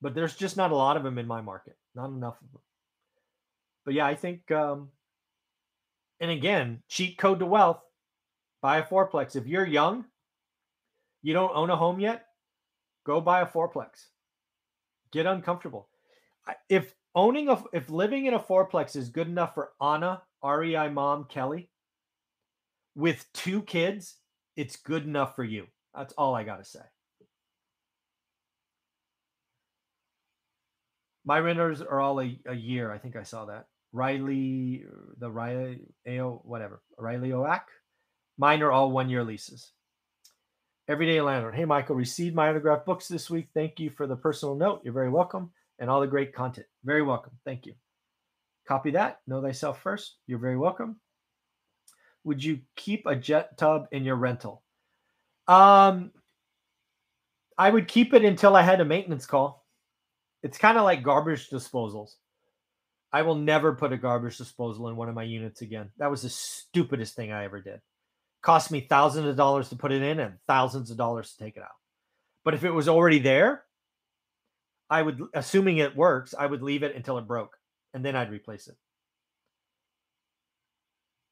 But 0.00 0.14
there's 0.14 0.36
just 0.36 0.56
not 0.56 0.72
a 0.72 0.76
lot 0.76 0.96
of 0.96 1.02
them 1.02 1.18
in 1.18 1.26
my 1.26 1.40
market. 1.40 1.76
Not 1.94 2.10
enough 2.10 2.40
of 2.42 2.52
them. 2.52 2.60
But 3.84 3.94
yeah, 3.94 4.06
I 4.06 4.14
think 4.14 4.50
um 4.50 4.90
and 6.20 6.30
again, 6.30 6.82
cheat 6.88 7.18
code 7.18 7.38
to 7.40 7.46
wealth. 7.46 7.80
Buy 8.62 8.78
a 8.78 8.82
fourplex. 8.82 9.36
If 9.36 9.46
you're 9.46 9.66
young, 9.66 10.06
you 11.22 11.32
don't 11.34 11.54
own 11.54 11.70
a 11.70 11.76
home 11.76 12.00
yet, 12.00 12.26
Go 13.04 13.20
buy 13.20 13.42
a 13.42 13.46
fourplex. 13.46 14.06
Get 15.12 15.26
uncomfortable. 15.26 15.88
If 16.68 16.94
owning 17.14 17.48
a 17.48 17.62
if 17.72 17.88
living 17.90 18.26
in 18.26 18.34
a 18.34 18.40
fourplex 18.40 18.96
is 18.96 19.08
good 19.08 19.28
enough 19.28 19.54
for 19.54 19.72
Anna, 19.80 20.22
REI 20.42 20.88
mom 20.90 21.24
Kelly, 21.24 21.70
with 22.94 23.26
two 23.32 23.62
kids, 23.62 24.16
it's 24.56 24.76
good 24.76 25.04
enough 25.04 25.36
for 25.36 25.44
you. 25.44 25.66
That's 25.94 26.12
all 26.14 26.34
I 26.34 26.44
gotta 26.44 26.64
say. 26.64 26.80
My 31.24 31.38
renters 31.40 31.80
are 31.80 32.00
all 32.00 32.20
a, 32.20 32.38
a 32.46 32.54
year. 32.54 32.92
I 32.92 32.98
think 32.98 33.16
I 33.16 33.22
saw 33.22 33.46
that. 33.46 33.66
Riley, 33.92 34.84
the 35.18 35.30
Riley, 35.30 35.80
AO, 36.06 36.42
whatever. 36.44 36.82
Riley 36.98 37.32
Oak. 37.32 37.62
Mine 38.36 38.62
are 38.62 38.72
all 38.72 38.90
one 38.90 39.08
year 39.08 39.24
leases. 39.24 39.70
Everyday 40.86 41.18
Landlord. 41.22 41.54
Hey, 41.54 41.64
Michael, 41.64 41.96
received 41.96 42.34
my 42.34 42.50
autographed 42.50 42.84
books 42.84 43.08
this 43.08 43.30
week. 43.30 43.48
Thank 43.54 43.80
you 43.80 43.88
for 43.88 44.06
the 44.06 44.16
personal 44.16 44.54
note. 44.54 44.82
You're 44.84 44.92
very 44.92 45.08
welcome. 45.08 45.50
And 45.78 45.88
all 45.88 46.02
the 46.02 46.06
great 46.06 46.34
content. 46.34 46.66
Very 46.84 47.02
welcome. 47.02 47.32
Thank 47.46 47.64
you. 47.64 47.72
Copy 48.68 48.90
that. 48.90 49.20
Know 49.26 49.40
thyself 49.40 49.80
first. 49.80 50.16
You're 50.26 50.38
very 50.38 50.58
welcome. 50.58 51.00
Would 52.24 52.44
you 52.44 52.60
keep 52.76 53.06
a 53.06 53.16
jet 53.16 53.56
tub 53.56 53.86
in 53.92 54.04
your 54.04 54.16
rental? 54.16 54.62
Um, 55.48 56.12
I 57.56 57.70
would 57.70 57.88
keep 57.88 58.12
it 58.12 58.24
until 58.24 58.54
I 58.54 58.62
had 58.62 58.82
a 58.82 58.84
maintenance 58.84 59.24
call. 59.24 59.64
It's 60.42 60.58
kind 60.58 60.76
of 60.76 60.84
like 60.84 61.02
garbage 61.02 61.48
disposals. 61.48 62.10
I 63.10 63.22
will 63.22 63.36
never 63.36 63.74
put 63.74 63.92
a 63.94 63.96
garbage 63.96 64.36
disposal 64.36 64.88
in 64.88 64.96
one 64.96 65.08
of 65.08 65.14
my 65.14 65.22
units 65.22 65.62
again. 65.62 65.90
That 65.96 66.10
was 66.10 66.22
the 66.22 66.28
stupidest 66.28 67.16
thing 67.16 67.32
I 67.32 67.44
ever 67.44 67.60
did 67.60 67.80
cost 68.44 68.70
me 68.70 68.80
thousands 68.80 69.26
of 69.26 69.36
dollars 69.36 69.70
to 69.70 69.76
put 69.76 69.90
it 69.90 70.02
in 70.02 70.20
and 70.20 70.34
thousands 70.46 70.90
of 70.90 70.98
dollars 70.98 71.32
to 71.32 71.44
take 71.44 71.56
it 71.56 71.62
out. 71.62 71.68
But 72.44 72.52
if 72.52 72.62
it 72.62 72.70
was 72.70 72.88
already 72.88 73.18
there, 73.18 73.64
I 74.90 75.00
would, 75.00 75.20
assuming 75.32 75.78
it 75.78 75.96
works, 75.96 76.34
I 76.38 76.46
would 76.46 76.62
leave 76.62 76.82
it 76.82 76.94
until 76.94 77.16
it 77.16 77.26
broke 77.26 77.56
and 77.94 78.04
then 78.04 78.14
I'd 78.14 78.30
replace 78.30 78.68
it. 78.68 78.76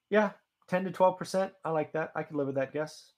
Yeah, 0.08 0.30
10 0.68 0.84
to 0.84 0.90
12%. 0.90 1.50
I 1.64 1.70
like 1.70 1.92
that. 1.92 2.12
I 2.16 2.22
could 2.22 2.36
live 2.36 2.46
with 2.46 2.56
that 2.56 2.72
guess. 2.72 3.10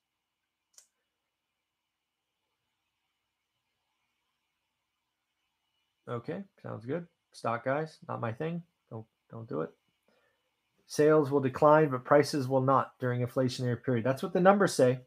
Okay, 6.09 6.43
sounds 6.63 6.85
good. 6.85 7.07
Stock 7.33 7.65
guys, 7.65 7.99
not 8.09 8.21
my 8.21 8.33
thing. 8.33 8.63
Don't 8.91 9.07
don't 9.31 9.49
do 9.49 9.63
it. 9.63 9.71
Sales 10.87 11.31
will 11.31 11.41
decline, 11.41 11.89
but 11.91 12.05
prices 12.05 12.47
will 12.47 12.61
not 12.61 12.93
during 13.01 13.27
inflationary 13.27 13.83
period. 13.83 14.05
That's 14.05 14.23
what 14.23 14.33
the 14.33 14.41
numbers 14.41 14.75
say. 14.75 15.01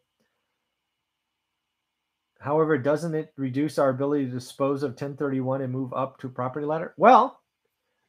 However, 2.39 2.77
doesn't 2.77 3.15
it 3.15 3.33
reduce 3.35 3.79
our 3.79 3.89
ability 3.89 4.25
to 4.25 4.31
dispose 4.31 4.83
of 4.83 4.91
1031 4.91 5.61
and 5.61 5.73
move 5.73 5.93
up 5.93 6.19
to 6.19 6.29
property 6.29 6.65
ladder? 6.65 6.93
Well, 6.97 7.39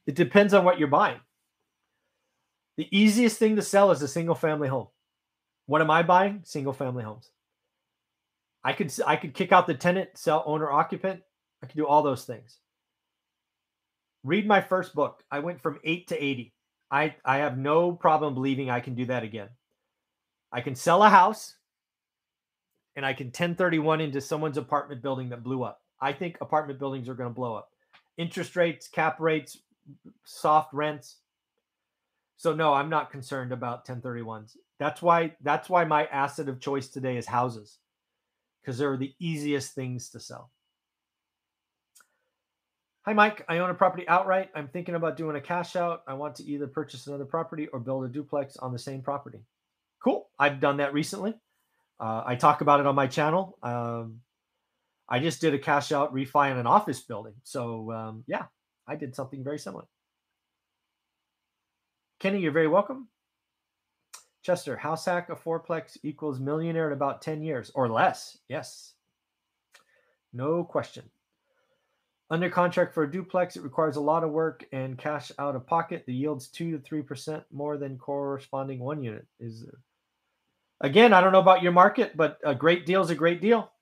it 0.07 0.15
depends 0.15 0.55
on 0.55 0.65
what 0.65 0.79
you're 0.79 0.89
buying. 0.89 1.21
The 2.77 2.89
easiest 2.97 3.39
thing 3.39 3.57
to 3.57 3.63
sell 3.63 3.91
is 3.91 4.03
a 4.03 4.09
single 4.09 4.35
family 4.35 4.69
home. 4.69 4.89
What 5.67 5.81
am 5.81 5.91
I 5.91 6.03
buying? 6.03 6.43
Single 6.45 6.73
family 6.73 7.05
homes. 7.05 7.31
I 8.65 8.73
could 8.73 8.93
I 9.07 9.17
could 9.17 9.35
kick 9.35 9.53
out 9.53 9.67
the 9.67 9.75
tenant, 9.75 10.11
sell 10.15 10.43
owner 10.47 10.71
occupant. 10.71 11.23
I 11.63 11.67
could 11.67 11.77
do 11.77 11.87
all 11.87 12.03
those 12.03 12.25
things. 12.25 12.59
Read 14.25 14.47
my 14.47 14.61
first 14.61 14.95
book. 14.95 15.23
I 15.31 15.39
went 15.41 15.61
from 15.61 15.79
8 15.85 16.09
to 16.09 16.25
80. 16.25 16.53
I 16.91 17.15
I 17.25 17.39
have 17.39 17.59
no 17.59 17.93
problem 17.93 18.35
believing 18.35 18.71
I 18.71 18.81
can 18.81 18.95
do 18.95 19.07
that 19.07 19.23
again. 19.23 19.49
I 20.53 20.61
can 20.61 20.75
sell 20.75 21.03
a 21.03 21.09
house 21.09 21.57
and 22.97 23.05
I 23.05 23.13
can 23.13 23.27
1031 23.29 24.01
into 24.01 24.21
someone's 24.21 24.57
apartment 24.57 25.03
building 25.03 25.29
that 25.29 25.45
blew 25.45 25.63
up. 25.63 25.83
I 26.01 26.13
think 26.13 26.39
apartment 26.41 26.79
buildings 26.79 27.09
are 27.09 27.15
going 27.15 27.29
to 27.29 27.35
blow 27.35 27.55
up. 27.55 27.71
Interest 28.17 28.57
rates, 28.57 28.89
cap 28.89 29.21
rates, 29.21 29.59
soft 30.25 30.73
rents. 30.73 31.17
So 32.37 32.55
no, 32.55 32.73
I'm 32.73 32.89
not 32.89 33.11
concerned 33.11 33.53
about 33.53 33.87
1031s. 33.87 34.57
That's 34.79 35.03
why 35.03 35.35
that's 35.43 35.69
why 35.69 35.85
my 35.85 36.07
asset 36.07 36.49
of 36.49 36.61
choice 36.61 36.89
today 36.89 37.17
is 37.17 37.27
houses 37.27 37.79
because 38.61 38.79
they're 38.79 38.97
the 38.97 39.15
easiest 39.19 39.75
things 39.75 40.09
to 40.11 40.21
sell. 40.21 40.51
Hi 43.09 43.15
Mike, 43.15 43.43
I 43.49 43.57
own 43.57 43.71
a 43.71 43.75
property 43.75 44.07
outright. 44.07 44.51
I'm 44.55 44.69
thinking 44.69 44.95
about 44.95 45.17
doing 45.17 45.35
a 45.35 45.41
cash 45.41 45.77
out. 45.77 46.03
I 46.07 46.13
want 46.13 46.35
to 46.35 46.45
either 46.45 46.67
purchase 46.67 47.07
another 47.07 47.25
property 47.25 47.67
or 47.69 47.81
build 47.81 48.05
a 48.05 48.09
duplex 48.09 48.59
on 48.59 48.71
the 48.71 48.79
same 48.79 49.01
property. 49.01 49.39
Cool. 50.05 50.29
I've 50.39 50.61
done 50.61 50.77
that 50.77 50.93
recently. 50.93 51.33
Uh, 51.99 52.23
I 52.27 52.37
talk 52.37 52.61
about 52.61 52.81
it 52.81 52.87
on 52.87 52.95
my 52.95 53.07
channel. 53.07 53.57
Um, 53.63 54.21
I 55.09 55.21
just 55.21 55.41
did 55.41 55.55
a 55.55 55.59
cash 55.59 55.91
out 55.91 56.13
refi 56.13 56.51
on 56.51 56.59
an 56.59 56.67
office 56.67 57.01
building. 57.01 57.33
So 57.45 57.91
um, 57.93 58.25
yeah, 58.27 58.45
I 58.87 58.97
did 58.97 59.15
something 59.15 59.43
very 59.43 59.59
similar. 59.59 59.87
Kenny, 62.21 62.41
you're 62.41 62.53
very 62.53 62.69
welcome. 62.69 63.09
Chester, 64.43 64.77
house 64.77 65.07
hack 65.07 65.31
a 65.31 65.35
fourplex 65.35 65.97
equals 66.03 66.41
millionaire 66.41 66.89
in 66.89 66.93
about 66.93 67.23
10 67.23 67.43
years 67.43 67.73
or 67.75 67.89
less. 67.89 68.37
Yes. 68.51 68.93
No 70.35 70.63
question. 70.63 71.05
Under 72.31 72.51
contract 72.51 72.93
for 72.93 73.05
a 73.05 73.11
duplex, 73.11 73.57
it 73.57 73.63
requires 73.63 73.97
a 73.97 74.03
lot 74.03 74.23
of 74.23 74.31
work 74.31 74.67
and 74.71 74.99
cash 74.99 75.33
out 75.39 75.57
of 75.57 75.67
pocket. 75.67 76.05
The 76.07 76.13
yield's 76.13 76.49
two 76.49 76.73
to 76.73 76.79
three 76.79 77.01
percent 77.01 77.45
more 77.51 77.79
than 77.79 77.97
corresponding 77.97 78.81
one 78.81 79.03
unit. 79.03 79.27
Is 79.41 79.65
again, 80.81 81.15
I 81.15 81.23
don't 81.23 81.33
know 81.33 81.41
about 81.41 81.63
your 81.63 81.73
market, 81.73 82.17
but 82.17 82.39
a 82.45 82.55
great 82.55 82.85
deal 82.85 83.03
is 83.03 83.11
a 83.11 83.15
great 83.15 83.41
deal. 83.41 83.73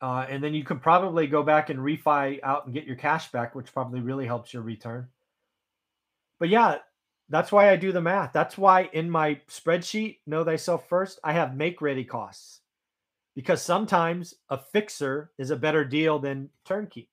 Uh, 0.00 0.26
and 0.28 0.44
then 0.44 0.54
you 0.54 0.62
could 0.62 0.82
probably 0.82 1.26
go 1.26 1.42
back 1.42 1.70
and 1.70 1.80
refi 1.80 2.38
out 2.42 2.66
and 2.66 2.74
get 2.74 2.84
your 2.84 2.96
cash 2.96 3.32
back, 3.32 3.54
which 3.54 3.72
probably 3.72 4.00
really 4.00 4.26
helps 4.26 4.52
your 4.52 4.62
return. 4.62 5.08
But 6.38 6.50
yeah, 6.50 6.76
that's 7.28 7.50
why 7.50 7.70
I 7.70 7.76
do 7.76 7.90
the 7.90 8.00
math. 8.00 8.32
That's 8.32 8.56
why 8.56 8.90
in 8.92 9.10
my 9.10 9.40
spreadsheet, 9.48 10.18
know 10.26 10.44
thyself 10.44 10.88
first, 10.88 11.18
I 11.24 11.32
have 11.32 11.56
make 11.56 11.80
ready 11.80 12.04
costs 12.04 12.60
because 13.36 13.62
sometimes 13.62 14.34
a 14.48 14.58
fixer 14.58 15.30
is 15.38 15.50
a 15.50 15.56
better 15.56 15.84
deal 15.84 16.18
than 16.18 16.48
turnkey. 16.64 17.10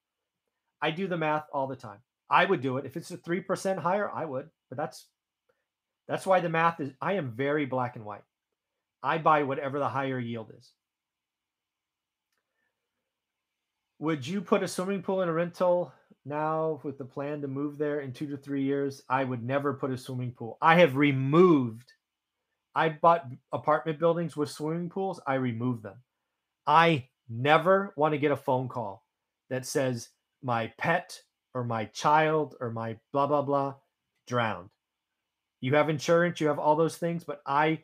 I 0.81 0.89
do 0.89 1.05
the 1.05 1.17
math 1.17 1.45
all 1.53 1.67
the 1.67 1.75
time. 1.75 1.99
I 2.29 2.45
would 2.45 2.61
do 2.61 2.77
it 2.77 2.85
if 2.85 2.97
it's 2.97 3.11
a 3.11 3.17
3% 3.17 3.77
higher, 3.77 4.09
I 4.09 4.25
would, 4.25 4.49
but 4.69 4.77
that's 4.77 5.05
that's 6.07 6.25
why 6.25 6.39
the 6.39 6.49
math 6.49 6.79
is 6.79 6.91
I 7.01 7.13
am 7.13 7.31
very 7.31 7.65
black 7.65 7.95
and 7.95 8.05
white. 8.05 8.23
I 9.03 9.17
buy 9.17 9.43
whatever 9.43 9.79
the 9.79 9.87
higher 9.87 10.19
yield 10.19 10.51
is. 10.57 10.71
Would 13.99 14.25
you 14.25 14.41
put 14.41 14.63
a 14.63 14.67
swimming 14.67 15.01
pool 15.01 15.21
in 15.21 15.29
a 15.29 15.33
rental 15.33 15.93
now 16.25 16.81
with 16.83 16.97
the 16.97 17.05
plan 17.05 17.41
to 17.41 17.47
move 17.47 17.77
there 17.77 18.01
in 18.01 18.11
two 18.11 18.27
to 18.27 18.37
three 18.37 18.63
years? 18.63 19.01
I 19.07 19.23
would 19.23 19.43
never 19.43 19.73
put 19.73 19.91
a 19.91 19.97
swimming 19.97 20.31
pool. 20.31 20.57
I 20.61 20.75
have 20.75 20.95
removed, 20.95 21.93
I 22.75 22.89
bought 22.89 23.27
apartment 23.53 23.99
buildings 23.99 24.35
with 24.35 24.49
swimming 24.49 24.89
pools. 24.89 25.21
I 25.25 25.35
removed 25.35 25.83
them. 25.83 25.97
I 26.65 27.07
never 27.29 27.93
want 27.95 28.13
to 28.13 28.17
get 28.17 28.31
a 28.31 28.37
phone 28.37 28.67
call 28.67 29.05
that 29.49 29.65
says 29.65 30.09
my 30.41 30.71
pet 30.77 31.19
or 31.53 31.63
my 31.63 31.85
child 31.85 32.55
or 32.59 32.71
my 32.71 32.97
blah, 33.11 33.27
blah, 33.27 33.41
blah 33.41 33.75
drowned. 34.27 34.69
You 35.61 35.75
have 35.75 35.89
insurance, 35.89 36.41
you 36.41 36.47
have 36.47 36.59
all 36.59 36.75
those 36.75 36.97
things, 36.97 37.23
but 37.23 37.41
I, 37.45 37.79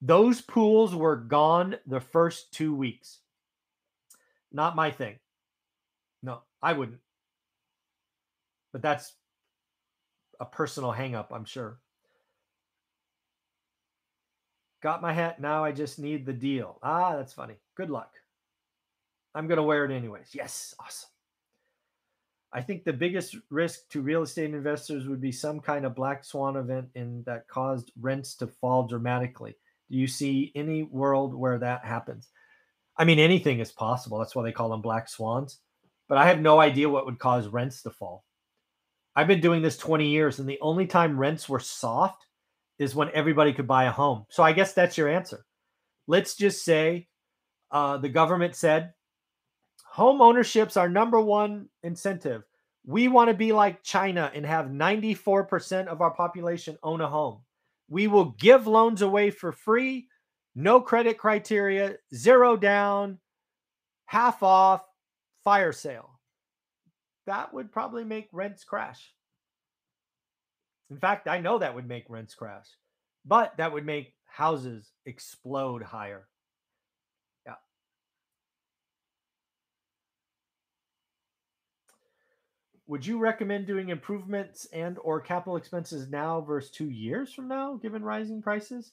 those 0.00 0.40
pools 0.40 0.94
were 0.94 1.16
gone 1.16 1.76
the 1.86 2.00
first 2.00 2.52
two 2.52 2.74
weeks. 2.74 3.18
Not 4.52 4.76
my 4.76 4.90
thing. 4.90 5.18
No, 6.22 6.42
I 6.62 6.72
wouldn't. 6.72 7.00
But 8.72 8.82
that's 8.82 9.14
a 10.40 10.44
personal 10.44 10.92
hangup, 10.92 11.26
I'm 11.32 11.44
sure. 11.44 11.78
Got 14.84 15.02
my 15.02 15.12
hat. 15.12 15.40
Now 15.40 15.64
I 15.64 15.72
just 15.72 15.98
need 15.98 16.24
the 16.24 16.32
deal. 16.32 16.78
Ah, 16.82 17.16
that's 17.16 17.32
funny. 17.32 17.54
Good 17.76 17.90
luck. 17.90 18.12
I'm 19.34 19.48
going 19.48 19.56
to 19.56 19.64
wear 19.64 19.84
it 19.84 19.90
anyways. 19.90 20.28
Yes. 20.32 20.76
Awesome. 20.78 21.10
I 22.52 22.60
think 22.60 22.84
the 22.84 22.92
biggest 22.92 23.34
risk 23.50 23.88
to 23.88 24.00
real 24.00 24.22
estate 24.22 24.54
investors 24.54 25.08
would 25.08 25.20
be 25.20 25.32
some 25.32 25.58
kind 25.58 25.84
of 25.84 25.96
black 25.96 26.24
swan 26.24 26.56
event 26.56 26.90
in 26.94 27.24
that 27.26 27.48
caused 27.48 27.90
rents 28.00 28.36
to 28.36 28.46
fall 28.46 28.86
dramatically. 28.86 29.56
Do 29.90 29.96
you 29.96 30.06
see 30.06 30.52
any 30.54 30.84
world 30.84 31.34
where 31.34 31.58
that 31.58 31.84
happens? 31.84 32.28
I 32.96 33.04
mean, 33.04 33.18
anything 33.18 33.58
is 33.58 33.72
possible. 33.72 34.18
That's 34.18 34.36
why 34.36 34.44
they 34.44 34.52
call 34.52 34.68
them 34.68 34.82
black 34.82 35.08
swans 35.08 35.58
but 36.08 36.18
I 36.18 36.26
have 36.26 36.40
no 36.40 36.60
idea 36.60 36.88
what 36.88 37.06
would 37.06 37.18
cause 37.18 37.48
rents 37.48 37.82
to 37.82 37.90
fall. 37.90 38.24
I've 39.16 39.26
been 39.26 39.40
doing 39.40 39.62
this 39.62 39.76
20 39.76 40.08
years, 40.08 40.38
and 40.38 40.48
the 40.48 40.58
only 40.60 40.86
time 40.86 41.18
rents 41.18 41.48
were 41.48 41.60
soft 41.60 42.26
is 42.78 42.94
when 42.94 43.10
everybody 43.14 43.52
could 43.52 43.66
buy 43.66 43.84
a 43.84 43.92
home. 43.92 44.24
So 44.28 44.42
I 44.42 44.52
guess 44.52 44.72
that's 44.72 44.98
your 44.98 45.08
answer. 45.08 45.44
Let's 46.06 46.36
just 46.36 46.64
say 46.64 47.08
uh, 47.70 47.98
the 47.98 48.08
government 48.08 48.54
said 48.54 48.92
home 49.84 50.20
ownership's 50.20 50.76
our 50.76 50.88
number 50.88 51.20
one 51.20 51.68
incentive. 51.82 52.42
We 52.86 53.08
want 53.08 53.28
to 53.28 53.34
be 53.34 53.52
like 53.52 53.82
China 53.82 54.30
and 54.34 54.44
have 54.44 54.66
94% 54.66 55.86
of 55.86 56.00
our 56.00 56.10
population 56.10 56.76
own 56.82 57.00
a 57.00 57.08
home. 57.08 57.40
We 57.88 58.08
will 58.08 58.34
give 58.38 58.66
loans 58.66 59.02
away 59.02 59.30
for 59.30 59.52
free, 59.52 60.08
no 60.54 60.80
credit 60.80 61.16
criteria, 61.16 61.96
zero 62.14 62.56
down, 62.56 63.18
half 64.06 64.42
off, 64.42 64.82
fire 65.44 65.72
sale. 65.72 66.18
That 67.26 67.54
would 67.54 67.72
probably 67.72 68.04
make 68.04 68.28
rents 68.32 68.64
crash. 68.64 69.14
In 70.90 70.98
fact, 70.98 71.28
I 71.28 71.40
know 71.40 71.58
that 71.58 71.74
would 71.74 71.86
make 71.88 72.08
rents 72.08 72.34
crash, 72.34 72.68
but 73.24 73.56
that 73.56 73.72
would 73.72 73.86
make 73.86 74.14
houses 74.26 74.92
explode 75.06 75.82
higher. 75.82 76.28
Yeah. 77.46 77.54
Would 82.86 83.06
you 83.06 83.18
recommend 83.18 83.66
doing 83.66 83.88
improvements 83.88 84.66
and 84.66 84.98
or 84.98 85.20
capital 85.20 85.56
expenses 85.56 86.08
now 86.10 86.40
versus 86.42 86.70
2 86.70 86.90
years 86.90 87.32
from 87.32 87.48
now 87.48 87.76
given 87.76 88.02
rising 88.04 88.42
prices? 88.42 88.92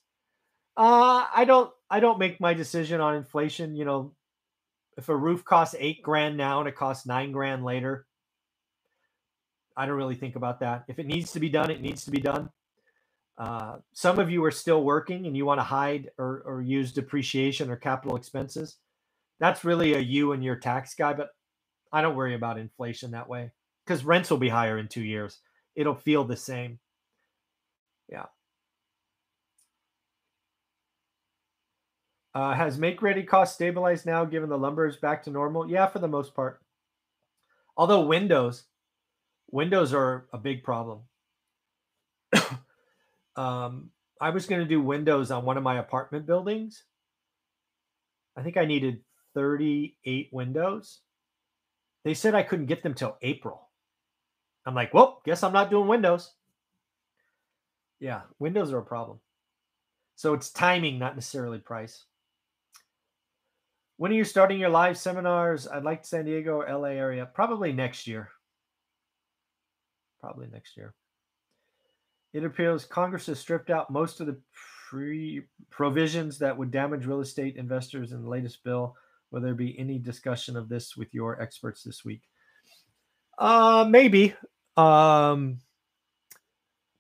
Uh 0.78 1.28
I 1.36 1.46
don't 1.46 1.74
I 1.89 2.00
don't 2.02 2.20
make 2.20 2.39
my 2.42 2.54
decision 2.54 3.02
on 3.02 3.16
inflation, 3.16 3.76
you 3.76 3.86
know, 3.86 4.16
if 4.98 5.10
a 5.10 5.18
roof 5.18 5.46
costs 5.46 5.76
eight 5.80 6.04
grand 6.04 6.38
now 6.38 6.60
and 6.62 6.70
it 6.70 6.76
costs 6.76 7.06
nine 7.08 7.32
grand 7.34 7.66
later, 7.66 8.08
I 9.76 9.86
don't 9.86 9.97
really 9.97 10.15
think 10.15 10.36
about 10.36 10.59
that. 10.59 10.84
If 10.88 10.99
it 10.99 11.05
needs 11.05 11.32
to 11.34 11.39
be 11.39 11.49
done, 11.49 11.72
it 11.72 11.82
needs 11.82 12.05
to 12.05 12.11
be 12.11 12.19
done. 12.19 12.49
Uh, 13.38 13.78
some 13.93 14.19
of 14.19 14.30
you 14.30 14.43
are 14.43 14.51
still 14.51 14.84
working 14.84 15.26
and 15.26 15.36
you 15.36 15.45
want 15.45 15.59
to 15.59 15.63
hide 15.63 16.11
or, 16.17 16.43
or 16.45 16.61
use 16.61 16.91
depreciation 16.91 17.69
or 17.69 17.76
capital 17.76 18.15
expenses. 18.15 18.78
That's 19.39 19.65
really 19.65 19.93
a 19.93 19.99
you 19.99 20.34
and 20.34 20.43
your 20.43 20.57
tax 20.57 20.93
guy, 20.93 21.13
but 21.13 21.30
I 21.91 22.01
don't 22.01 22.15
worry 22.15 22.36
about 22.36 22.59
inflation 22.59 23.11
that 23.11 23.28
way 23.28 23.51
because 23.86 24.05
rents 24.05 24.30
will 24.30 24.38
be 24.38 24.49
higher 24.49 24.78
in 24.78 24.88
two 24.88 25.03
years. 25.03 25.39
It'll 25.76 25.95
feel 25.95 26.24
the 26.24 26.38
same. 26.38 26.80
Yeah. 28.09 28.26
Uh, 32.34 32.53
has 32.53 32.78
make 32.78 33.01
ready 33.01 33.24
cost 33.24 33.55
stabilized 33.55 34.05
now 34.05 34.24
given 34.24 34.49
the 34.49 34.57
lumber 34.57 34.86
is 34.86 34.97
back 34.97 35.24
to 35.24 35.32
normal? 35.32 35.69
Yeah, 35.69 35.88
for 35.88 35.99
the 35.99 36.07
most 36.07 36.34
part. 36.34 36.61
Although 37.76 38.05
windows, 38.05 38.65
windows 39.52 39.93
are 39.93 40.26
a 40.34 40.38
big 40.38 40.64
problem. 40.64 41.02
um, 43.36 43.91
I 44.20 44.30
was 44.30 44.45
going 44.45 44.62
to 44.62 44.68
do 44.68 44.82
windows 44.82 45.32
on 45.32 45.45
one 45.45 45.58
of 45.58 45.64
my 45.64 45.80
apartment 45.80 46.26
buildings. 46.26 46.84
I 48.38 48.43
think 48.43 48.58
I 48.58 48.66
needed 48.66 49.02
38 49.36 50.30
windows. 50.32 50.99
They 52.04 52.14
said 52.14 52.34
I 52.34 52.43
couldn't 52.43 52.66
get 52.66 52.84
them 52.84 52.93
till 52.93 53.18
April. 53.22 53.70
I'm 54.66 54.76
like, 54.76 54.93
well, 54.93 55.22
guess 55.26 55.43
I'm 55.43 55.54
not 55.54 55.70
doing 55.70 55.88
windows. 55.88 56.34
Yeah, 57.99 58.22
windows 58.39 58.72
are 58.72 58.80
a 58.80 58.86
problem. 58.86 59.20
So 60.16 60.34
it's 60.34 60.52
timing, 60.52 60.99
not 60.99 61.16
necessarily 61.16 61.60
price. 61.60 62.06
When 63.97 64.12
are 64.12 64.16
you 64.16 64.24
starting 64.24 64.60
your 64.60 64.70
live 64.70 64.97
seminars? 64.97 65.68
I'd 65.68 65.84
like 65.84 66.06
San 66.06 66.26
Diego 66.26 66.62
or 66.62 66.72
LA 66.72 66.89
area. 66.89 67.28
Probably 67.32 67.72
next 67.72 68.08
year. 68.08 68.30
Probably 70.22 70.47
next 70.51 70.78
year. 70.78 70.93
It 72.34 72.45
appears 72.45 72.86
Congress 72.86 73.26
has 73.26 73.39
stripped 73.39 73.69
out 73.69 73.91
most 73.91 74.22
of 74.22 74.28
the 74.28 74.39
pre 74.89 75.41
provisions 75.69 76.38
that 76.39 76.57
would 76.57 76.72
damage 76.72 77.05
real 77.05 77.22
estate 77.22 77.57
investors 77.57 78.11
in 78.11 78.22
the 78.22 78.30
latest 78.30 78.63
bill. 78.63 78.95
Will 79.32 79.41
there 79.41 79.55
be 79.55 79.78
any 79.80 79.97
discussion 79.97 80.55
of 80.55 80.69
this 80.69 80.95
with 80.95 81.13
your 81.13 81.41
experts 81.41 81.84
this 81.84 82.05
week? 82.05 82.22
Uh, 83.38 83.86
maybe. 83.89 84.36
Um, 84.78 85.59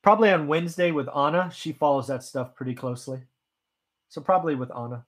probably 0.01 0.31
on 0.31 0.47
Wednesday 0.47 0.91
with 0.91 1.07
Anna. 1.15 1.51
She 1.53 1.73
follows 1.73 2.07
that 2.07 2.23
stuff 2.23 2.55
pretty 2.55 2.73
closely. 2.73 3.21
So 4.09 4.21
probably 4.21 4.55
with 4.55 4.71
Anna. 4.75 5.05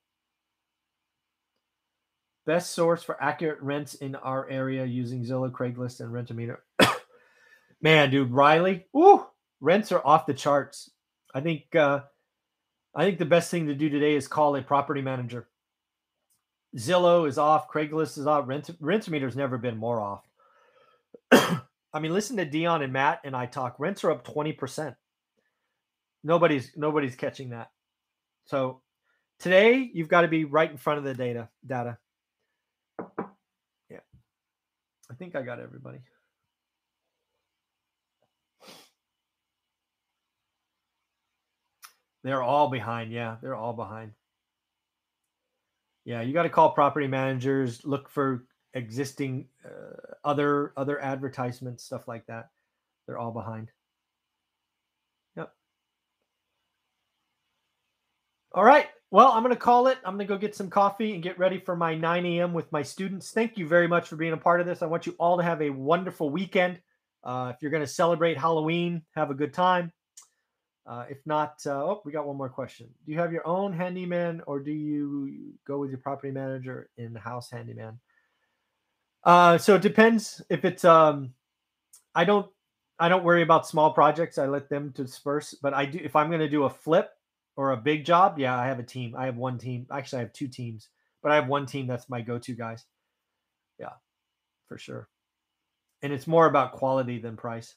Best 2.45 2.72
source 2.72 3.03
for 3.03 3.22
accurate 3.24 3.61
rents 3.61 3.95
in 3.95 4.16
our 4.16 4.49
area 4.49 4.86
using 4.86 5.24
Zillow, 5.24 5.49
Craigslist, 5.49 6.01
and 6.01 6.11
Rentometer. 6.11 6.57
Man, 7.84 8.10
dude, 8.12 8.32
Riley, 8.32 8.86
ooh, 8.96 9.26
rents 9.60 9.92
are 9.92 10.02
off 10.08 10.26
the 10.26 10.34
charts. 10.34 10.90
I 11.36 11.42
think 11.42 11.76
uh, 11.76 12.00
I 12.96 13.04
think 13.04 13.20
the 13.20 13.26
best 13.26 13.52
thing 13.52 13.68
to 13.68 13.76
do 13.76 13.90
today 13.90 14.16
is 14.16 14.26
call 14.26 14.56
a 14.56 14.62
property 14.62 15.02
manager. 15.02 15.50
Zillow 16.78 17.28
is 17.28 17.38
off, 17.38 17.70
Craigslist 17.70 18.18
is 18.18 18.26
off, 18.26 18.48
Rent 18.48 18.70
Rentometer's 18.82 19.36
never 19.36 19.58
been 19.58 19.76
more 19.76 20.00
off. 20.00 20.24
I 21.94 22.00
mean, 22.00 22.14
listen 22.14 22.38
to 22.38 22.46
Dion 22.46 22.82
and 22.82 22.94
Matt 22.94 23.20
and 23.26 23.36
I 23.36 23.48
talk. 23.48 23.76
Rents 23.78 24.06
are 24.06 24.12
up 24.12 24.24
twenty 24.24 24.54
percent. 24.54 24.96
Nobody's 26.24 26.72
nobody's 26.78 27.18
catching 27.18 27.50
that. 27.50 27.70
So 28.46 28.82
today 29.40 29.92
you've 29.94 30.08
got 30.08 30.22
to 30.22 30.30
be 30.30 30.46
right 30.46 30.72
in 30.72 30.78
front 30.78 31.00
of 31.00 31.04
the 31.04 31.14
data 31.14 31.50
data. 31.68 31.98
Yeah. 33.90 34.00
I 35.12 35.16
think 35.16 35.36
I 35.36 35.42
got 35.42 35.60
everybody. 35.60 36.00
They're 42.24 42.43
all 42.43 42.69
behind. 42.69 43.11
Yeah, 43.11 43.38
they're 43.41 43.55
all 43.55 43.74
behind. 43.74 44.11
Yeah, 46.05 46.21
you 46.21 46.34
got 46.34 46.43
to 46.43 46.49
call 46.49 46.71
property 46.71 47.07
managers, 47.07 47.86
look 47.86 48.09
for 48.09 48.45
existing 48.74 49.47
uh, 49.65 50.13
other 50.24 50.74
other 50.76 50.99
advertisements, 51.01 51.84
stuff 51.84 52.07
like 52.07 52.26
that. 52.28 52.49
They're 53.07 53.17
all 53.17 53.32
behind. 53.32 53.71
Yep. 55.36 55.53
All 58.53 58.63
right. 58.63 58.88
Well, 59.11 59.32
I'm 59.32 59.43
going 59.43 59.53
to 59.53 59.59
call 59.59 59.88
it. 59.88 59.99
I'm 60.03 60.15
going 60.15 60.28
to 60.28 60.34
go 60.34 60.39
get 60.39 60.55
some 60.55 60.69
coffee 60.69 61.13
and 61.13 61.21
get 61.21 61.38
ready 61.38 61.59
for 61.59 61.76
my 61.76 61.93
9 61.93 62.26
a.m. 62.26 62.51
with 62.51 62.71
my 62.71 62.82
students. 62.82 63.32
Thank 63.32 63.57
you 63.57 63.67
very 63.67 63.88
much 63.88 64.07
for 64.07 64.15
being 64.15 64.34
a 64.34 64.38
part 64.38 64.59
of 64.59 64.65
this. 64.65 64.82
I 64.82 64.88
want 64.88 65.05
you 65.05 65.13
all 65.19 65.38
to 65.38 65.43
have 65.43 65.61
a 65.61 65.69
wonderful 65.69 66.32
weekend. 66.32 66.80
Uh, 67.24 67.51
if 67.53 67.61
you're 67.61 67.69
going 67.69 67.84
to 67.84 67.88
celebrate 67.88 68.38
Halloween, 68.39 69.03
have 69.15 69.30
a 69.30 69.36
good 69.36 69.53
time. 69.53 69.91
Uh, 70.86 71.06
if 71.10 71.18
not, 71.26 71.62
uh, 71.66 71.72
oh, 71.72 72.02
we 72.04 72.12
got 72.12 72.28
one 72.28 72.36
more 72.36 72.50
question. 72.50 72.90
Do 73.06 73.12
you 73.12 73.20
have 73.20 73.32
your 73.32 73.48
own 73.48 73.72
handyman 73.72 74.42
or 74.48 74.60
do 74.60 74.72
you 74.72 75.54
go 75.66 75.78
with 75.78 75.90
your 75.90 76.00
property 76.00 76.32
manager 76.32 76.90
in 76.98 77.14
the 77.14 77.20
house 77.20 77.50
handyman? 77.50 78.00
Uh, 79.24 79.58
so 79.58 79.76
it 79.76 79.82
depends 79.82 80.42
if 80.50 80.66
it's, 80.66 80.84
um, 80.84 81.34
I 82.14 82.26
don't, 82.26 82.48
I 83.00 83.08
don't 83.08 83.24
worry 83.24 83.42
about 83.42 83.66
small 83.66 83.94
projects. 83.94 84.38
I 84.38 84.48
let 84.48 84.70
them 84.70 84.90
disperse, 84.94 85.54
but 85.54 85.74
I 85.74 85.86
do, 85.86 86.00
if 86.04 86.16
I'm 86.16 86.28
going 86.28 86.42
to 86.42 86.50
do 86.50 86.64
a 86.64 86.70
flip, 86.70 87.12
or 87.56 87.72
a 87.72 87.78
big 87.78 88.06
job, 88.06 88.40
yeah, 88.40 88.58
I 88.58 88.68
have 88.68 88.80
a 88.80 88.84
team. 88.84 89.16
I 89.18 89.26
have 89.26 89.38
one 89.38 89.58
team. 89.58 89.86
Actually, 89.92 90.20
I 90.20 90.24
have 90.24 90.34
two 90.34 90.48
teams, 90.48 90.90
but 91.22 91.32
I 91.32 91.36
have 91.36 91.48
one 91.48 91.66
team 91.66 91.88
that's 91.88 92.10
my 92.10 92.22
go-to 92.22 92.54
guys. 92.54 92.86
Yeah, 93.80 93.94
for 94.68 94.78
sure. 94.78 95.08
And 96.02 96.12
it's 96.12 96.28
more 96.28 96.48
about 96.48 96.74
quality 96.74 97.20
than 97.20 97.38
price. 97.38 97.76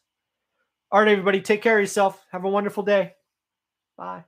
All 0.91 1.01
right, 1.01 1.11
everybody, 1.11 1.41
take 1.41 1.63
care 1.63 1.77
of 1.77 1.83
yourself. 1.83 2.25
Have 2.31 2.45
a 2.45 2.49
wonderful 2.49 2.83
day. 2.83 3.15
Bye. 3.97 4.25